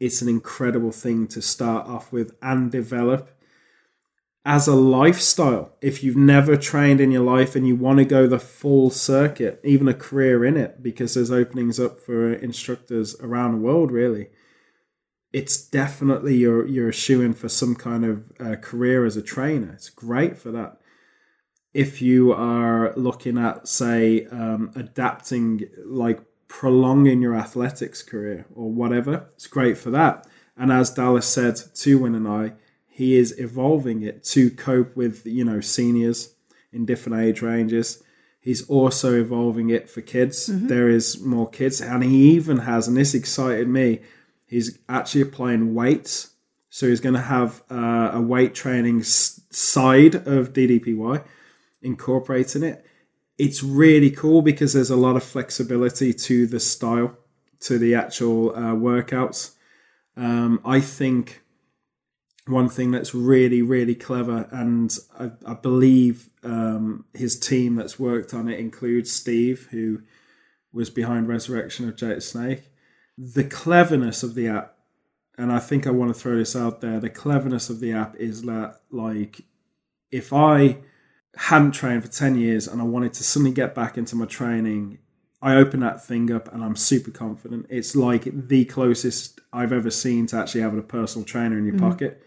it's 0.00 0.22
an 0.22 0.28
incredible 0.28 0.92
thing 0.92 1.26
to 1.28 1.42
start 1.42 1.86
off 1.86 2.12
with 2.12 2.34
and 2.40 2.70
develop 2.70 3.30
as 4.46 4.66
a 4.66 4.74
lifestyle. 4.74 5.72
If 5.82 6.02
you've 6.02 6.16
never 6.16 6.56
trained 6.56 7.00
in 7.00 7.10
your 7.10 7.24
life 7.24 7.56
and 7.56 7.66
you 7.66 7.76
want 7.76 7.98
to 7.98 8.04
go 8.04 8.26
the 8.26 8.38
full 8.38 8.90
circuit, 8.90 9.60
even 9.64 9.88
a 9.88 9.94
career 9.94 10.44
in 10.46 10.56
it, 10.56 10.82
because 10.82 11.14
there's 11.14 11.30
openings 11.30 11.80
up 11.80 11.98
for 11.98 12.32
instructors 12.32 13.16
around 13.20 13.52
the 13.52 13.58
world, 13.58 13.90
really. 13.90 14.28
It's 15.32 15.56
definitely 15.62 16.36
you're 16.36 16.66
you're 16.66 16.92
shooing 16.92 17.34
for 17.34 17.48
some 17.48 17.74
kind 17.74 18.04
of 18.04 18.32
uh, 18.40 18.56
career 18.56 19.04
as 19.04 19.16
a 19.16 19.22
trainer. 19.22 19.72
It's 19.72 19.90
great 19.90 20.38
for 20.38 20.50
that. 20.52 20.78
If 21.74 22.00
you 22.00 22.32
are 22.32 22.94
looking 22.96 23.36
at, 23.36 23.68
say, 23.68 24.24
um, 24.26 24.70
adapting, 24.74 25.68
like 25.84 26.20
prolonging 26.48 27.20
your 27.20 27.36
athletics 27.36 28.02
career 28.02 28.46
or 28.54 28.70
whatever. 28.70 29.28
It's 29.34 29.46
great 29.46 29.76
for 29.76 29.90
that. 29.90 30.26
And 30.56 30.72
as 30.72 30.90
Dallas 30.90 31.26
said 31.26 31.56
to 31.74 31.98
Win 31.98 32.14
and 32.14 32.26
I, 32.26 32.54
he 32.88 33.16
is 33.16 33.38
evolving 33.38 34.02
it 34.02 34.24
to 34.24 34.50
cope 34.50 34.96
with, 34.96 35.26
you 35.26 35.44
know, 35.44 35.60
seniors 35.60 36.34
in 36.72 36.86
different 36.86 37.20
age 37.20 37.42
ranges. 37.42 38.02
He's 38.40 38.66
also 38.68 39.20
evolving 39.20 39.70
it 39.70 39.90
for 39.90 40.00
kids. 40.00 40.48
Mm-hmm. 40.48 40.68
There 40.68 40.88
is 40.88 41.20
more 41.20 41.50
kids, 41.50 41.80
and 41.80 42.02
he 42.04 42.30
even 42.30 42.58
has, 42.58 42.86
and 42.86 42.96
this 42.96 43.12
excited 43.12 43.68
me. 43.68 44.00
He's 44.46 44.78
actually 44.88 45.22
applying 45.22 45.74
weights, 45.74 46.30
so 46.70 46.88
he's 46.88 47.00
going 47.00 47.14
to 47.14 47.20
have 47.20 47.62
uh, 47.70 48.10
a 48.14 48.20
weight 48.20 48.54
training 48.54 49.02
side 49.02 50.14
of 50.14 50.52
DDPY, 50.52 51.24
incorporating 51.82 52.62
it 52.62 52.86
it's 53.38 53.62
really 53.62 54.10
cool 54.10 54.42
because 54.42 54.72
there's 54.72 54.90
a 54.90 54.96
lot 54.96 55.16
of 55.16 55.22
flexibility 55.22 56.12
to 56.12 56.46
the 56.46 56.60
style, 56.60 57.16
to 57.60 57.78
the 57.78 57.94
actual 57.94 58.54
uh, 58.54 58.74
workouts. 58.74 59.54
Um, 60.16 60.60
I 60.64 60.80
think 60.80 61.42
one 62.46 62.68
thing 62.68 62.92
that's 62.92 63.14
really, 63.14 63.60
really 63.60 63.94
clever, 63.94 64.48
and 64.50 64.96
I, 65.18 65.32
I 65.46 65.54
believe 65.54 66.30
um, 66.42 67.04
his 67.12 67.38
team 67.38 67.74
that's 67.74 67.98
worked 67.98 68.32
on 68.32 68.48
it 68.48 68.58
includes 68.58 69.12
Steve, 69.12 69.68
who 69.70 70.02
was 70.72 70.88
behind 70.88 71.28
Resurrection 71.28 71.88
of 71.88 71.96
Jake 71.96 72.22
Snake. 72.22 72.70
The 73.18 73.44
cleverness 73.44 74.22
of 74.22 74.34
the 74.34 74.48
app, 74.48 74.76
and 75.38 75.52
I 75.52 75.58
think 75.58 75.86
I 75.86 75.90
want 75.90 76.14
to 76.14 76.20
throw 76.20 76.36
this 76.36 76.56
out 76.56 76.80
there 76.80 77.00
the 77.00 77.10
cleverness 77.10 77.70
of 77.70 77.80
the 77.80 77.92
app 77.92 78.16
is 78.16 78.42
that, 78.42 78.80
like, 78.90 79.42
if 80.10 80.32
I 80.32 80.78
hadn't 81.36 81.72
trained 81.72 82.02
for 82.02 82.10
10 82.10 82.36
years 82.36 82.66
and 82.66 82.80
I 82.80 82.84
wanted 82.84 83.12
to 83.14 83.24
suddenly 83.24 83.52
get 83.52 83.74
back 83.74 83.98
into 83.98 84.16
my 84.16 84.26
training, 84.26 84.98
I 85.42 85.54
open 85.54 85.80
that 85.80 86.04
thing 86.04 86.32
up 86.32 86.52
and 86.52 86.64
I'm 86.64 86.76
super 86.76 87.10
confident. 87.10 87.66
It's 87.68 87.94
like 87.94 88.24
the 88.48 88.64
closest 88.64 89.40
I've 89.52 89.72
ever 89.72 89.90
seen 89.90 90.26
to 90.28 90.36
actually 90.36 90.62
having 90.62 90.78
a 90.78 90.82
personal 90.82 91.24
trainer 91.24 91.58
in 91.58 91.64
your 91.64 91.74
mm-hmm. 91.74 91.88
pocket. 91.88 92.22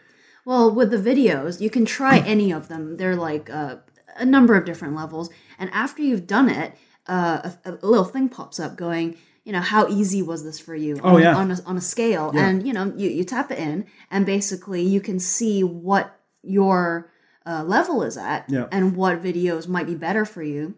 Well, 0.45 0.73
with 0.73 0.91
the 0.91 0.97
videos, 0.97 1.59
you 1.59 1.69
can 1.69 1.85
try 1.85 2.19
any 2.25 2.51
of 2.51 2.67
them. 2.67 2.97
They're 2.97 3.15
like 3.15 3.49
uh, 3.49 3.77
a 4.15 4.25
number 4.25 4.55
of 4.55 4.65
different 4.65 4.95
levels. 4.95 5.29
And 5.57 5.69
after 5.73 6.01
you've 6.01 6.27
done 6.27 6.49
it, 6.49 6.75
uh, 7.07 7.51
a, 7.65 7.71
a, 7.71 7.85
little 7.85 8.05
thing 8.05 8.29
pops 8.29 8.59
up 8.59 8.75
going, 8.75 9.17
you 9.43 9.51
know, 9.51 9.61
how 9.61 9.87
easy 9.87 10.21
was 10.21 10.43
this 10.43 10.59
for 10.59 10.75
you 10.75 10.99
oh, 11.03 11.15
on, 11.15 11.21
yeah. 11.21 11.35
on, 11.35 11.51
a, 11.51 11.57
on 11.65 11.77
a 11.77 11.81
scale? 11.81 12.31
Yeah. 12.33 12.47
And, 12.47 12.67
you 12.67 12.73
know, 12.73 12.93
you, 12.95 13.09
you 13.09 13.23
tap 13.23 13.51
it 13.51 13.59
in 13.59 13.85
and 14.11 14.25
basically 14.25 14.81
you 14.81 15.01
can 15.01 15.19
see 15.19 15.63
what 15.63 16.19
your 16.43 17.11
uh, 17.45 17.63
level 17.63 18.03
is 18.03 18.17
at 18.17 18.45
yeah. 18.49 18.67
and 18.71 18.95
what 18.95 19.21
videos 19.21 19.67
might 19.67 19.87
be 19.87 19.95
better 19.95 20.25
for 20.25 20.43
you, 20.43 20.75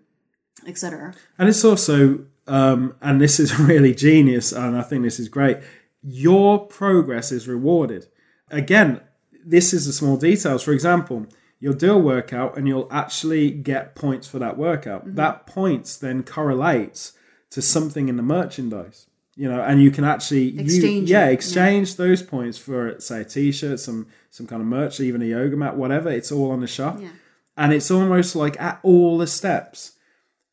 etc. 0.66 1.14
And 1.38 1.50
it's 1.50 1.66
also, 1.66 2.26
um, 2.48 2.96
and 3.02 3.20
this 3.20 3.40
is 3.40 3.60
really 3.60 3.94
genius, 3.94 4.52
and 4.52 4.78
I 4.78 4.82
think 4.82 5.04
this 5.04 5.20
is 5.20 5.30
great. 5.30 5.58
Your 6.02 6.66
progress 6.66 7.32
is 7.32 7.48
rewarded. 7.48 8.08
Again, 8.50 9.02
this 9.46 9.74
is 9.74 9.86
the 9.86 9.94
small 9.94 10.18
details. 10.18 10.64
For 10.64 10.72
example, 10.72 11.28
you'll 11.60 11.74
do 11.74 11.94
a 11.94 11.98
workout 11.98 12.58
and 12.58 12.68
you'll 12.68 12.88
actually 12.92 13.52
get 13.52 13.96
points 13.96 14.28
for 14.28 14.40
that 14.40 14.58
workout. 14.58 15.06
Mm-hmm. 15.06 15.16
That 15.16 15.48
points 15.48 15.96
then 15.96 16.24
correlates 16.24 17.14
to 17.52 17.62
something 17.62 18.10
in 18.10 18.18
the 18.18 18.24
merchandise 18.24 19.08
you 19.36 19.48
know, 19.48 19.62
and 19.62 19.82
you 19.82 19.92
can 19.92 20.04
actually 20.04 20.60
exchange, 20.60 21.10
you, 21.10 21.16
yeah, 21.16 21.28
exchange 21.28 21.92
yeah. 21.92 22.06
those 22.06 22.22
points 22.22 22.58
for 22.58 23.00
say 23.00 23.22
a 23.22 23.26
t-shirt, 23.26 23.80
some 23.80 24.08
some 24.30 24.46
kind 24.46 24.62
of 24.62 24.68
merch, 24.68 25.00
even 25.00 25.22
a 25.22 25.26
yoga 25.26 25.56
mat, 25.56 25.78
whatever. 25.78 26.10
It's 26.10 26.32
all 26.32 26.52
on 26.52 26.60
the 26.60 26.68
shop, 26.68 27.00
yeah. 27.00 27.10
and 27.56 27.74
it's 27.74 27.90
almost 27.90 28.36
like 28.36 28.60
at 28.60 28.80
all 28.84 29.18
the 29.18 29.28
steps, 29.28 29.94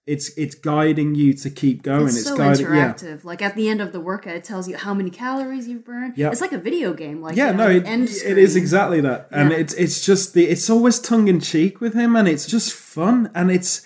it's 0.06 0.30
it's 0.38 0.54
guiding 0.54 1.16
you 1.16 1.34
to 1.34 1.50
keep 1.50 1.82
going. 1.82 2.06
It's, 2.06 2.18
it's 2.18 2.28
so 2.28 2.36
guiding, 2.36 2.66
interactive. 2.66 3.16
Yeah. 3.16 3.20
Like 3.24 3.42
at 3.42 3.56
the 3.56 3.68
end 3.68 3.80
of 3.80 3.90
the 3.92 4.00
workout, 4.00 4.36
it 4.36 4.44
tells 4.44 4.68
you 4.68 4.76
how 4.76 4.94
many 4.94 5.10
calories 5.10 5.66
you've 5.66 5.84
burned. 5.84 6.16
Yeah. 6.16 6.30
it's 6.30 6.40
like 6.40 6.52
a 6.52 6.58
video 6.58 6.94
game. 6.94 7.20
Like 7.20 7.34
yeah, 7.34 7.50
no, 7.50 7.68
it, 7.68 7.84
it 7.84 8.38
is 8.38 8.54
exactly 8.54 9.00
that, 9.00 9.28
and 9.32 9.52
it's 9.52 9.74
it's 9.74 10.06
just 10.06 10.34
the 10.34 10.46
it's 10.46 10.70
always 10.70 11.00
tongue 11.00 11.26
in 11.26 11.40
cheek 11.40 11.80
with 11.80 11.94
him, 11.94 12.14
and 12.14 12.28
it's 12.28 12.46
just 12.46 12.72
fun, 12.72 13.30
and 13.34 13.50
it's 13.50 13.84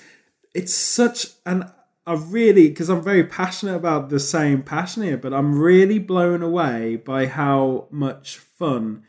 it's 0.55 0.75
such 0.75 1.29
an 1.47 1.73
I 2.05 2.15
really, 2.15 2.69
because 2.69 2.89
I'm 2.89 3.03
very 3.03 3.25
passionate 3.25 3.77
about 3.77 4.09
the 4.09 4.19
same 4.19 4.63
passion 4.63 5.05
here, 5.05 5.17
but 5.17 5.33
I'm 5.33 5.59
really 5.59 6.01
blown 6.01 6.43
away 6.43 6.97
by 6.97 7.27
how 7.27 7.87
much 7.91 8.39
fun 8.39 9.05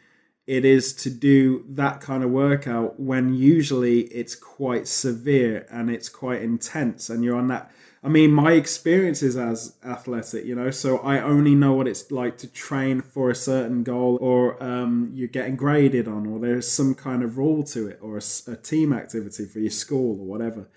it 0.45 0.65
is 0.65 0.93
to 0.93 1.10
do 1.10 1.65
that 1.69 2.01
kind 2.01 2.23
of 2.23 2.29
workout 2.29 2.99
when 2.99 3.34
usually 3.34 4.01
it's 4.01 4.36
quite 4.36 4.88
severe 4.88 5.65
and 5.71 5.89
it's 5.89 6.10
quite 6.10 6.41
intense 6.41 7.10
and 7.10 7.23
you're 7.23 7.38
on 7.38 7.47
that. 7.47 7.71
I 8.03 8.10
mean, 8.10 8.32
my 8.32 8.51
experience 8.51 9.23
is 9.23 9.38
as 9.38 9.75
athletic, 9.84 10.45
you 10.45 10.53
know, 10.53 10.69
so 10.69 10.97
I 10.97 11.21
only 11.21 11.56
know 11.56 11.73
what 11.73 11.88
it's 11.88 12.12
like 12.12 12.38
to 12.39 12.47
train 12.47 13.01
for 13.01 13.29
a 13.29 13.36
certain 13.36 13.84
goal 13.84 14.17
or 14.19 14.62
um, 14.62 15.10
you're 15.13 15.29
getting 15.29 15.56
graded 15.56 16.08
on 16.08 16.27
or 16.27 16.38
there's 16.39 16.69
some 16.69 16.93
kind 16.93 17.23
of 17.23 17.38
rule 17.38 17.63
to 17.63 17.88
it 17.88 17.99
or 18.01 18.17
a, 18.17 18.51
a 18.51 18.58
team 18.58 18.91
activity 18.91 19.45
for 19.45 19.60
your 19.60 19.71
school 19.71 20.19
or 20.19 20.25
whatever. 20.25 20.67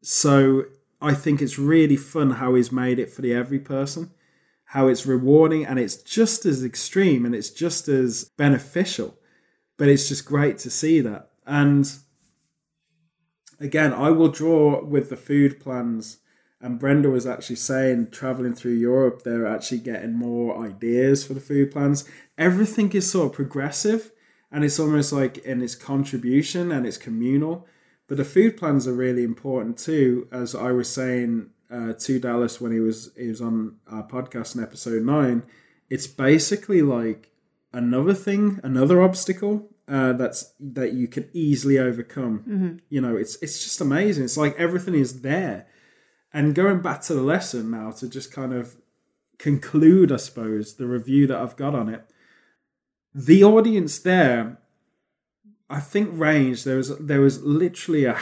So 0.00 0.66
I 1.00 1.14
think 1.14 1.40
it's 1.40 1.58
really 1.58 1.96
fun 1.96 2.32
how 2.32 2.54
he's 2.54 2.72
made 2.72 2.98
it 2.98 3.10
for 3.10 3.22
the 3.22 3.32
every 3.32 3.58
person, 3.58 4.10
how 4.66 4.88
it's 4.88 5.06
rewarding 5.06 5.64
and 5.64 5.78
it's 5.78 5.96
just 5.96 6.44
as 6.44 6.64
extreme 6.64 7.24
and 7.24 7.34
it's 7.34 7.50
just 7.50 7.88
as 7.88 8.24
beneficial. 8.36 9.16
But 9.76 9.88
it's 9.88 10.08
just 10.08 10.24
great 10.24 10.58
to 10.58 10.70
see 10.70 11.00
that. 11.00 11.30
And 11.46 11.88
again, 13.60 13.92
I 13.92 14.10
will 14.10 14.28
draw 14.28 14.84
with 14.84 15.08
the 15.08 15.16
food 15.16 15.60
plans. 15.60 16.18
And 16.60 16.80
Brenda 16.80 17.08
was 17.08 17.24
actually 17.24 17.56
saying, 17.56 18.10
traveling 18.10 18.54
through 18.54 18.72
Europe, 18.72 19.22
they're 19.22 19.46
actually 19.46 19.78
getting 19.78 20.14
more 20.14 20.58
ideas 20.66 21.24
for 21.24 21.34
the 21.34 21.40
food 21.40 21.70
plans. 21.70 22.04
Everything 22.36 22.90
is 22.92 23.08
sort 23.08 23.26
of 23.26 23.32
progressive 23.34 24.10
and 24.50 24.64
it's 24.64 24.80
almost 24.80 25.12
like 25.12 25.38
in 25.38 25.62
its 25.62 25.76
contribution 25.76 26.72
and 26.72 26.84
it's 26.84 26.96
communal 26.96 27.68
but 28.08 28.16
the 28.16 28.24
food 28.24 28.56
plans 28.56 28.88
are 28.88 28.94
really 28.94 29.22
important 29.22 29.78
too, 29.78 30.26
as 30.32 30.54
I 30.54 30.72
was 30.72 30.90
saying 30.90 31.50
uh, 31.70 31.92
to 31.92 32.18
Dallas 32.18 32.60
when 32.60 32.72
he 32.72 32.80
was 32.80 33.12
he 33.16 33.28
was 33.28 33.40
on 33.40 33.76
our 33.86 34.06
podcast 34.06 34.56
in 34.56 34.62
episode 34.62 35.02
nine. 35.02 35.44
It's 35.90 36.06
basically 36.06 36.82
like 36.82 37.30
another 37.72 38.14
thing, 38.14 38.60
another 38.62 39.02
obstacle, 39.02 39.70
uh, 39.86 40.12
that's 40.14 40.52
that 40.60 40.92
you 40.92 41.08
can 41.08 41.28
easily 41.32 41.78
overcome. 41.78 42.42
You 42.88 43.00
know, 43.00 43.16
it's 43.16 43.36
it's 43.42 43.62
just 43.62 43.80
amazing. 43.80 44.24
It's 44.24 44.36
like 44.36 44.54
everything 44.56 44.94
is 44.94 45.22
there. 45.22 45.66
And 46.32 46.54
going 46.54 46.80
back 46.80 47.00
to 47.02 47.14
the 47.14 47.22
lesson 47.22 47.70
now 47.70 47.90
to 47.92 48.08
just 48.08 48.32
kind 48.32 48.52
of 48.52 48.76
conclude, 49.38 50.12
I 50.12 50.16
suppose, 50.16 50.74
the 50.74 50.86
review 50.86 51.26
that 51.26 51.38
I've 51.38 51.56
got 51.56 51.74
on 51.74 51.88
it. 51.88 52.04
The 53.14 53.42
audience 53.42 53.98
there, 53.98 54.58
I 55.70 55.80
think, 55.80 56.10
range 56.12 56.64
there 56.64 56.76
was 56.76 56.96
there 56.98 57.20
was 57.20 57.42
literally 57.42 58.06
a 58.06 58.18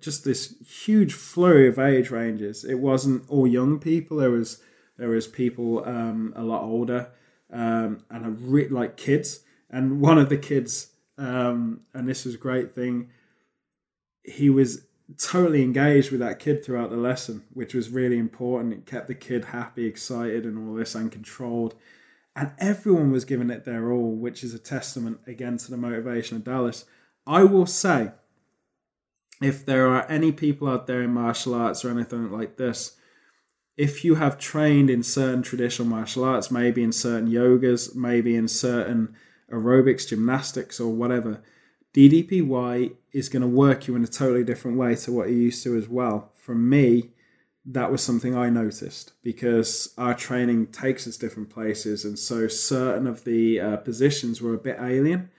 just 0.00 0.24
this 0.24 0.54
huge 0.66 1.12
flurry 1.12 1.68
of 1.68 1.78
age 1.78 2.10
ranges. 2.10 2.64
It 2.64 2.78
wasn't 2.78 3.28
all 3.28 3.46
young 3.46 3.78
people. 3.78 4.16
There 4.18 4.30
was 4.30 4.62
there 4.96 5.10
was 5.10 5.26
people 5.26 5.86
um, 5.86 6.32
a 6.34 6.42
lot 6.42 6.62
older 6.62 7.10
um, 7.52 8.04
and 8.10 8.26
a 8.26 8.30
re- 8.30 8.68
like 8.68 8.96
kids. 8.96 9.40
And 9.68 10.00
one 10.00 10.18
of 10.18 10.28
the 10.28 10.38
kids, 10.38 10.88
um, 11.18 11.82
and 11.92 12.08
this 12.08 12.24
was 12.24 12.34
a 12.34 12.38
great 12.38 12.74
thing, 12.74 13.10
he 14.24 14.48
was 14.48 14.86
totally 15.18 15.62
engaged 15.62 16.10
with 16.10 16.20
that 16.20 16.38
kid 16.38 16.64
throughout 16.64 16.90
the 16.90 16.96
lesson, 16.96 17.44
which 17.52 17.74
was 17.74 17.90
really 17.90 18.18
important. 18.18 18.72
It 18.72 18.86
kept 18.86 19.06
the 19.06 19.14
kid 19.14 19.46
happy, 19.46 19.84
excited, 19.84 20.44
and 20.44 20.68
all 20.68 20.74
this, 20.74 20.94
and 20.94 21.10
controlled. 21.12 21.74
And 22.36 22.52
everyone 22.58 23.10
was 23.10 23.24
giving 23.24 23.48
it 23.48 23.64
their 23.64 23.90
all, 23.90 24.14
which 24.14 24.44
is 24.44 24.52
a 24.52 24.58
testament 24.58 25.20
again 25.26 25.56
to 25.56 25.70
the 25.70 25.78
motivation 25.78 26.36
of 26.36 26.44
Dallas. 26.44 26.84
I 27.26 27.44
will 27.44 27.64
say, 27.64 28.12
if 29.40 29.64
there 29.64 29.88
are 29.88 30.06
any 30.10 30.32
people 30.32 30.68
out 30.68 30.86
there 30.86 31.02
in 31.02 31.14
martial 31.14 31.54
arts 31.54 31.82
or 31.82 31.90
anything 31.90 32.30
like 32.30 32.58
this, 32.58 32.96
if 33.78 34.04
you 34.04 34.16
have 34.16 34.38
trained 34.38 34.90
in 34.90 35.02
certain 35.02 35.42
traditional 35.42 35.88
martial 35.88 36.24
arts, 36.24 36.50
maybe 36.50 36.82
in 36.82 36.92
certain 36.92 37.30
yogas, 37.30 37.94
maybe 37.94 38.36
in 38.36 38.48
certain 38.48 39.14
aerobics, 39.50 40.06
gymnastics, 40.06 40.78
or 40.78 40.92
whatever, 40.92 41.42
DDPY 41.94 42.96
is 43.12 43.30
going 43.30 43.42
to 43.42 43.48
work 43.48 43.88
you 43.88 43.96
in 43.96 44.04
a 44.04 44.06
totally 44.06 44.44
different 44.44 44.76
way 44.76 44.94
to 44.94 45.12
what 45.12 45.28
you're 45.28 45.38
used 45.38 45.62
to 45.64 45.76
as 45.76 45.88
well. 45.88 46.32
For 46.34 46.54
me, 46.54 47.12
that 47.66 47.90
was 47.90 48.02
something 48.02 48.36
I 48.36 48.48
noticed 48.48 49.12
because 49.22 49.92
our 49.98 50.14
training 50.14 50.68
takes 50.68 51.06
us 51.06 51.16
different 51.16 51.50
places, 51.50 52.04
and 52.04 52.18
so 52.18 52.48
certain 52.48 53.06
of 53.06 53.24
the 53.24 53.60
uh, 53.60 53.76
positions 53.78 54.40
were 54.40 54.54
a 54.54 54.58
bit 54.58 54.78
alien. 54.80 55.30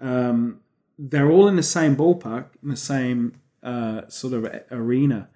Um, 0.00 0.60
they're 0.98 1.30
all 1.30 1.46
in 1.46 1.56
the 1.56 1.62
same 1.62 1.96
ballpark, 1.96 2.46
in 2.62 2.70
the 2.70 2.76
same 2.76 3.40
uh, 3.62 4.08
sort 4.08 4.32
of 4.32 4.62
arena, 4.72 5.28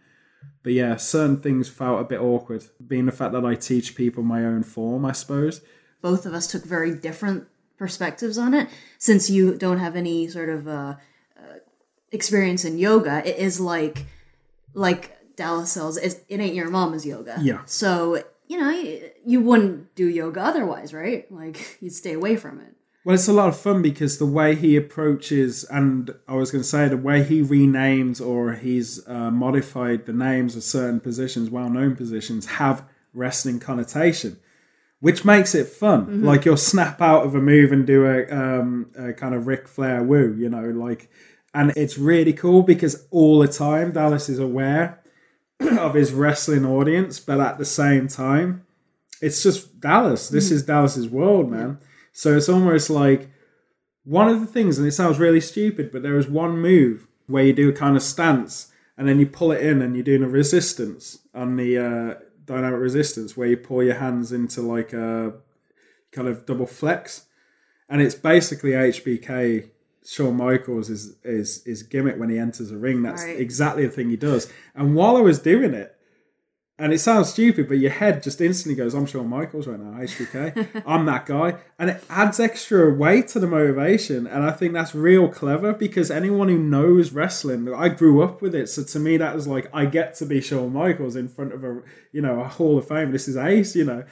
but 0.62 0.72
yeah, 0.72 0.96
certain 0.96 1.36
things 1.38 1.68
felt 1.68 2.00
a 2.00 2.04
bit 2.04 2.20
awkward. 2.20 2.64
Being 2.84 3.06
the 3.06 3.12
fact 3.12 3.32
that 3.32 3.44
I 3.44 3.54
teach 3.54 3.94
people 3.94 4.22
my 4.22 4.44
own 4.44 4.62
form, 4.62 5.04
I 5.04 5.12
suppose. 5.12 5.60
Both 6.00 6.26
of 6.26 6.34
us 6.34 6.46
took 6.46 6.64
very 6.64 6.94
different 6.94 7.46
perspectives 7.76 8.38
on 8.38 8.54
it. 8.54 8.68
Since 8.98 9.30
you 9.30 9.56
don't 9.56 9.78
have 9.78 9.96
any 9.96 10.28
sort 10.28 10.48
of 10.48 10.68
uh, 10.68 10.96
uh, 11.36 11.58
experience 12.10 12.64
in 12.64 12.78
yoga, 12.78 13.22
it 13.28 13.36
is 13.36 13.60
like 13.60 14.06
like 14.74 15.16
Dallas 15.42 15.72
says, 15.72 15.96
it, 15.96 16.24
it 16.28 16.40
ain't 16.40 16.54
your 16.54 16.70
mama's 16.70 17.04
yoga. 17.04 17.36
Yeah. 17.40 17.62
So 17.66 18.22
you 18.46 18.58
know 18.58 18.70
you, 18.70 19.10
you 19.24 19.40
wouldn't 19.40 19.94
do 19.94 20.08
yoga 20.08 20.40
otherwise, 20.40 20.94
right? 20.94 21.30
Like 21.32 21.78
you'd 21.80 21.92
stay 21.92 22.12
away 22.12 22.36
from 22.36 22.60
it. 22.60 22.74
Well, 23.04 23.14
it's 23.16 23.26
a 23.26 23.32
lot 23.32 23.48
of 23.48 23.58
fun 23.58 23.82
because 23.82 24.18
the 24.18 24.26
way 24.26 24.54
he 24.54 24.76
approaches, 24.76 25.64
and 25.64 26.14
I 26.28 26.34
was 26.34 26.52
going 26.52 26.62
to 26.62 26.68
say 26.68 26.86
the 26.86 26.96
way 26.96 27.24
he 27.24 27.42
renames 27.42 28.24
or 28.24 28.52
he's 28.52 29.04
uh, 29.08 29.32
modified 29.32 30.06
the 30.06 30.12
names 30.12 30.54
of 30.54 30.62
certain 30.62 31.00
positions, 31.00 31.50
well 31.50 31.68
known 31.68 31.96
positions, 31.96 32.46
have 32.46 32.84
wrestling 33.12 33.58
connotation, 33.58 34.38
which 35.00 35.24
makes 35.24 35.52
it 35.56 35.66
fun. 35.66 36.22
Like 36.22 36.44
you'll 36.44 36.56
snap 36.56 37.00
out 37.00 37.26
of 37.26 37.34
a 37.34 37.40
move 37.40 37.72
and 37.72 37.84
do 37.84 38.06
a, 38.06 38.30
um, 38.30 38.92
a 38.96 39.12
kind 39.12 39.34
of 39.34 39.48
Ric 39.48 39.66
Flair 39.66 40.04
woo, 40.04 40.36
you 40.38 40.48
know, 40.48 40.66
like, 40.70 41.10
and 41.52 41.72
it's 41.74 41.98
really 41.98 42.32
cool 42.32 42.62
because 42.62 43.04
all 43.10 43.40
the 43.40 43.48
time 43.48 43.90
Dallas 43.90 44.28
is 44.28 44.38
aware 44.38 45.01
of 45.78 45.94
his 45.94 46.12
wrestling 46.12 46.64
audience, 46.64 47.20
but 47.20 47.40
at 47.40 47.58
the 47.58 47.64
same 47.64 48.08
time, 48.08 48.64
it's 49.20 49.42
just 49.42 49.80
Dallas. 49.80 50.28
This 50.28 50.50
is 50.50 50.64
Dallas's 50.64 51.08
world, 51.08 51.50
man. 51.50 51.78
So 52.12 52.36
it's 52.36 52.48
almost 52.48 52.90
like 52.90 53.30
one 54.04 54.28
of 54.28 54.40
the 54.40 54.46
things, 54.46 54.78
and 54.78 54.86
it 54.86 54.92
sounds 54.92 55.18
really 55.18 55.40
stupid, 55.40 55.92
but 55.92 56.02
there 56.02 56.18
is 56.18 56.28
one 56.28 56.58
move 56.58 57.06
where 57.26 57.44
you 57.44 57.52
do 57.52 57.68
a 57.68 57.72
kind 57.72 57.96
of 57.96 58.02
stance 58.02 58.72
and 58.96 59.08
then 59.08 59.18
you 59.18 59.26
pull 59.26 59.52
it 59.52 59.64
in 59.64 59.80
and 59.80 59.94
you're 59.94 60.04
doing 60.04 60.22
a 60.22 60.28
resistance 60.28 61.18
on 61.34 61.56
the 61.56 61.78
uh, 61.78 62.14
dynamic 62.44 62.80
resistance 62.80 63.36
where 63.36 63.48
you 63.48 63.56
pull 63.56 63.82
your 63.82 63.94
hands 63.94 64.32
into 64.32 64.60
like 64.60 64.92
a 64.92 65.32
kind 66.10 66.28
of 66.28 66.44
double 66.44 66.66
flex. 66.66 67.26
And 67.88 68.02
it's 68.02 68.14
basically 68.14 68.70
HBK 68.72 69.70
Shawn 70.04 70.36
Michaels 70.36 70.90
is 70.90 71.16
is 71.24 71.62
is 71.66 71.82
gimmick 71.82 72.18
when 72.18 72.30
he 72.30 72.38
enters 72.38 72.70
a 72.70 72.76
ring. 72.76 73.02
That's 73.02 73.22
Right. 73.24 73.38
exactly 73.38 73.86
the 73.86 73.92
thing 73.92 74.10
he 74.10 74.16
does. 74.16 74.50
And 74.74 74.94
while 74.94 75.16
I 75.16 75.20
was 75.20 75.38
doing 75.38 75.74
it, 75.74 75.94
and 76.78 76.92
it 76.92 76.98
sounds 76.98 77.28
stupid, 77.28 77.68
but 77.68 77.78
your 77.78 77.92
head 77.92 78.22
just 78.22 78.40
instantly 78.40 78.74
goes, 78.74 78.94
I'm 78.94 79.06
Shawn 79.06 79.28
Michaels 79.28 79.68
right 79.68 79.78
now, 79.78 80.00
HBK. 80.00 80.82
I'm 80.86 81.04
that 81.06 81.26
guy. 81.26 81.56
And 81.78 81.90
it 81.90 82.02
adds 82.10 82.40
extra 82.40 82.92
weight 82.92 83.28
to 83.28 83.38
the 83.38 83.46
motivation. 83.46 84.26
And 84.26 84.42
I 84.42 84.50
think 84.50 84.72
that's 84.72 84.92
real 84.94 85.28
clever 85.28 85.72
because 85.74 86.10
anyone 86.10 86.48
who 86.48 86.58
knows 86.58 87.12
wrestling, 87.12 87.72
I 87.72 87.88
grew 87.90 88.22
up 88.22 88.42
with 88.42 88.54
it. 88.54 88.68
So 88.68 88.82
to 88.82 88.98
me, 88.98 89.16
that 89.18 89.34
was 89.36 89.46
like, 89.46 89.68
I 89.72 89.84
get 89.84 90.16
to 90.16 90.26
be 90.26 90.40
Shawn 90.40 90.72
Michaels 90.72 91.14
in 91.14 91.28
front 91.28 91.52
of 91.52 91.62
a, 91.62 91.82
you 92.10 92.22
know, 92.22 92.40
a 92.40 92.48
Hall 92.48 92.78
of 92.78 92.88
Fame. 92.88 93.12
This 93.12 93.28
is 93.28 93.36
ace, 93.36 93.76
you 93.76 93.84
know. 93.84 94.02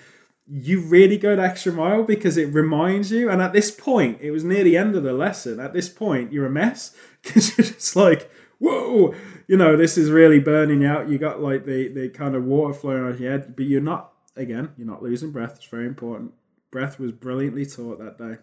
You 0.52 0.80
really 0.80 1.16
go 1.16 1.36
the 1.36 1.42
extra 1.42 1.72
mile 1.72 2.02
because 2.02 2.36
it 2.36 2.52
reminds 2.52 3.12
you. 3.12 3.30
And 3.30 3.40
at 3.40 3.52
this 3.52 3.70
point, 3.70 4.18
it 4.20 4.32
was 4.32 4.42
near 4.42 4.64
the 4.64 4.76
end 4.76 4.96
of 4.96 5.04
the 5.04 5.12
lesson. 5.12 5.60
At 5.60 5.72
this 5.72 5.88
point, 5.88 6.32
you're 6.32 6.46
a 6.46 6.50
mess 6.50 6.94
because 7.22 7.56
you're 7.56 7.66
just 7.66 7.94
like, 7.94 8.30
whoa, 8.58 9.14
you 9.46 9.56
know, 9.56 9.76
this 9.76 9.96
is 9.96 10.10
really 10.10 10.38
burning 10.38 10.84
out. 10.84 11.08
You 11.08 11.18
got 11.18 11.40
like 11.40 11.64
the, 11.64 11.88
the 11.88 12.08
kind 12.08 12.34
of 12.34 12.44
water 12.44 12.74
flowing 12.74 13.04
on 13.04 13.18
your 13.18 13.30
head, 13.30 13.54
but 13.56 13.66
you're 13.66 13.80
not, 13.80 14.12
again, 14.36 14.70
you're 14.76 14.86
not 14.86 15.02
losing 15.02 15.30
breath. 15.30 15.56
It's 15.56 15.66
very 15.66 15.86
important. 15.86 16.32
Breath 16.70 16.98
was 16.98 17.12
brilliantly 17.12 17.66
taught 17.66 17.98
that 17.98 18.18
day. 18.18 18.38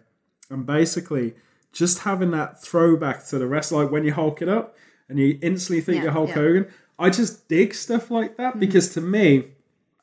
And 0.50 0.66
basically, 0.66 1.34
just 1.72 2.00
having 2.00 2.30
that 2.32 2.62
throwback 2.62 3.26
to 3.26 3.38
the 3.38 3.46
rest, 3.46 3.72
like 3.72 3.90
when 3.90 4.04
you 4.04 4.12
Hulk 4.12 4.42
it 4.42 4.48
up 4.48 4.76
and 5.08 5.18
you 5.18 5.38
instantly 5.42 5.80
think 5.80 5.98
Yeah, 5.98 6.04
you're 6.04 6.12
Hulk 6.12 6.30
yeah. 6.30 6.34
Hogan, 6.34 6.68
I 6.98 7.10
just 7.10 7.48
dig 7.48 7.74
stuff 7.74 8.10
like 8.10 8.36
that 8.36 8.54
hmm. 8.54 8.60
because 8.60 8.92
to 8.94 9.00
me, 9.00 9.52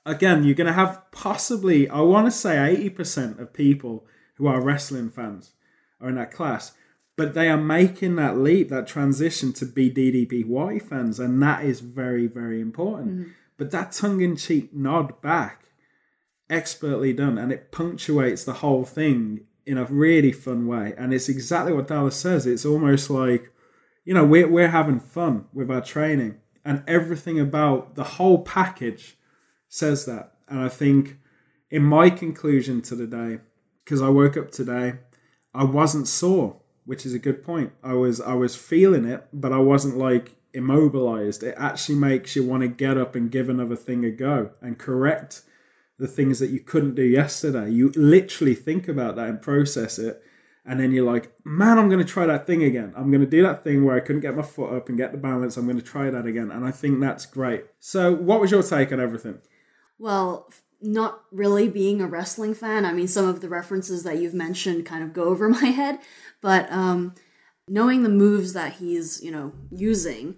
again, 0.05 0.43
you're 0.43 0.55
going 0.55 0.67
to 0.67 0.73
have 0.73 1.01
possibly, 1.11 1.89
I 1.89 2.01
want 2.01 2.27
to 2.27 2.31
say 2.31 2.55
80% 2.55 3.39
of 3.39 3.53
people 3.53 4.05
who 4.35 4.47
are 4.47 4.61
wrestling 4.61 5.09
fans 5.09 5.53
are 5.99 6.09
in 6.09 6.15
that 6.15 6.31
class, 6.31 6.73
but 7.15 7.33
they 7.33 7.49
are 7.49 7.57
making 7.57 8.15
that 8.17 8.37
leap, 8.37 8.69
that 8.69 8.87
transition 8.87 9.53
to 9.53 9.65
be 9.65 9.89
DDPY 9.89 10.81
fans, 10.81 11.19
and 11.19 11.41
that 11.41 11.63
is 11.63 11.79
very, 11.79 12.27
very 12.27 12.59
important. 12.61 13.11
Mm-hmm. 13.11 13.29
But 13.57 13.71
that 13.71 13.93
tongue 13.93 14.21
in 14.21 14.35
cheek 14.35 14.73
nod 14.73 15.21
back, 15.21 15.65
expertly 16.49 17.13
done, 17.13 17.37
and 17.37 17.51
it 17.51 17.71
punctuates 17.71 18.43
the 18.43 18.55
whole 18.55 18.83
thing 18.83 19.45
in 19.65 19.77
a 19.77 19.85
really 19.85 20.33
fun 20.33 20.67
way. 20.67 20.93
And 20.97 21.13
it's 21.13 21.29
exactly 21.29 21.73
what 21.73 21.87
Dallas 21.87 22.17
says. 22.17 22.45
It's 22.45 22.65
almost 22.65 23.09
like, 23.09 23.51
you 24.03 24.13
know, 24.13 24.25
we're, 24.25 24.47
we're 24.47 24.67
having 24.67 24.99
fun 24.99 25.45
with 25.53 25.71
our 25.71 25.81
training, 25.81 26.37
and 26.65 26.83
everything 26.85 27.39
about 27.39 27.95
the 27.95 28.03
whole 28.03 28.43
package 28.43 29.17
says 29.67 30.05
that. 30.05 30.33
And 30.47 30.59
I 30.59 30.69
think 30.69 31.17
in 31.69 31.83
my 31.83 32.09
conclusion 32.09 32.81
to 32.83 32.95
the 32.95 33.07
day, 33.07 33.39
because 33.83 34.01
I 34.01 34.09
woke 34.09 34.37
up 34.37 34.51
today, 34.51 34.95
I 35.53 35.63
wasn't 35.63 36.07
sore, 36.07 36.61
which 36.85 37.05
is 37.05 37.13
a 37.13 37.19
good 37.19 37.43
point. 37.43 37.73
I 37.83 37.93
was 37.93 38.19
I 38.21 38.33
was 38.33 38.55
feeling 38.55 39.05
it, 39.05 39.27
but 39.33 39.51
I 39.51 39.59
wasn't 39.59 39.97
like 39.97 40.35
immobilized. 40.53 41.43
It 41.43 41.55
actually 41.57 41.95
makes 41.95 42.35
you 42.35 42.43
want 42.43 42.61
to 42.61 42.67
get 42.67 42.97
up 42.97 43.15
and 43.15 43.31
give 43.31 43.49
another 43.49 43.75
thing 43.75 44.05
a 44.05 44.11
go 44.11 44.51
and 44.61 44.77
correct 44.77 45.43
the 45.97 46.07
things 46.07 46.39
that 46.39 46.49
you 46.49 46.59
couldn't 46.59 46.95
do 46.95 47.03
yesterday. 47.03 47.69
You 47.69 47.91
literally 47.95 48.55
think 48.55 48.87
about 48.87 49.15
that 49.15 49.29
and 49.29 49.41
process 49.41 49.97
it. 49.97 50.21
And 50.67 50.79
then 50.79 50.91
you're 50.91 51.05
like, 51.05 51.31
man, 51.45 51.77
I'm 51.77 51.89
going 51.89 52.03
to 52.03 52.11
try 52.11 52.25
that 52.25 52.47
thing 52.47 52.63
again. 52.63 52.91
I'm 52.97 53.11
going 53.11 53.21
to 53.21 53.29
do 53.29 53.43
that 53.43 53.63
thing 53.63 53.85
where 53.85 53.95
I 53.95 53.99
couldn't 53.99 54.21
get 54.21 54.35
my 54.35 54.41
foot 54.41 54.73
up 54.73 54.89
and 54.89 54.97
get 54.97 55.11
the 55.11 55.17
balance. 55.17 55.57
I'm 55.57 55.65
going 55.65 55.77
to 55.77 55.83
try 55.83 56.09
that 56.09 56.25
again. 56.25 56.49
And 56.49 56.65
I 56.65 56.71
think 56.71 56.99
that's 56.99 57.27
great. 57.27 57.65
So, 57.79 58.13
what 58.13 58.41
was 58.41 58.49
your 58.49 58.63
take 58.63 58.91
on 58.91 58.99
everything? 58.99 59.39
Well, 59.97 60.51
not 60.81 61.21
really 61.31 61.67
being 61.67 62.01
a 62.01 62.07
wrestling 62.07 62.53
fan. 62.53 62.85
I 62.85 62.93
mean, 62.93 63.07
some 63.07 63.27
of 63.27 63.41
the 63.41 63.49
references 63.49 64.03
that 64.03 64.19
you've 64.19 64.33
mentioned 64.33 64.85
kind 64.85 65.03
of 65.03 65.13
go 65.13 65.23
over 65.25 65.49
my 65.49 65.65
head, 65.65 65.99
but 66.41 66.71
um, 66.71 67.15
knowing 67.67 68.03
the 68.03 68.09
moves 68.09 68.53
that 68.53 68.73
he's, 68.73 69.23
you 69.23 69.31
know, 69.31 69.53
using, 69.71 70.37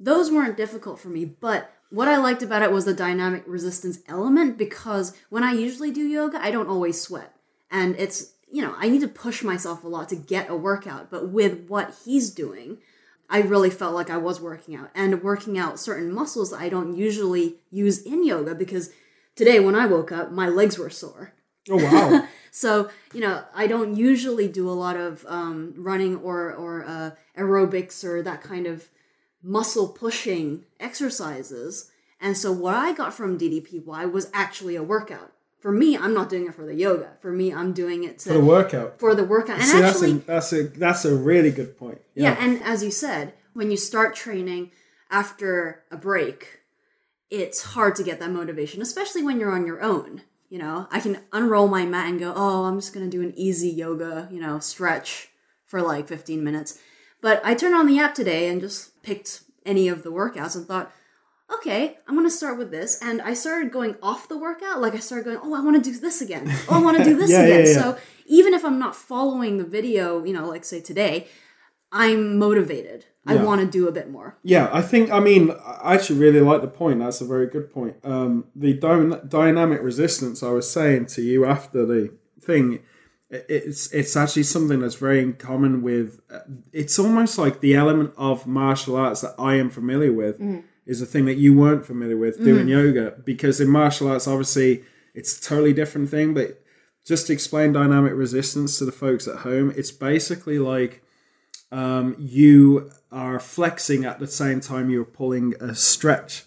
those 0.00 0.30
weren't 0.30 0.56
difficult 0.56 0.98
for 0.98 1.08
me. 1.08 1.24
But 1.24 1.70
what 1.90 2.08
I 2.08 2.16
liked 2.16 2.42
about 2.42 2.62
it 2.62 2.72
was 2.72 2.84
the 2.84 2.94
dynamic 2.94 3.44
resistance 3.46 4.00
element 4.08 4.58
because 4.58 5.16
when 5.30 5.44
I 5.44 5.52
usually 5.52 5.90
do 5.90 6.06
yoga, 6.06 6.42
I 6.42 6.50
don't 6.50 6.68
always 6.68 7.00
sweat. 7.00 7.34
And 7.70 7.94
it's, 7.98 8.32
you 8.50 8.62
know, 8.62 8.74
I 8.78 8.88
need 8.88 9.00
to 9.02 9.08
push 9.08 9.42
myself 9.42 9.84
a 9.84 9.88
lot 9.88 10.08
to 10.08 10.16
get 10.16 10.50
a 10.50 10.56
workout. 10.56 11.10
But 11.10 11.28
with 11.28 11.66
what 11.68 11.94
he's 12.04 12.30
doing, 12.30 12.78
I 13.34 13.40
really 13.40 13.70
felt 13.70 13.96
like 13.96 14.10
I 14.10 14.16
was 14.16 14.40
working 14.40 14.76
out 14.76 14.90
and 14.94 15.20
working 15.20 15.58
out 15.58 15.80
certain 15.80 16.12
muscles 16.12 16.52
I 16.52 16.68
don't 16.68 16.96
usually 16.96 17.56
use 17.68 18.00
in 18.00 18.24
yoga 18.24 18.54
because 18.54 18.92
today 19.34 19.58
when 19.58 19.74
I 19.74 19.86
woke 19.86 20.12
up, 20.12 20.30
my 20.30 20.48
legs 20.48 20.78
were 20.78 20.88
sore. 20.88 21.32
Oh, 21.68 21.82
wow. 21.82 22.28
So 22.52 22.88
you 23.12 23.20
know, 23.20 23.42
I 23.52 23.66
don't 23.66 23.96
usually 23.96 24.46
do 24.46 24.70
a 24.70 24.78
lot 24.84 24.96
of 24.96 25.26
um, 25.28 25.74
running 25.76 26.14
or 26.18 26.52
or 26.52 26.84
uh, 26.84 27.10
aerobics 27.36 28.04
or 28.04 28.22
that 28.22 28.42
kind 28.42 28.68
of 28.68 28.88
muscle 29.42 29.88
pushing 29.88 30.64
exercises. 30.78 31.90
And 32.20 32.38
so 32.38 32.52
what 32.52 32.76
I 32.76 32.92
got 32.92 33.12
from 33.12 33.36
DDPY 33.36 34.12
was 34.12 34.30
actually 34.32 34.76
a 34.76 34.84
workout. 34.84 35.32
For 35.64 35.72
me, 35.72 35.96
I'm 35.96 36.12
not 36.12 36.28
doing 36.28 36.46
it 36.46 36.54
for 36.54 36.66
the 36.66 36.74
yoga. 36.74 37.12
For 37.20 37.32
me, 37.32 37.50
I'm 37.50 37.72
doing 37.72 38.04
it 38.04 38.18
to, 38.18 38.28
For 38.28 38.34
the 38.34 38.44
workout. 38.44 39.00
for 39.00 39.14
the 39.14 39.24
workout. 39.24 39.60
And 39.60 39.66
See, 39.66 39.80
actually, 39.82 40.12
that's 40.18 40.52
a 40.52 40.64
that's 40.64 40.74
a 40.76 40.78
that's 40.78 41.04
a 41.06 41.16
really 41.16 41.50
good 41.50 41.78
point. 41.78 42.02
yeah. 42.14 42.36
and 42.38 42.62
as 42.62 42.84
you 42.84 42.90
said, 42.90 43.32
when 43.54 43.70
you 43.70 43.78
start 43.78 44.14
training 44.14 44.72
after 45.10 45.82
a 45.90 45.96
break, 45.96 46.60
it's 47.30 47.62
hard 47.62 47.96
to 47.96 48.02
get 48.02 48.20
that 48.20 48.30
motivation, 48.30 48.82
especially 48.82 49.22
when 49.22 49.40
you're 49.40 49.52
on 49.54 49.64
your 49.64 49.80
own. 49.80 50.20
You 50.50 50.58
know, 50.58 50.86
I 50.90 51.00
can 51.00 51.20
unroll 51.32 51.66
my 51.68 51.86
mat 51.86 52.10
and 52.10 52.20
go, 52.20 52.34
oh, 52.36 52.64
I'm 52.66 52.78
just 52.78 52.92
gonna 52.92 53.08
do 53.08 53.22
an 53.22 53.32
easy 53.34 53.70
yoga, 53.70 54.28
you 54.30 54.42
know, 54.42 54.58
stretch 54.58 55.30
for 55.64 55.80
like 55.80 56.08
15 56.08 56.44
minutes. 56.44 56.78
But 57.22 57.40
I 57.42 57.54
turned 57.54 57.74
on 57.74 57.86
the 57.86 57.98
app 57.98 58.14
today 58.14 58.48
and 58.50 58.60
just 58.60 59.02
picked 59.02 59.40
any 59.64 59.88
of 59.88 60.02
the 60.02 60.12
workouts 60.12 60.56
and 60.56 60.66
thought, 60.66 60.92
okay, 61.52 61.96
I'm 62.06 62.14
gonna 62.14 62.30
start 62.30 62.58
with 62.58 62.70
this. 62.70 63.00
And 63.02 63.20
I 63.22 63.34
started 63.34 63.70
going 63.72 63.96
off 64.02 64.28
the 64.28 64.38
workout. 64.38 64.80
Like 64.80 64.94
I 64.94 64.98
started 64.98 65.24
going, 65.24 65.38
oh, 65.42 65.54
I 65.54 65.60
wanna 65.60 65.80
do 65.80 65.96
this 65.98 66.20
again. 66.20 66.50
Oh, 66.68 66.76
I 66.76 66.80
wanna 66.82 67.04
do 67.04 67.16
this 67.20 67.30
Yeah, 67.30 67.46
yeah, 67.46 67.54
again. 67.54 67.66
yeah. 67.74 67.80
So 67.82 67.98
even 68.26 68.54
if 68.54 68.64
I'm 68.64 68.78
not 68.78 68.96
following 68.96 69.58
the 69.58 69.64
video, 69.64 70.24
you 70.24 70.32
know, 70.32 70.48
like 70.48 70.64
say 70.64 70.80
today, 70.80 71.26
I'm 71.92 72.38
motivated. 72.38 73.06
I 73.26 73.36
wanna 73.36 73.64
do 73.64 73.88
a 73.88 73.92
bit 73.92 74.10
more. 74.10 74.36
Yeah, 74.42 74.68
I 74.70 74.82
think. 74.82 75.10
I 75.10 75.18
mean, 75.18 75.50
I 75.64 75.94
actually 75.94 76.18
really 76.18 76.40
like 76.40 76.60
the 76.60 76.68
point. 76.68 76.98
That's 76.98 77.22
a 77.22 77.24
very 77.24 77.46
good 77.46 77.72
point. 77.72 77.96
Um, 78.04 78.46
the 78.54 78.74
dy- 78.74 79.26
dynamic 79.28 79.80
resistance 79.80 80.42
I 80.42 80.50
was 80.50 80.70
saying 80.70 81.06
to 81.06 81.22
you 81.22 81.46
after 81.46 81.86
the 81.86 82.12
thing, 82.42 82.80
it's 83.30 83.90
it's 83.94 84.14
actually 84.14 84.42
something 84.42 84.80
that's 84.80 84.96
very 84.96 85.22
in 85.22 85.32
common 85.34 85.80
with. 85.80 86.20
uh, 86.30 86.40
It's 86.72 86.98
almost 86.98 87.38
like 87.38 87.60
the 87.60 87.74
element 87.74 88.12
of 88.18 88.46
martial 88.46 88.96
arts 88.96 89.22
that 89.22 89.34
I 89.38 89.54
am 89.54 89.70
familiar 89.70 90.12
with 90.12 90.36
is 90.86 91.00
a 91.00 91.06
thing 91.06 91.24
that 91.26 91.36
you 91.36 91.56
weren't 91.56 91.86
familiar 91.86 92.16
with 92.16 92.42
doing 92.44 92.68
yoga 92.68 93.14
because 93.24 93.60
in 93.60 93.68
martial 93.68 94.10
arts, 94.10 94.28
obviously, 94.28 94.84
it's 95.14 95.38
a 95.38 95.42
totally 95.42 95.72
different 95.72 96.10
thing. 96.10 96.34
But 96.34 96.62
just 97.06 97.26
to 97.26 97.32
explain 97.32 97.72
dynamic 97.72 98.12
resistance 98.14 98.78
to 98.78 98.84
the 98.84 98.92
folks 98.92 99.26
at 99.26 99.38
home, 99.38 99.72
it's 99.76 99.90
basically 99.90 100.58
like 100.58 101.02
um, 101.72 102.16
you 102.18 102.90
are 103.10 103.40
flexing 103.40 104.04
at 104.04 104.18
the 104.18 104.26
same 104.26 104.60
time 104.60 104.90
you're 104.90 105.04
pulling 105.04 105.54
a 105.60 105.74
stretch 105.74 106.44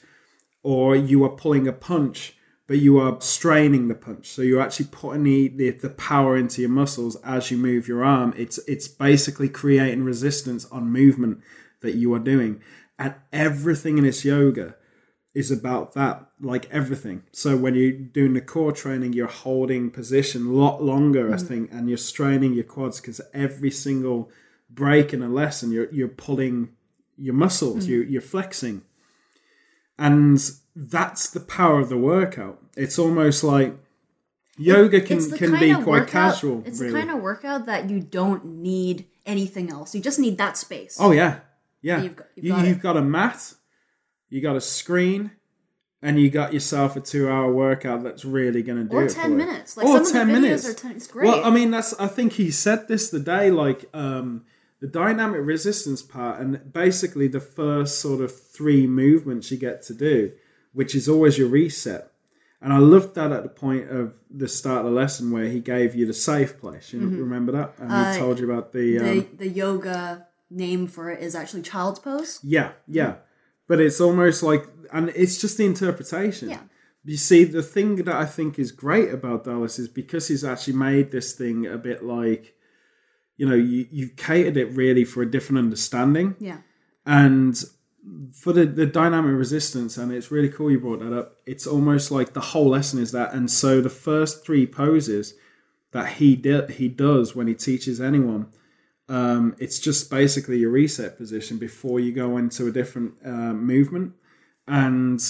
or 0.64 0.96
you 0.96 1.24
are 1.24 1.30
pulling 1.30 1.68
a 1.68 1.74
punch 1.74 2.38
but 2.68 2.80
you 2.80 3.00
are 3.00 3.20
straining 3.22 3.88
the 3.88 3.96
punch. 3.96 4.28
So 4.28 4.42
you're 4.42 4.62
actually 4.62 4.88
putting 4.92 5.24
the, 5.24 5.48
the, 5.48 5.72
the 5.72 5.90
power 5.90 6.38
into 6.38 6.62
your 6.62 6.70
muscles 6.70 7.16
as 7.24 7.50
you 7.50 7.58
move 7.58 7.88
your 7.88 8.04
arm. 8.04 8.34
It's 8.38 8.58
it's 8.68 8.90
basically 8.90 9.50
creating 9.50 10.04
resistance 10.04 10.66
on 10.66 10.92
movement 10.92 11.42
that 11.82 11.96
you 11.96 12.14
are 12.14 12.20
doing 12.20 12.62
and 13.00 13.16
everything 13.32 13.98
in 13.98 14.04
this 14.04 14.26
yoga 14.26 14.76
is 15.34 15.52
about 15.52 15.94
that 15.94 16.26
like 16.42 16.68
everything. 16.72 17.24
So 17.32 17.56
when 17.56 17.76
you're 17.76 17.92
doing 17.92 18.34
the 18.34 18.42
core 18.42 18.72
training 18.72 19.14
you're 19.14 19.28
holding 19.28 19.92
position 19.92 20.48
a 20.48 20.52
lot 20.52 20.82
longer 20.82 21.30
i 21.30 21.36
mm-hmm. 21.36 21.48
think 21.48 21.72
and 21.72 21.88
you're 21.88 21.98
straining 21.98 22.54
your 22.54 22.64
quads 22.64 23.00
because 23.00 23.22
every 23.34 23.72
single 23.72 24.32
break 24.70 25.14
in 25.14 25.22
a 25.22 25.30
lesson 25.30 25.72
you're 25.72 25.92
you're 25.94 26.08
pulling 26.08 26.70
your 27.18 27.34
muscles 27.34 27.86
mm. 27.86 27.90
you 27.90 28.02
you're 28.04 28.22
flexing. 28.22 28.84
And 30.00 30.40
that's 30.76 31.30
the 31.30 31.40
power 31.40 31.80
of 31.80 31.90
the 31.90 31.98
workout. 31.98 32.60
It's 32.76 33.00
almost 33.00 33.44
like 33.44 33.76
yoga 34.58 35.02
can 35.02 35.20
can 35.32 35.60
be 35.60 35.74
quite 35.74 35.86
workout- 35.86 36.08
casual 36.10 36.64
It's 36.66 36.80
really 36.80 36.94
the 36.94 37.00
kind 37.00 37.12
of 37.12 37.22
workout 37.22 37.66
that 37.66 37.90
you 37.90 38.00
don't 38.00 38.46
need 38.46 39.06
anything 39.26 39.72
else. 39.72 39.96
You 39.96 40.02
just 40.02 40.20
need 40.20 40.38
that 40.38 40.58
space. 40.58 40.98
oh 41.00 41.12
yeah 41.12 41.40
yeah 41.82 42.02
You've 42.04 42.16
got- 42.16 42.28
you've 42.36 42.46
you, 42.46 42.52
got 42.52 42.68
you've 42.68 42.82
got 42.82 42.98
a 42.98 43.02
mat 43.02 43.54
you 44.30 44.42
got 44.42 44.56
a 44.56 44.62
screen 44.62 45.32
and 46.02 46.20
you 46.20 46.30
got 46.30 46.54
yourself 46.54 46.96
a 46.96 47.02
two-hour 47.02 47.52
workout 47.52 48.04
that's 48.04 48.24
really 48.24 48.62
going 48.62 48.78
to 48.78 48.84
do 48.84 48.98
or 48.98 49.06
it 49.06 49.12
ten 49.12 49.24
for 49.24 49.30
you. 49.32 49.36
minutes. 49.38 49.78
Like 49.78 49.88
or 49.88 50.04
some 50.06 50.14
10 50.14 50.22
of 50.22 50.28
the 50.28 50.34
videos 50.34 50.42
minutes. 50.42 50.70
are 50.70 50.74
ten. 50.76 50.92
It's 50.92 51.08
great. 51.08 51.28
Well, 51.28 51.44
I 51.44 51.50
mean, 51.50 51.72
that's. 51.72 52.00
I 52.00 52.08
think 52.08 52.34
he 52.34 52.52
said 52.52 52.88
this 52.88 53.10
the 53.10 53.20
day, 53.20 53.50
like 53.50 53.86
um, 53.96 54.46
the 54.80 54.86
dynamic 54.88 55.42
resistance 55.44 56.04
part, 56.04 56.40
and 56.40 56.72
basically 56.72 57.28
the 57.28 57.40
first 57.40 58.00
sort 58.00 58.22
of 58.22 58.32
three 58.38 58.86
movements 58.86 59.50
you 59.50 59.58
get 59.58 59.82
to 59.84 59.94
do, 59.96 60.34
which 60.72 60.94
is 60.94 61.10
always 61.10 61.40
your 61.40 61.48
reset. 61.48 62.12
And 62.62 62.72
I 62.72 62.78
loved 62.78 63.16
that 63.16 63.32
at 63.32 63.42
the 63.42 63.50
point 63.50 63.90
of 63.90 64.14
the 64.30 64.48
start 64.48 64.80
of 64.80 64.86
the 64.86 64.92
lesson 64.92 65.32
where 65.32 65.46
he 65.48 65.60
gave 65.60 65.96
you 65.96 66.06
the 66.06 66.14
safe 66.14 66.60
place. 66.60 66.94
You 66.94 67.00
remember 67.00 67.52
that? 67.54 67.74
And 67.80 67.92
Uh, 67.92 68.14
he 68.14 68.20
told 68.20 68.38
you 68.40 68.52
about 68.52 68.72
the. 68.72 69.00
Um, 69.00 69.06
the 69.06 69.20
the 69.38 69.50
yoga 69.50 70.27
name 70.50 70.88
for 70.88 71.10
it 71.10 71.22
is 71.22 71.36
actually 71.36 71.62
child's 71.62 72.00
pose. 72.00 72.40
yeah, 72.44 72.72
yeah. 72.88 73.16
But 73.68 73.82
it's 73.82 74.00
almost 74.00 74.44
like, 74.44 74.64
and 74.94 75.10
it's 75.10 75.42
just 75.42 75.58
the 75.58 75.66
interpretation. 75.66 76.50
Yeah. 76.52 76.62
You 77.04 77.18
see, 77.18 77.44
the 77.44 77.64
thing 77.64 77.98
that 77.98 78.16
I 78.16 78.26
think 78.26 78.58
is 78.58 78.72
great 78.72 79.14
about 79.14 79.44
Dallas 79.44 79.78
is 79.78 79.90
because 79.90 80.28
he's 80.30 80.46
actually 80.46 80.76
made 80.76 81.12
this 81.12 81.34
thing 81.34 81.66
a 81.66 81.78
bit 81.78 82.04
like, 82.04 82.56
you 83.36 83.48
know, 83.48 83.56
you, 83.56 83.88
you've 83.92 84.16
catered 84.16 84.58
it 84.58 84.72
really 84.72 85.04
for 85.04 85.22
a 85.22 85.30
different 85.30 85.60
understanding. 85.60 86.36
Yeah. 86.40 86.60
And 87.06 87.62
for 88.34 88.54
the, 88.54 88.66
the 88.66 88.86
dynamic 88.86 89.36
resistance, 89.38 89.98
and 89.98 90.12
it's 90.12 90.32
really 90.32 90.50
cool 90.50 90.72
you 90.72 90.80
brought 90.80 91.00
that 91.00 91.18
up, 91.18 91.38
it's 91.46 91.68
almost 91.68 92.12
like 92.12 92.34
the 92.34 92.42
whole 92.42 92.70
lesson 92.70 93.02
is 93.02 93.12
that. 93.12 93.34
And 93.34 93.52
so 93.52 93.82
the 93.82 93.90
first 93.90 94.46
three 94.46 94.66
poses 94.66 95.34
that 95.92 96.14
he 96.14 96.36
did, 96.36 96.72
he 96.72 96.88
does 96.88 97.36
when 97.36 97.48
he 97.48 97.54
teaches 97.54 98.00
anyone, 98.00 98.48
um, 99.10 99.56
it's 99.60 99.80
just 99.80 100.10
basically 100.10 100.58
your 100.60 100.72
reset 100.72 101.18
position 101.18 101.58
before 101.58 102.00
you 102.00 102.12
go 102.12 102.38
into 102.38 102.68
a 102.68 102.72
different 102.72 103.14
uh, 103.26 103.54
movement. 103.54 104.14
And 104.68 105.22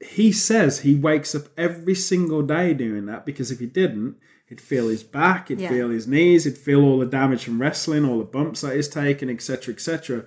he 0.00 0.32
says 0.32 0.80
he 0.80 0.94
wakes 0.94 1.34
up 1.34 1.44
every 1.56 1.94
single 1.94 2.42
day 2.42 2.72
doing 2.74 3.06
that 3.06 3.26
because 3.26 3.50
if 3.50 3.60
he 3.60 3.66
didn't, 3.66 4.16
he'd 4.46 4.60
feel 4.60 4.88
his 4.88 5.02
back, 5.02 5.48
he'd 5.48 5.60
Yeah. 5.60 5.68
feel 5.70 5.90
his 5.90 6.06
knees, 6.06 6.44
he'd 6.44 6.56
feel 6.58 6.82
all 6.82 6.98
the 6.98 7.06
damage 7.06 7.44
from 7.44 7.60
wrestling, 7.60 8.04
all 8.04 8.18
the 8.18 8.24
bumps 8.24 8.62
that 8.62 8.76
he's 8.76 8.88
taken, 8.88 9.28
etc., 9.28 9.74
etc. 9.74 10.24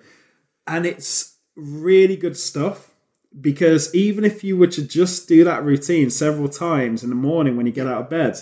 And 0.67 0.85
it's 0.85 1.37
really 1.55 2.15
good 2.15 2.37
stuff 2.37 2.91
because 3.39 3.93
even 3.93 4.23
if 4.23 4.43
you 4.43 4.57
were 4.57 4.67
to 4.67 4.81
just 4.81 5.27
do 5.27 5.43
that 5.43 5.63
routine 5.63 6.09
several 6.09 6.49
times 6.49 7.03
in 7.03 7.09
the 7.09 7.15
morning 7.15 7.57
when 7.57 7.65
you 7.65 7.71
get 7.71 7.87
out 7.87 8.01
of 8.01 8.09
bed, 8.09 8.37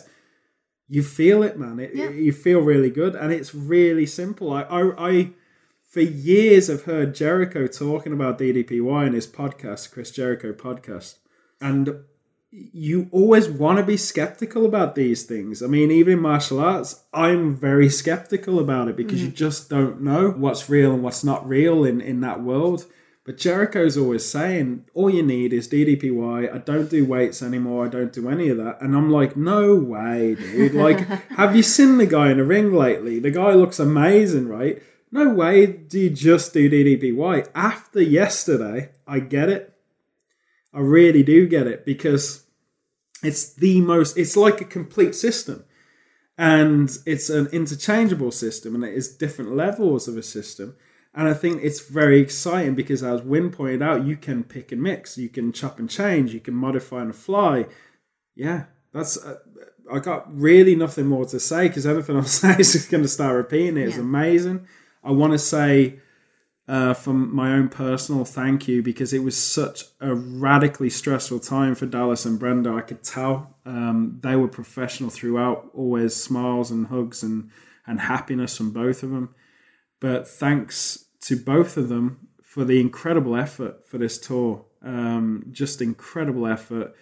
you 0.89 1.03
feel 1.03 1.43
it, 1.43 1.57
man. 1.57 1.79
It, 1.79 1.91
Yeah. 1.93 2.09
You 2.09 2.31
feel 2.31 2.61
really 2.61 2.89
good, 2.89 3.15
and 3.15 3.31
it's 3.31 3.53
really 3.53 4.05
simple. 4.05 4.51
I, 4.51 4.61
I, 4.63 5.09
I, 5.09 5.29
for 5.83 6.01
years, 6.01 6.67
have 6.67 6.83
heard 6.83 7.15
Jericho 7.15 7.67
talking 7.67 8.13
about 8.13 8.39
DDPY 8.39 9.07
in 9.07 9.13
his 9.13 9.27
podcast, 9.27 9.91
Chris 9.91 10.11
Jericho 10.11 10.53
podcast, 10.53 11.15
and 11.59 12.03
you 12.49 13.09
always 13.11 13.49
want 13.49 13.77
to 13.77 13.83
be 13.83 13.97
skeptical 13.97 14.65
about 14.65 14.95
these 14.95 15.23
things. 15.23 15.61
I 15.61 15.67
mean, 15.67 15.91
even 15.91 16.13
in 16.13 16.19
martial 16.21 16.59
arts, 16.59 17.03
I'm 17.13 17.55
very 17.55 17.89
skeptical 17.89 18.59
about 18.59 18.87
it 18.87 18.95
because 18.95 19.21
you 19.21 19.29
mm. 19.29 19.35
just 19.35 19.69
don't 19.69 20.01
know 20.01 20.29
what's 20.31 20.69
real 20.69 20.93
and 20.93 21.03
what's 21.03 21.23
not 21.23 21.47
real 21.47 21.83
in 21.83 21.99
in 21.99 22.21
that 22.21 22.41
world. 22.41 22.85
But 23.27 23.35
Jericho's 23.35 23.97
always 23.97 24.25
saying, 24.25 24.85
all 24.93 25.09
you 25.09 25.21
need 25.21 25.51
is 25.51 25.67
DDPY. 25.67 26.49
I 26.49 26.57
don't 26.59 26.89
do 26.89 27.03
weights 27.03 27.43
anymore. 27.43 27.85
I 27.85 27.89
don't 27.89 28.13
do 28.13 28.29
any 28.29 28.47
of 28.47 28.55
that. 28.55 28.81
And 28.81 28.95
I'm 28.95 29.11
like, 29.11 29.35
no 29.35 29.75
way, 29.75 30.35
dude. 30.35 30.73
Like, 30.73 30.99
have 31.31 31.53
you 31.53 31.61
seen 31.61 31.97
the 31.97 32.05
guy 32.05 32.31
in 32.31 32.37
the 32.37 32.45
ring 32.45 32.71
lately? 32.71 33.19
The 33.19 33.29
guy 33.29 33.51
looks 33.51 33.79
amazing, 33.79 34.47
right? 34.47 34.81
No 35.11 35.27
way 35.27 35.65
do 35.65 35.99
you 35.99 36.09
just 36.09 36.53
do 36.53 36.69
DDPY. 36.69 37.49
After 37.53 38.01
yesterday, 38.01 38.91
I 39.05 39.19
get 39.19 39.49
it. 39.49 39.73
I 40.73 40.79
really 40.79 41.21
do 41.21 41.47
get 41.47 41.67
it 41.67 41.85
because 41.85 42.45
it's 43.23 43.53
the 43.53 43.81
most, 43.81 44.17
it's 44.17 44.37
like 44.37 44.61
a 44.61 44.65
complete 44.65 45.15
system. 45.15 45.65
And 46.37 46.97
it's 47.05 47.29
an 47.29 47.47
interchangeable 47.47 48.31
system 48.31 48.73
and 48.73 48.85
it 48.85 48.93
is 48.93 49.17
different 49.17 49.53
levels 49.53 50.07
of 50.07 50.15
a 50.15 50.23
system. 50.23 50.77
And 51.17 51.27
I 51.27 51.33
think 51.33 51.63
it's 51.63 51.79
very 51.79 52.21
exciting 52.21 52.75
because, 52.75 53.01
as 53.01 53.23
Win 53.23 53.49
pointed 53.49 53.81
out, 53.81 54.05
you 54.05 54.15
can 54.15 54.43
pick 54.43 54.71
and 54.71 54.83
mix, 54.83 55.17
you 55.17 55.29
can 55.29 55.51
chop 55.51 55.79
and 55.79 55.89
change, 55.89 56.31
you 56.31 56.39
can 56.39 56.53
modify 56.53 56.97
on 56.97 57.07
the 57.07 57.13
fly. 57.13 57.65
Yeah, 58.35 58.65
that's. 58.93 59.17
Uh, 59.17 59.37
I 59.91 59.97
got 59.97 60.31
really 60.31 60.75
nothing 60.75 61.07
more 61.07 61.25
to 61.25 61.39
say 61.39 61.69
because 61.69 61.87
everything 61.87 62.15
I'm 62.17 62.25
saying 62.25 62.59
is 62.59 62.73
just 62.73 62.91
going 62.91 63.01
to 63.01 63.09
start 63.09 63.35
repeating 63.35 63.77
it. 63.77 63.87
It's 63.87 63.97
amazing. 63.97 64.67
I 65.03 65.09
want 65.09 65.33
to 65.33 65.39
say, 65.39 65.97
uh, 66.67 66.93
from 66.93 67.33
my 67.35 67.51
own 67.51 67.69
personal 67.69 68.23
thank 68.23 68.67
you 68.67 68.83
because 68.83 69.11
it 69.11 69.23
was 69.23 69.35
such 69.35 69.85
a 69.99 70.13
radically 70.13 70.91
stressful 70.91 71.39
time 71.39 71.73
for 71.73 71.87
Dallas 71.87 72.25
and 72.25 72.37
Brenda. 72.37 72.69
I 72.69 72.81
could 72.81 73.01
tell 73.01 73.55
um, 73.65 74.19
they 74.21 74.35
were 74.35 74.49
professional 74.49 75.09
throughout, 75.09 75.71
always 75.73 76.15
smiles 76.15 76.69
and 76.69 76.87
hugs 76.87 77.23
and 77.23 77.49
and 77.87 78.01
happiness 78.01 78.55
from 78.55 78.69
both 78.69 79.01
of 79.01 79.09
them. 79.09 79.33
But 79.99 80.27
thanks 80.27 81.05
to 81.21 81.35
both 81.35 81.77
of 81.77 81.89
them 81.89 82.27
for 82.41 82.63
the 82.63 82.79
incredible 82.79 83.35
effort 83.35 83.87
for 83.87 83.97
this 83.97 84.17
tour. 84.17 84.65
Um, 84.81 85.47
just 85.51 85.81
incredible 85.81 86.47
effort. 86.47 86.95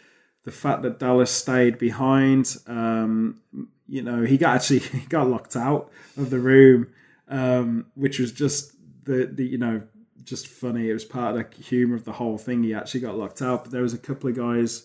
the 0.44 0.52
fact 0.52 0.84
that 0.84 1.00
Dallas 1.00 1.32
stayed 1.32 1.78
behind. 1.78 2.56
Um, 2.68 3.42
you 3.88 4.02
know, 4.02 4.24
he 4.24 4.38
got 4.38 4.56
actually 4.56 4.80
he 5.00 5.06
got 5.08 5.28
locked 5.28 5.56
out 5.56 5.92
of 6.18 6.30
the 6.30 6.40
room, 6.40 6.88
um, 7.28 7.88
which 7.96 8.20
was 8.20 8.32
just 8.32 8.74
the 9.06 9.30
the 9.32 9.46
you 9.46 9.58
know 9.58 9.84
just 10.24 10.48
funny. 10.48 10.90
It 10.90 10.94
was 10.94 11.06
part 11.06 11.36
of 11.36 11.50
the 11.52 11.64
humor 11.64 11.96
of 11.96 12.06
the 12.06 12.14
whole 12.14 12.38
thing. 12.38 12.64
He 12.64 12.74
actually 12.74 13.02
got 13.02 13.18
locked 13.18 13.42
out, 13.42 13.64
but 13.64 13.72
there 13.72 13.84
was 13.84 13.94
a 13.94 14.00
couple 14.00 14.30
of 14.30 14.36
guys 14.36 14.84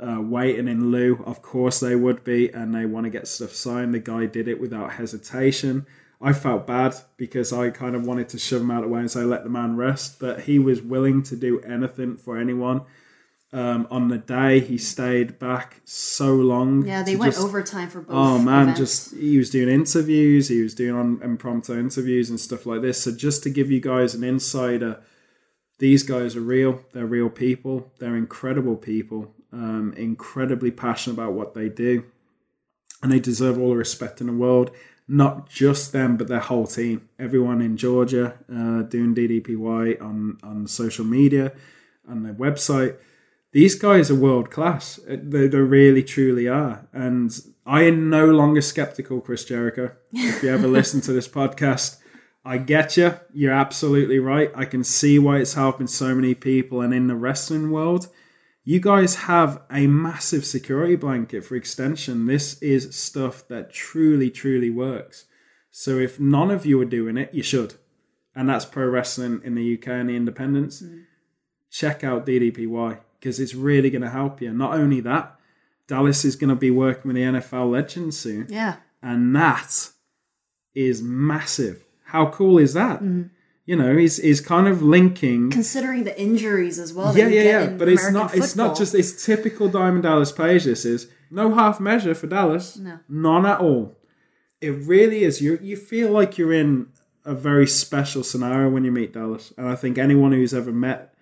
uh, 0.00 0.20
waiting 0.20 0.68
in 0.68 0.90
lieu. 0.90 1.22
Of 1.26 1.42
course, 1.42 1.80
they 1.80 1.96
would 1.96 2.24
be, 2.24 2.48
and 2.50 2.74
they 2.74 2.86
want 2.86 3.04
to 3.04 3.10
get 3.10 3.28
stuff 3.28 3.54
signed. 3.54 3.92
The 3.92 3.98
guy 3.98 4.26
did 4.26 4.48
it 4.48 4.60
without 4.60 4.92
hesitation. 4.92 5.86
I 6.20 6.32
felt 6.32 6.66
bad 6.66 6.96
because 7.16 7.52
I 7.52 7.70
kind 7.70 7.94
of 7.94 8.04
wanted 8.06 8.28
to 8.30 8.38
shove 8.38 8.62
him 8.62 8.70
out 8.70 8.82
of 8.82 8.88
the 8.88 8.94
way 8.94 9.00
and 9.00 9.10
say, 9.10 9.22
let 9.22 9.44
the 9.44 9.50
man 9.50 9.76
rest. 9.76 10.18
But 10.18 10.40
he 10.40 10.58
was 10.58 10.82
willing 10.82 11.22
to 11.24 11.36
do 11.36 11.60
anything 11.60 12.16
for 12.16 12.36
anyone. 12.36 12.82
Um, 13.50 13.86
on 13.90 14.08
the 14.08 14.18
day, 14.18 14.60
he 14.60 14.76
stayed 14.76 15.38
back 15.38 15.80
so 15.84 16.34
long. 16.34 16.84
Yeah, 16.84 17.02
they 17.02 17.16
went 17.16 17.32
just- 17.34 17.44
overtime 17.44 17.88
for 17.88 18.02
both. 18.02 18.14
Oh 18.14 18.38
man, 18.38 18.64
events. 18.70 18.78
just 18.78 19.14
he 19.16 19.38
was 19.38 19.48
doing 19.48 19.70
interviews, 19.70 20.48
he 20.48 20.60
was 20.60 20.74
doing 20.74 20.94
on 20.94 21.22
impromptu 21.22 21.78
interviews 21.78 22.28
and 22.28 22.38
stuff 22.38 22.66
like 22.66 22.82
this. 22.82 23.02
So 23.02 23.10
just 23.10 23.42
to 23.44 23.50
give 23.50 23.70
you 23.70 23.80
guys 23.80 24.14
an 24.14 24.22
insider, 24.22 25.00
these 25.78 26.02
guys 26.02 26.36
are 26.36 26.42
real. 26.42 26.82
They're 26.92 27.06
real 27.06 27.30
people. 27.30 27.90
They're 27.98 28.16
incredible 28.16 28.76
people. 28.76 29.34
Um, 29.50 29.94
incredibly 29.96 30.70
passionate 30.70 31.14
about 31.14 31.32
what 31.32 31.54
they 31.54 31.70
do, 31.70 32.04
and 33.02 33.10
they 33.10 33.18
deserve 33.20 33.58
all 33.58 33.70
the 33.70 33.76
respect 33.76 34.20
in 34.20 34.26
the 34.26 34.34
world. 34.34 34.72
Not 35.08 35.48
just 35.48 35.92
them, 35.92 36.16
but 36.16 36.28
their 36.28 36.38
whole 36.38 36.66
team. 36.66 37.08
Everyone 37.18 37.62
in 37.62 37.76
Georgia 37.76 38.38
uh, 38.52 38.82
doing 38.82 39.14
DDPY 39.14 40.00
on 40.02 40.38
on 40.42 40.66
social 40.66 41.04
media, 41.04 41.52
on 42.06 42.22
their 42.22 42.34
website 42.34 42.98
these 43.52 43.74
guys 43.74 44.10
are 44.10 44.14
world 44.14 44.50
class. 44.50 45.00
They, 45.06 45.48
they 45.48 45.58
really, 45.58 46.02
truly 46.02 46.48
are. 46.48 46.86
And 46.92 47.36
I 47.64 47.82
am 47.82 48.10
no 48.10 48.26
longer 48.26 48.60
skeptical, 48.60 49.20
Chris 49.20 49.44
Jericho. 49.44 49.92
If 50.12 50.42
you 50.42 50.50
ever 50.50 50.68
listen 50.78 51.00
to 51.02 51.12
this 51.12 51.28
podcast, 51.28 51.98
I 52.44 52.58
get 52.58 52.96
you. 52.96 53.14
You're 53.32 53.52
absolutely 53.52 54.18
right. 54.18 54.50
I 54.54 54.64
can 54.64 54.84
see 54.84 55.18
why 55.18 55.38
it's 55.38 55.54
helping 55.54 55.86
so 55.86 56.14
many 56.14 56.34
people. 56.34 56.80
And 56.80 56.92
in 56.92 57.06
the 57.06 57.16
wrestling 57.16 57.70
world, 57.70 58.08
you 58.68 58.80
guys 58.80 59.14
have 59.14 59.62
a 59.70 59.86
massive 59.86 60.44
security 60.44 60.94
blanket 60.94 61.42
for 61.42 61.56
extension. 61.56 62.26
This 62.26 62.60
is 62.60 62.94
stuff 62.94 63.48
that 63.48 63.72
truly, 63.72 64.30
truly 64.30 64.68
works. 64.68 65.24
So 65.70 65.96
if 65.96 66.20
none 66.20 66.50
of 66.50 66.66
you 66.66 66.78
are 66.82 66.84
doing 66.84 67.16
it, 67.16 67.32
you 67.32 67.42
should. 67.42 67.76
And 68.34 68.50
that's 68.50 68.66
pro 68.66 68.86
wrestling 68.86 69.40
in 69.42 69.54
the 69.54 69.78
UK 69.78 69.88
and 69.88 70.10
the 70.10 70.16
independents. 70.16 70.84
Check 71.70 72.04
out 72.04 72.26
DDPY 72.26 72.98
because 73.18 73.40
it's 73.40 73.54
really 73.54 73.88
going 73.88 74.02
to 74.02 74.10
help 74.10 74.42
you. 74.42 74.52
Not 74.52 74.74
only 74.74 75.00
that, 75.00 75.40
Dallas 75.86 76.26
is 76.26 76.36
going 76.36 76.50
to 76.50 76.54
be 76.54 76.70
working 76.70 77.08
with 77.08 77.16
the 77.16 77.22
NFL 77.22 77.70
legends 77.70 78.18
soon, 78.18 78.48
yeah. 78.50 78.76
and 79.02 79.34
that 79.34 79.92
is 80.74 81.00
massive. 81.00 81.84
How 82.04 82.26
cool 82.26 82.58
is 82.58 82.74
that? 82.74 82.96
Mm-hmm. 82.96 83.28
You 83.68 83.76
know, 83.76 83.98
he's, 83.98 84.16
he's 84.16 84.40
kind 84.40 84.66
of 84.66 84.80
linking. 84.80 85.50
Considering 85.50 86.04
the 86.04 86.18
injuries 86.18 86.78
as 86.78 86.94
well. 86.94 87.14
Yeah, 87.14 87.28
yeah, 87.28 87.42
yeah. 87.42 87.66
But 87.66 87.90
it's 87.90 88.00
American 88.00 88.14
not. 88.14 88.34
It's 88.34 88.56
not 88.56 88.78
just. 88.78 88.94
It's 88.94 89.26
typical 89.26 89.68
Diamond 89.68 90.04
Dallas 90.04 90.32
Page. 90.32 90.64
This 90.64 90.86
is 90.86 91.08
no 91.30 91.54
half 91.54 91.78
measure 91.78 92.14
for 92.14 92.28
Dallas. 92.28 92.78
No. 92.78 93.00
none 93.10 93.44
at 93.44 93.60
all. 93.60 93.98
It 94.62 94.70
really 94.70 95.22
is. 95.22 95.42
You 95.42 95.58
you 95.60 95.76
feel 95.76 96.10
like 96.10 96.38
you're 96.38 96.54
in 96.54 96.86
a 97.26 97.34
very 97.34 97.66
special 97.66 98.24
scenario 98.24 98.70
when 98.70 98.84
you 98.84 98.90
meet 98.90 99.12
Dallas, 99.12 99.52
and 99.58 99.68
I 99.68 99.74
think 99.74 99.98
anyone 99.98 100.32
who's 100.32 100.54
ever 100.54 100.72
met 100.72 101.12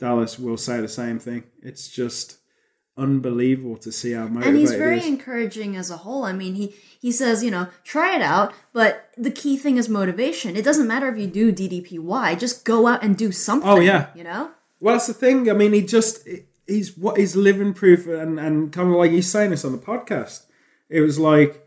Dallas 0.00 0.40
will 0.40 0.56
say 0.56 0.80
the 0.80 0.88
same 0.88 1.20
thing. 1.20 1.44
It's 1.62 1.86
just 1.88 2.38
unbelievable 2.96 3.76
to 3.78 3.90
see 3.90 4.12
how 4.12 4.24
motivated 4.24 4.48
and 4.48 4.56
he's 4.58 4.72
he 4.72 4.76
very 4.76 4.98
is. 4.98 5.06
encouraging 5.06 5.76
as 5.76 5.90
a 5.90 5.98
whole. 5.98 6.24
I 6.24 6.32
mean, 6.32 6.54
he 6.54 6.74
he 7.00 7.10
says, 7.10 7.42
you 7.42 7.50
know, 7.50 7.68
try 7.84 8.14
it 8.14 8.22
out, 8.22 8.52
but 8.72 9.10
the 9.16 9.30
key 9.30 9.56
thing 9.56 9.76
is 9.76 9.88
motivation. 9.88 10.56
It 10.56 10.64
doesn't 10.64 10.86
matter 10.86 11.08
if 11.08 11.18
you 11.18 11.26
do 11.26 11.52
DDPY, 11.52 12.38
just 12.38 12.64
go 12.64 12.86
out 12.86 13.02
and 13.02 13.16
do 13.16 13.32
something. 13.32 13.68
Oh, 13.68 13.80
yeah. 13.80 14.08
you 14.14 14.24
know. 14.24 14.50
Well, 14.80 14.94
that's 14.94 15.06
the 15.06 15.14
thing. 15.14 15.48
I 15.48 15.54
mean, 15.54 15.72
he 15.72 15.82
just 15.82 16.26
he's 16.66 16.96
what 16.96 17.16
he's 17.16 17.36
living 17.36 17.72
proof, 17.72 18.06
and 18.06 18.38
and 18.38 18.72
kind 18.72 18.90
of 18.90 18.96
like 18.96 19.10
he's 19.10 19.30
saying 19.30 19.50
this 19.50 19.64
on 19.64 19.72
the 19.72 19.78
podcast. 19.78 20.46
It 20.88 21.00
was 21.00 21.18
like 21.18 21.66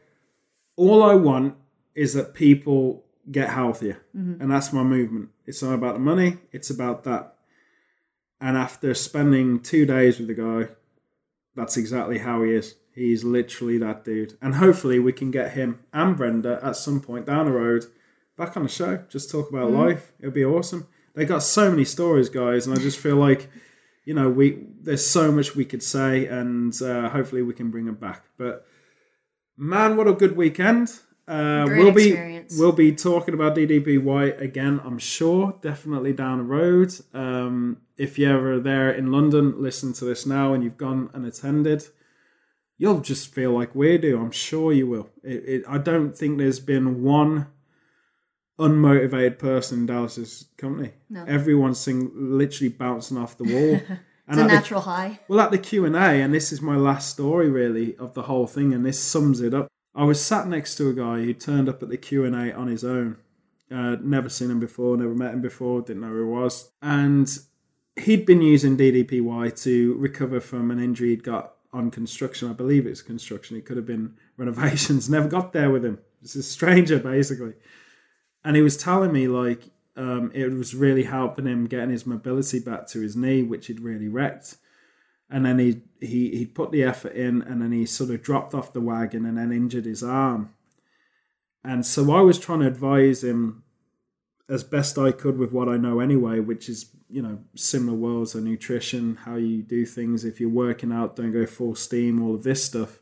all 0.76 1.01
I 1.01 1.15
want 1.15 1.55
is 1.95 2.13
that 2.13 2.34
people 2.34 3.05
get 3.32 3.49
healthier, 3.49 4.01
mm-hmm. 4.15 4.41
and 4.41 4.51
that's 4.51 4.73
my 4.73 4.84
movement. 4.84 5.30
It's 5.45 5.63
not 5.63 5.73
about 5.73 5.93
the 5.93 6.01
money; 6.01 6.38
it's 6.51 6.69
about 6.69 7.03
that. 7.05 7.36
And 8.41 8.57
after 8.57 8.93
spending 8.93 9.61
two 9.61 9.86
days 9.86 10.19
with 10.19 10.28
the 10.28 10.34
guy, 10.34 10.76
that's 11.55 11.77
exactly 11.77 12.19
how 12.19 12.43
he 12.43 12.51
is. 12.51 12.75
He's 12.93 13.23
literally 13.23 13.77
that 13.79 14.05
dude. 14.05 14.37
And 14.41 14.55
hopefully, 14.55 14.99
we 14.99 15.13
can 15.13 15.31
get 15.31 15.51
him 15.51 15.79
and 15.93 16.15
Brenda 16.15 16.59
at 16.63 16.75
some 16.75 17.01
point 17.01 17.25
down 17.25 17.45
the 17.45 17.51
road 17.51 17.85
back 18.37 18.55
on 18.55 18.63
the 18.63 18.69
show. 18.69 19.03
Just 19.09 19.29
talk 19.29 19.49
about 19.49 19.71
life. 19.71 20.13
It'll 20.19 20.31
be 20.31 20.45
awesome. 20.45 20.87
They 21.13 21.25
got 21.25 21.43
so 21.43 21.71
many 21.71 21.85
stories, 21.85 22.29
guys, 22.29 22.67
and 22.67 22.77
I 22.77 22.81
just 22.81 22.99
feel 22.99 23.15
like, 23.15 23.49
you 24.03 24.13
know, 24.13 24.29
we 24.29 24.65
there's 24.81 25.05
so 25.05 25.31
much 25.31 25.55
we 25.55 25.65
could 25.65 25.83
say, 25.83 26.25
and 26.25 26.79
uh, 26.81 27.09
hopefully 27.09 27.41
we 27.41 27.53
can 27.53 27.71
bring 27.71 27.85
them 27.85 27.95
back. 27.95 28.25
But 28.37 28.65
man, 29.57 29.95
what 29.95 30.07
a 30.07 30.13
good 30.13 30.35
weekend! 30.35 30.99
Uh, 31.28 31.65
we'll 31.67 31.91
be 31.91 32.09
experience. 32.09 32.55
we'll 32.59 32.71
be 32.71 32.93
talking 32.93 33.34
about 33.34 33.55
DDPY 33.55 34.39
again. 34.39 34.80
I'm 34.84 34.99
sure, 34.99 35.57
definitely 35.61 36.13
down 36.13 36.38
the 36.38 36.43
road. 36.43 36.93
Um, 37.13 37.78
if 37.97 38.19
you're 38.19 38.38
ever 38.38 38.59
there 38.59 38.91
in 38.91 39.11
London, 39.11 39.61
listen 39.61 39.93
to 39.93 40.05
this 40.05 40.26
now, 40.26 40.53
and 40.53 40.63
you've 40.63 40.78
gone 40.78 41.09
and 41.13 41.26
attended 41.26 41.88
you'll 42.78 42.99
just 42.99 43.34
feel 43.34 43.51
like 43.51 43.73
we 43.76 43.97
do. 43.97 44.19
I'm 44.19 44.32
sure 44.32 44.73
you 44.73 44.88
will. 44.88 45.09
It, 45.23 45.43
it, 45.47 45.63
I 45.67 45.78
don't 45.78 46.15
think 46.15 46.38
there's 46.38 46.59
been 46.59 47.03
one 47.03 47.47
unmotivated 48.59 49.39
person 49.39 49.80
in 49.80 49.86
Dallas's 49.86 50.47
company. 50.57 50.93
No. 51.09 51.26
Everyone's 51.26 51.80
sing, 51.80 52.11
literally 52.15 52.69
bouncing 52.69 53.17
off 53.17 53.38
the 53.38 53.43
wall. 53.43 53.82
It's 54.28 54.39
and 54.39 54.39
a 54.39 54.43
at 54.45 54.47
the, 54.47 54.55
natural 54.55 54.82
high. 54.82 55.19
well, 55.28 55.39
at 55.39 55.51
the 55.51 55.59
Q 55.59 55.86
and 55.86 55.95
A, 55.95 55.99
and 55.99 56.34
this 56.34 56.51
is 56.51 56.59
my 56.59 56.76
last 56.76 57.11
story 57.11 57.47
really 57.47 57.95
of 57.97 58.15
the 58.15 58.23
whole 58.23 58.47
thing, 58.47 58.73
and 58.73 58.84
this 58.84 58.99
sums 58.99 59.39
it 59.39 59.53
up. 59.53 59.67
I 59.95 60.03
was 60.03 60.23
sat 60.23 60.47
next 60.47 60.75
to 60.75 60.89
a 60.89 60.93
guy 60.93 61.23
who 61.23 61.33
turned 61.33 61.69
up 61.69 61.81
at 61.81 61.89
the 61.89 61.97
Q 61.97 62.25
and 62.25 62.35
A 62.35 62.53
on 62.53 62.67
his 62.67 62.83
own. 62.83 63.17
Uh, 63.71 63.95
never 64.01 64.29
seen 64.29 64.51
him 64.51 64.59
before, 64.59 64.97
never 64.97 65.15
met 65.15 65.33
him 65.33 65.41
before, 65.41 65.81
didn't 65.81 66.01
know 66.01 66.09
who 66.09 66.25
he 66.25 66.29
was, 66.29 66.71
and 66.81 67.39
he'd 67.95 68.25
been 68.25 68.41
using 68.41 68.77
DDPY 68.77 69.61
to 69.63 69.95
recover 69.95 70.39
from 70.39 70.69
an 70.69 70.79
injury 70.79 71.09
he'd 71.09 71.23
got 71.23 71.55
on 71.73 71.89
construction. 71.89 72.49
I 72.49 72.53
believe 72.53 72.85
it's 72.85 73.01
construction. 73.01 73.57
It 73.57 73.65
could 73.65 73.77
have 73.77 73.85
been 73.85 74.17
renovations. 74.37 75.09
Never 75.09 75.27
got 75.27 75.53
there 75.53 75.71
with 75.71 75.83
him. 75.83 75.99
Is 76.21 76.35
a 76.35 76.43
stranger 76.43 76.99
basically, 76.99 77.53
and 78.43 78.55
he 78.55 78.61
was 78.61 78.77
telling 78.77 79.13
me 79.13 79.27
like 79.27 79.69
um, 79.95 80.31
it 80.33 80.51
was 80.51 80.75
really 80.75 81.03
helping 81.03 81.45
him 81.45 81.65
getting 81.65 81.91
his 81.91 82.05
mobility 82.05 82.59
back 82.59 82.87
to 82.87 82.99
his 83.01 83.15
knee, 83.15 83.43
which 83.43 83.67
he'd 83.67 83.79
really 83.79 84.07
wrecked. 84.07 84.57
And 85.30 85.45
then 85.45 85.59
he 85.59 85.82
he 85.99 86.36
he 86.38 86.45
put 86.45 86.71
the 86.71 86.84
effort 86.84 87.13
in, 87.13 87.41
and 87.41 87.61
then 87.61 87.71
he 87.71 87.86
sort 87.86 88.11
of 88.11 88.21
dropped 88.21 88.53
off 88.53 88.73
the 88.73 88.82
wagon, 88.82 89.26
and 89.26 89.38
then 89.38 89.51
injured 89.51 89.86
his 89.86 90.03
arm. 90.03 90.53
And 91.63 91.86
so 91.86 92.15
I 92.15 92.21
was 92.21 92.38
trying 92.38 92.59
to 92.59 92.67
advise 92.67 93.23
him 93.23 93.63
as 94.47 94.63
best 94.63 94.97
I 94.97 95.11
could 95.11 95.38
with 95.38 95.51
what 95.51 95.67
I 95.67 95.78
know 95.78 95.99
anyway, 95.99 96.39
which 96.39 96.69
is 96.69 96.91
you 97.09 97.21
know 97.21 97.39
similar 97.55 97.97
worlds 97.97 98.36
of 98.36 98.43
nutrition, 98.43 99.15
how 99.26 99.36
you 99.36 99.63
do 99.63 99.86
things. 99.86 100.23
If 100.23 100.39
you're 100.39 100.49
working 100.49 100.91
out, 100.91 101.15
don't 101.15 101.32
go 101.32 101.45
full 101.45 101.76
steam, 101.76 102.21
all 102.21 102.36
of 102.36 102.43
this 102.43 102.63
stuff. 102.63 102.99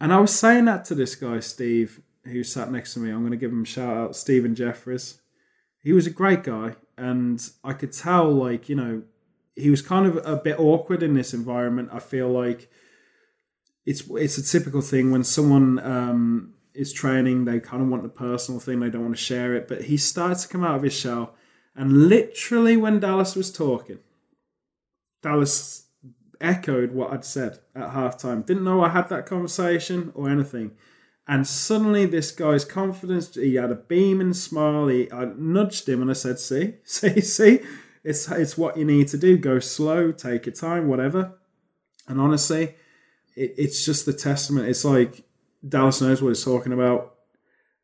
And 0.00 0.12
I 0.12 0.18
was 0.18 0.34
saying 0.34 0.64
that 0.64 0.84
to 0.86 0.94
this 0.94 1.14
guy 1.14 1.40
Steve, 1.40 2.00
who 2.24 2.42
sat 2.42 2.72
next 2.72 2.94
to 2.94 3.00
me. 3.00 3.10
I'm 3.10 3.20
going 3.20 3.30
to 3.30 3.36
give 3.36 3.52
him 3.52 3.62
a 3.62 3.66
shout 3.66 3.96
out, 3.96 4.16
Stephen 4.16 4.54
Jeffries. 4.54 5.20
He 5.82 5.92
was 5.92 6.06
a 6.06 6.10
great 6.10 6.42
guy, 6.42 6.76
and 6.96 7.40
I 7.62 7.72
could 7.72 7.92
tell 7.92 8.30
like 8.30 8.68
you 8.68 8.76
know 8.76 9.02
he 9.60 9.70
was 9.70 9.82
kind 9.82 10.06
of 10.06 10.16
a 10.26 10.36
bit 10.36 10.58
awkward 10.58 11.02
in 11.02 11.14
this 11.14 11.34
environment. 11.34 11.90
I 11.92 11.98
feel 11.98 12.28
like 12.28 12.70
it's 13.86 14.02
it's 14.10 14.38
a 14.38 14.42
typical 14.42 14.80
thing 14.80 15.10
when 15.10 15.24
someone 15.24 15.78
um, 15.80 16.54
is 16.74 16.92
training, 16.92 17.44
they 17.44 17.60
kind 17.60 17.82
of 17.82 17.88
want 17.88 18.02
the 18.02 18.08
personal 18.08 18.60
thing, 18.60 18.80
they 18.80 18.90
don't 18.90 19.02
want 19.02 19.16
to 19.16 19.22
share 19.22 19.54
it. 19.54 19.68
But 19.68 19.82
he 19.82 19.96
started 19.96 20.38
to 20.38 20.48
come 20.48 20.64
out 20.64 20.76
of 20.76 20.82
his 20.82 20.94
shell, 20.94 21.34
and 21.74 22.08
literally 22.08 22.76
when 22.76 23.00
Dallas 23.00 23.36
was 23.36 23.52
talking, 23.52 23.98
Dallas 25.22 25.86
echoed 26.40 26.92
what 26.92 27.12
I'd 27.12 27.24
said 27.24 27.58
at 27.74 27.90
halftime. 27.90 28.44
Didn't 28.44 28.64
know 28.64 28.82
I 28.82 28.88
had 28.88 29.08
that 29.10 29.26
conversation 29.26 30.12
or 30.14 30.28
anything. 30.28 30.72
And 31.28 31.46
suddenly, 31.46 32.06
this 32.06 32.32
guy's 32.32 32.64
confidence, 32.64 33.34
he 33.34 33.54
had 33.54 33.70
a 33.70 33.76
beaming 33.76 34.32
smile. 34.32 34.88
He, 34.88 35.10
I 35.12 35.26
nudged 35.36 35.88
him 35.88 36.02
and 36.02 36.10
I 36.10 36.14
said, 36.14 36.40
See, 36.40 36.74
see, 36.84 37.20
see, 37.20 37.60
it's, 38.02 38.30
it's 38.30 38.56
what 38.58 38.76
you 38.76 38.84
need 38.84 39.08
to 39.08 39.18
do. 39.18 39.36
Go 39.36 39.58
slow, 39.60 40.12
take 40.12 40.46
your 40.46 40.54
time, 40.54 40.88
whatever. 40.88 41.38
And 42.08 42.20
honestly, 42.20 42.74
it, 43.36 43.54
it's 43.56 43.84
just 43.84 44.06
the 44.06 44.12
testament. 44.12 44.68
It's 44.68 44.84
like 44.84 45.24
Dallas 45.66 46.00
knows 46.00 46.22
what 46.22 46.30
he's 46.30 46.44
talking 46.44 46.72
about. 46.72 47.14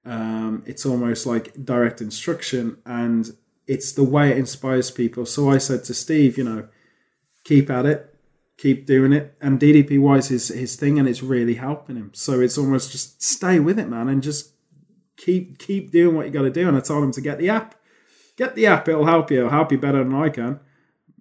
Um, 0.04 0.62
it's 0.66 0.86
almost 0.86 1.26
like 1.26 1.64
direct 1.64 2.00
instruction, 2.00 2.78
and 2.86 3.36
it's 3.66 3.92
the 3.92 4.04
way 4.04 4.30
it 4.30 4.38
inspires 4.38 4.90
people. 4.90 5.26
So 5.26 5.50
I 5.50 5.58
said 5.58 5.84
to 5.84 5.94
Steve, 5.94 6.38
you 6.38 6.44
know, 6.44 6.68
keep 7.44 7.68
at 7.70 7.86
it. 7.86 8.14
keep 8.56 8.86
doing 8.86 9.12
it. 9.12 9.36
And 9.40 9.60
DDPY 9.60 10.18
is 10.18 10.28
his, 10.28 10.48
his 10.48 10.76
thing 10.76 10.98
and 10.98 11.08
it's 11.08 11.22
really 11.22 11.54
helping 11.54 11.96
him. 11.96 12.10
So 12.14 12.40
it's 12.40 12.58
almost 12.58 12.92
just 12.92 13.22
stay 13.22 13.60
with 13.60 13.78
it, 13.78 13.88
man, 13.88 14.08
and 14.08 14.22
just 14.22 14.52
keep 15.16 15.58
keep 15.58 15.90
doing 15.90 16.14
what 16.16 16.26
you 16.26 16.32
got 16.32 16.42
to 16.42 16.50
do. 16.50 16.68
And 16.68 16.76
I 16.76 16.80
told 16.80 17.04
him 17.04 17.12
to 17.12 17.20
get 17.20 17.38
the 17.38 17.50
app. 17.50 17.74
Get 18.36 18.54
the 18.54 18.66
app, 18.66 18.88
it'll 18.88 19.06
help 19.06 19.30
you. 19.30 19.38
It'll 19.38 19.50
help 19.50 19.72
you 19.72 19.78
better 19.78 20.04
than 20.04 20.14
I 20.14 20.28
can. 20.28 20.60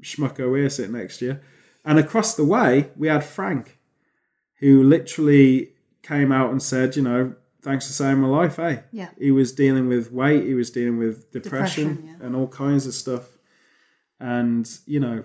Schmucko 0.02 0.58
here 0.58 0.70
sitting 0.70 0.94
next 0.94 1.20
to 1.20 1.26
you. 1.26 1.40
And 1.84 2.00
across 2.00 2.36
the 2.36 2.46
way, 2.46 2.92
we 2.96 3.08
had 3.08 3.24
Frank, 3.24 3.80
who 4.56 4.84
literally 4.84 5.74
came 6.02 6.32
out 6.32 6.52
and 6.52 6.62
said, 6.62 6.96
you 6.96 7.02
know, 7.04 7.36
thanks 7.62 7.88
for 7.88 7.94
saving 7.94 8.22
my 8.22 8.28
life, 8.28 8.60
eh? 8.60 8.82
Yeah. 8.92 9.10
He 9.18 9.32
was 9.32 9.52
dealing 9.52 9.88
with 9.88 10.12
weight, 10.12 10.46
he 10.46 10.54
was 10.54 10.70
dealing 10.70 10.98
with 10.98 11.32
depression, 11.32 11.96
Depression, 11.96 12.18
yeah. 12.20 12.26
and 12.26 12.36
all 12.36 12.48
kinds 12.48 12.86
of 12.86 12.94
stuff. 12.94 13.38
And, 14.20 14.70
you 14.86 15.00
know, 15.00 15.24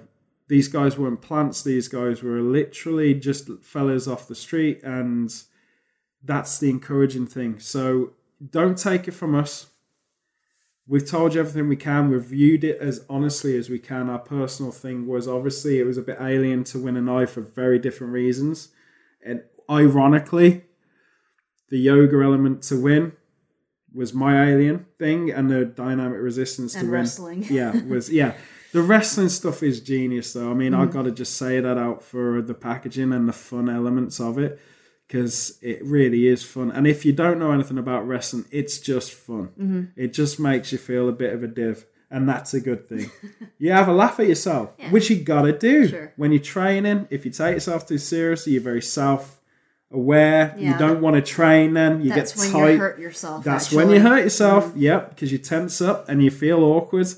these 0.48 0.68
guys 0.68 0.98
weren't 0.98 1.22
plants, 1.22 1.62
these 1.62 1.88
guys 1.88 2.22
were 2.22 2.40
literally 2.40 3.14
just 3.14 3.48
fellas 3.62 4.08
off 4.08 4.28
the 4.28 4.34
street, 4.34 4.82
and 4.82 5.32
that's 6.22 6.58
the 6.58 6.70
encouraging 6.70 7.26
thing. 7.26 7.58
So 7.58 8.12
don't 8.50 8.76
take 8.76 9.06
it 9.06 9.12
from 9.12 9.34
us. 9.34 9.66
We've 10.90 11.06
told 11.08 11.34
you 11.34 11.40
everything 11.40 11.68
we 11.68 11.76
can. 11.76 12.10
We've 12.10 12.20
viewed 12.20 12.64
it 12.64 12.78
as 12.80 13.04
honestly 13.08 13.56
as 13.56 13.70
we 13.70 13.78
can. 13.78 14.10
Our 14.10 14.18
personal 14.18 14.72
thing 14.72 15.06
was 15.06 15.28
obviously 15.28 15.78
it 15.78 15.84
was 15.84 15.96
a 15.96 16.02
bit 16.02 16.18
alien 16.20 16.64
to 16.64 16.80
Win 16.80 16.96
and 16.96 17.08
I 17.08 17.26
for 17.26 17.42
very 17.42 17.78
different 17.78 18.12
reasons. 18.12 18.70
And 19.24 19.44
ironically, 19.70 20.64
the 21.68 21.78
yoga 21.78 22.20
element 22.22 22.62
to 22.64 22.80
Win 22.80 23.12
was 23.94 24.12
my 24.12 24.44
alien 24.50 24.86
thing, 24.98 25.30
and 25.30 25.48
the 25.50 25.64
dynamic 25.64 26.20
resistance 26.20 26.72
to 26.72 26.80
And 26.80 26.90
Win. 26.90 27.00
wrestling. 27.00 27.46
Yeah, 27.48 27.80
was 27.84 28.10
yeah. 28.10 28.34
The 28.72 28.82
wrestling 28.82 29.30
stuff 29.30 29.64
is 29.64 29.80
genius, 29.80 30.32
though. 30.32 30.48
I 30.52 30.54
mean, 30.54 30.72
Mm. 30.72 30.78
I 30.78 30.86
got 30.86 31.02
to 31.02 31.10
just 31.10 31.36
say 31.36 31.58
that 31.58 31.76
out 31.76 32.04
for 32.04 32.40
the 32.40 32.54
packaging 32.54 33.12
and 33.12 33.28
the 33.28 33.32
fun 33.32 33.68
elements 33.68 34.20
of 34.20 34.38
it 34.38 34.60
because 35.10 35.58
it 35.60 35.84
really 35.84 36.28
is 36.28 36.44
fun. 36.44 36.70
And 36.70 36.86
if 36.86 37.04
you 37.04 37.12
don't 37.12 37.40
know 37.40 37.50
anything 37.50 37.78
about 37.78 38.06
wrestling, 38.06 38.44
it's 38.52 38.78
just 38.78 39.12
fun. 39.12 39.48
Mm-hmm. 39.60 39.84
It 39.96 40.12
just 40.12 40.38
makes 40.38 40.70
you 40.70 40.78
feel 40.78 41.08
a 41.08 41.12
bit 41.12 41.32
of 41.32 41.42
a 41.42 41.48
div, 41.48 41.84
and 42.12 42.28
that's 42.28 42.54
a 42.54 42.60
good 42.60 42.88
thing. 42.88 43.10
you 43.58 43.72
have 43.72 43.88
a 43.88 43.92
laugh 43.92 44.20
at 44.20 44.28
yourself, 44.28 44.70
which 44.90 45.10
you 45.10 45.16
got 45.16 45.42
to 45.42 45.52
do 45.52 45.88
Sure. 45.88 46.12
when 46.14 46.30
you're 46.30 46.40
training. 46.40 47.08
If 47.10 47.24
you 47.24 47.32
take 47.32 47.54
yourself 47.54 47.88
too 47.88 47.98
seriously, 47.98 48.52
you're 48.52 48.62
very 48.62 48.82
self 48.82 49.40
aware. 49.90 50.54
You 50.56 50.78
don't 50.78 51.00
want 51.00 51.16
to 51.16 51.22
train. 51.22 51.74
Then 51.74 52.02
you 52.02 52.10
That's 52.10 52.32
get 52.32 52.52
tight. 52.52 52.52
That's 52.52 52.54
when 52.54 52.72
you 52.74 52.78
hurt 52.78 52.98
yourself. 53.00 53.44
That's 53.44 53.64
actually. 53.64 53.78
Mm-hmm. 53.78 53.88
when 53.90 53.96
you 53.96 54.08
hurt 54.08 54.22
yourself. 54.22 54.72
Yep, 54.76 55.08
because 55.10 55.32
you 55.32 55.38
tense 55.38 55.80
up 55.80 56.08
and 56.08 56.22
you 56.22 56.30
feel 56.30 56.62
awkward. 56.62 57.08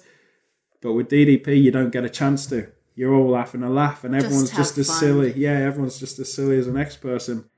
But 0.80 0.95
with 0.95 1.11
DDP, 1.11 1.62
you 1.62 1.70
don't 1.70 1.90
get 1.90 2.07
a 2.07 2.11
chance 2.11 2.47
to. 2.47 2.68
You're 2.95 3.12
all 3.14 3.28
laughing 3.28 3.62
a 3.62 3.70
laugh, 3.70 4.03
and 4.05 4.14
everyone's 4.14 4.51
have 4.51 4.61
just, 4.61 4.78
as 4.78 4.99
silly. 4.99 5.34
Yeah, 5.34 5.59
everyone's 5.59 5.99
just 5.99 6.18
as 6.18 6.32
silly 6.32 6.59
as 6.59 6.66
the 6.66 6.72
next 6.72 6.97
person. 6.97 7.51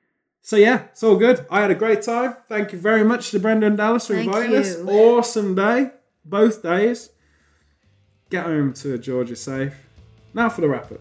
So 0.44 0.56
yeah, 0.56 0.82
it's 0.92 1.02
all 1.02 1.16
good. 1.16 1.46
I 1.50 1.62
had 1.62 1.70
a 1.70 1.74
great 1.74 2.02
time. 2.02 2.36
Thank 2.50 2.72
you 2.72 2.78
very 2.78 3.02
much 3.02 3.30
to 3.30 3.40
Brenda 3.40 3.66
and 3.66 3.78
Dallas 3.78 4.06
for 4.06 4.14
Thank 4.14 4.26
inviting 4.26 4.56
us. 4.56 4.76
Awesome 4.76 5.54
day, 5.54 5.90
both 6.22 6.62
days. 6.62 7.08
Get 8.28 8.44
home 8.44 8.74
to 8.74 8.98
Georgia 8.98 9.36
safe. 9.36 9.74
Now 10.34 10.50
for 10.50 10.60
the 10.60 10.68
wrap 10.68 10.92
up. 10.92 11.00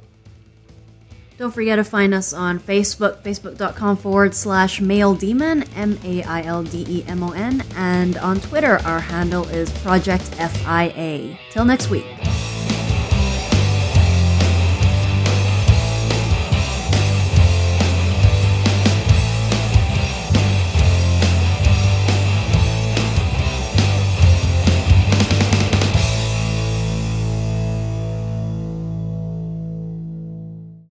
Don't 1.38 1.52
forget 1.52 1.76
to 1.76 1.84
find 1.84 2.14
us 2.14 2.32
on 2.32 2.58
Facebook, 2.58 3.22
facebook.com 3.22 3.98
forward 3.98 4.34
slash 4.34 4.80
mail 4.80 5.14
demon, 5.14 5.64
M 5.76 6.00
A 6.06 6.24
I 6.24 6.44
L 6.44 6.64
D 6.64 6.86
E 6.88 7.04
M 7.06 7.22
O 7.22 7.32
N, 7.32 7.66
and 7.76 8.18
on 8.20 8.40
Twitter, 8.40 8.80
our 8.86 9.02
handle 9.02 9.46
is 9.50 9.70
Project 9.80 10.24
FIA. 10.24 11.38
Till 11.52 11.66
next 11.66 11.90
week. 11.90 12.06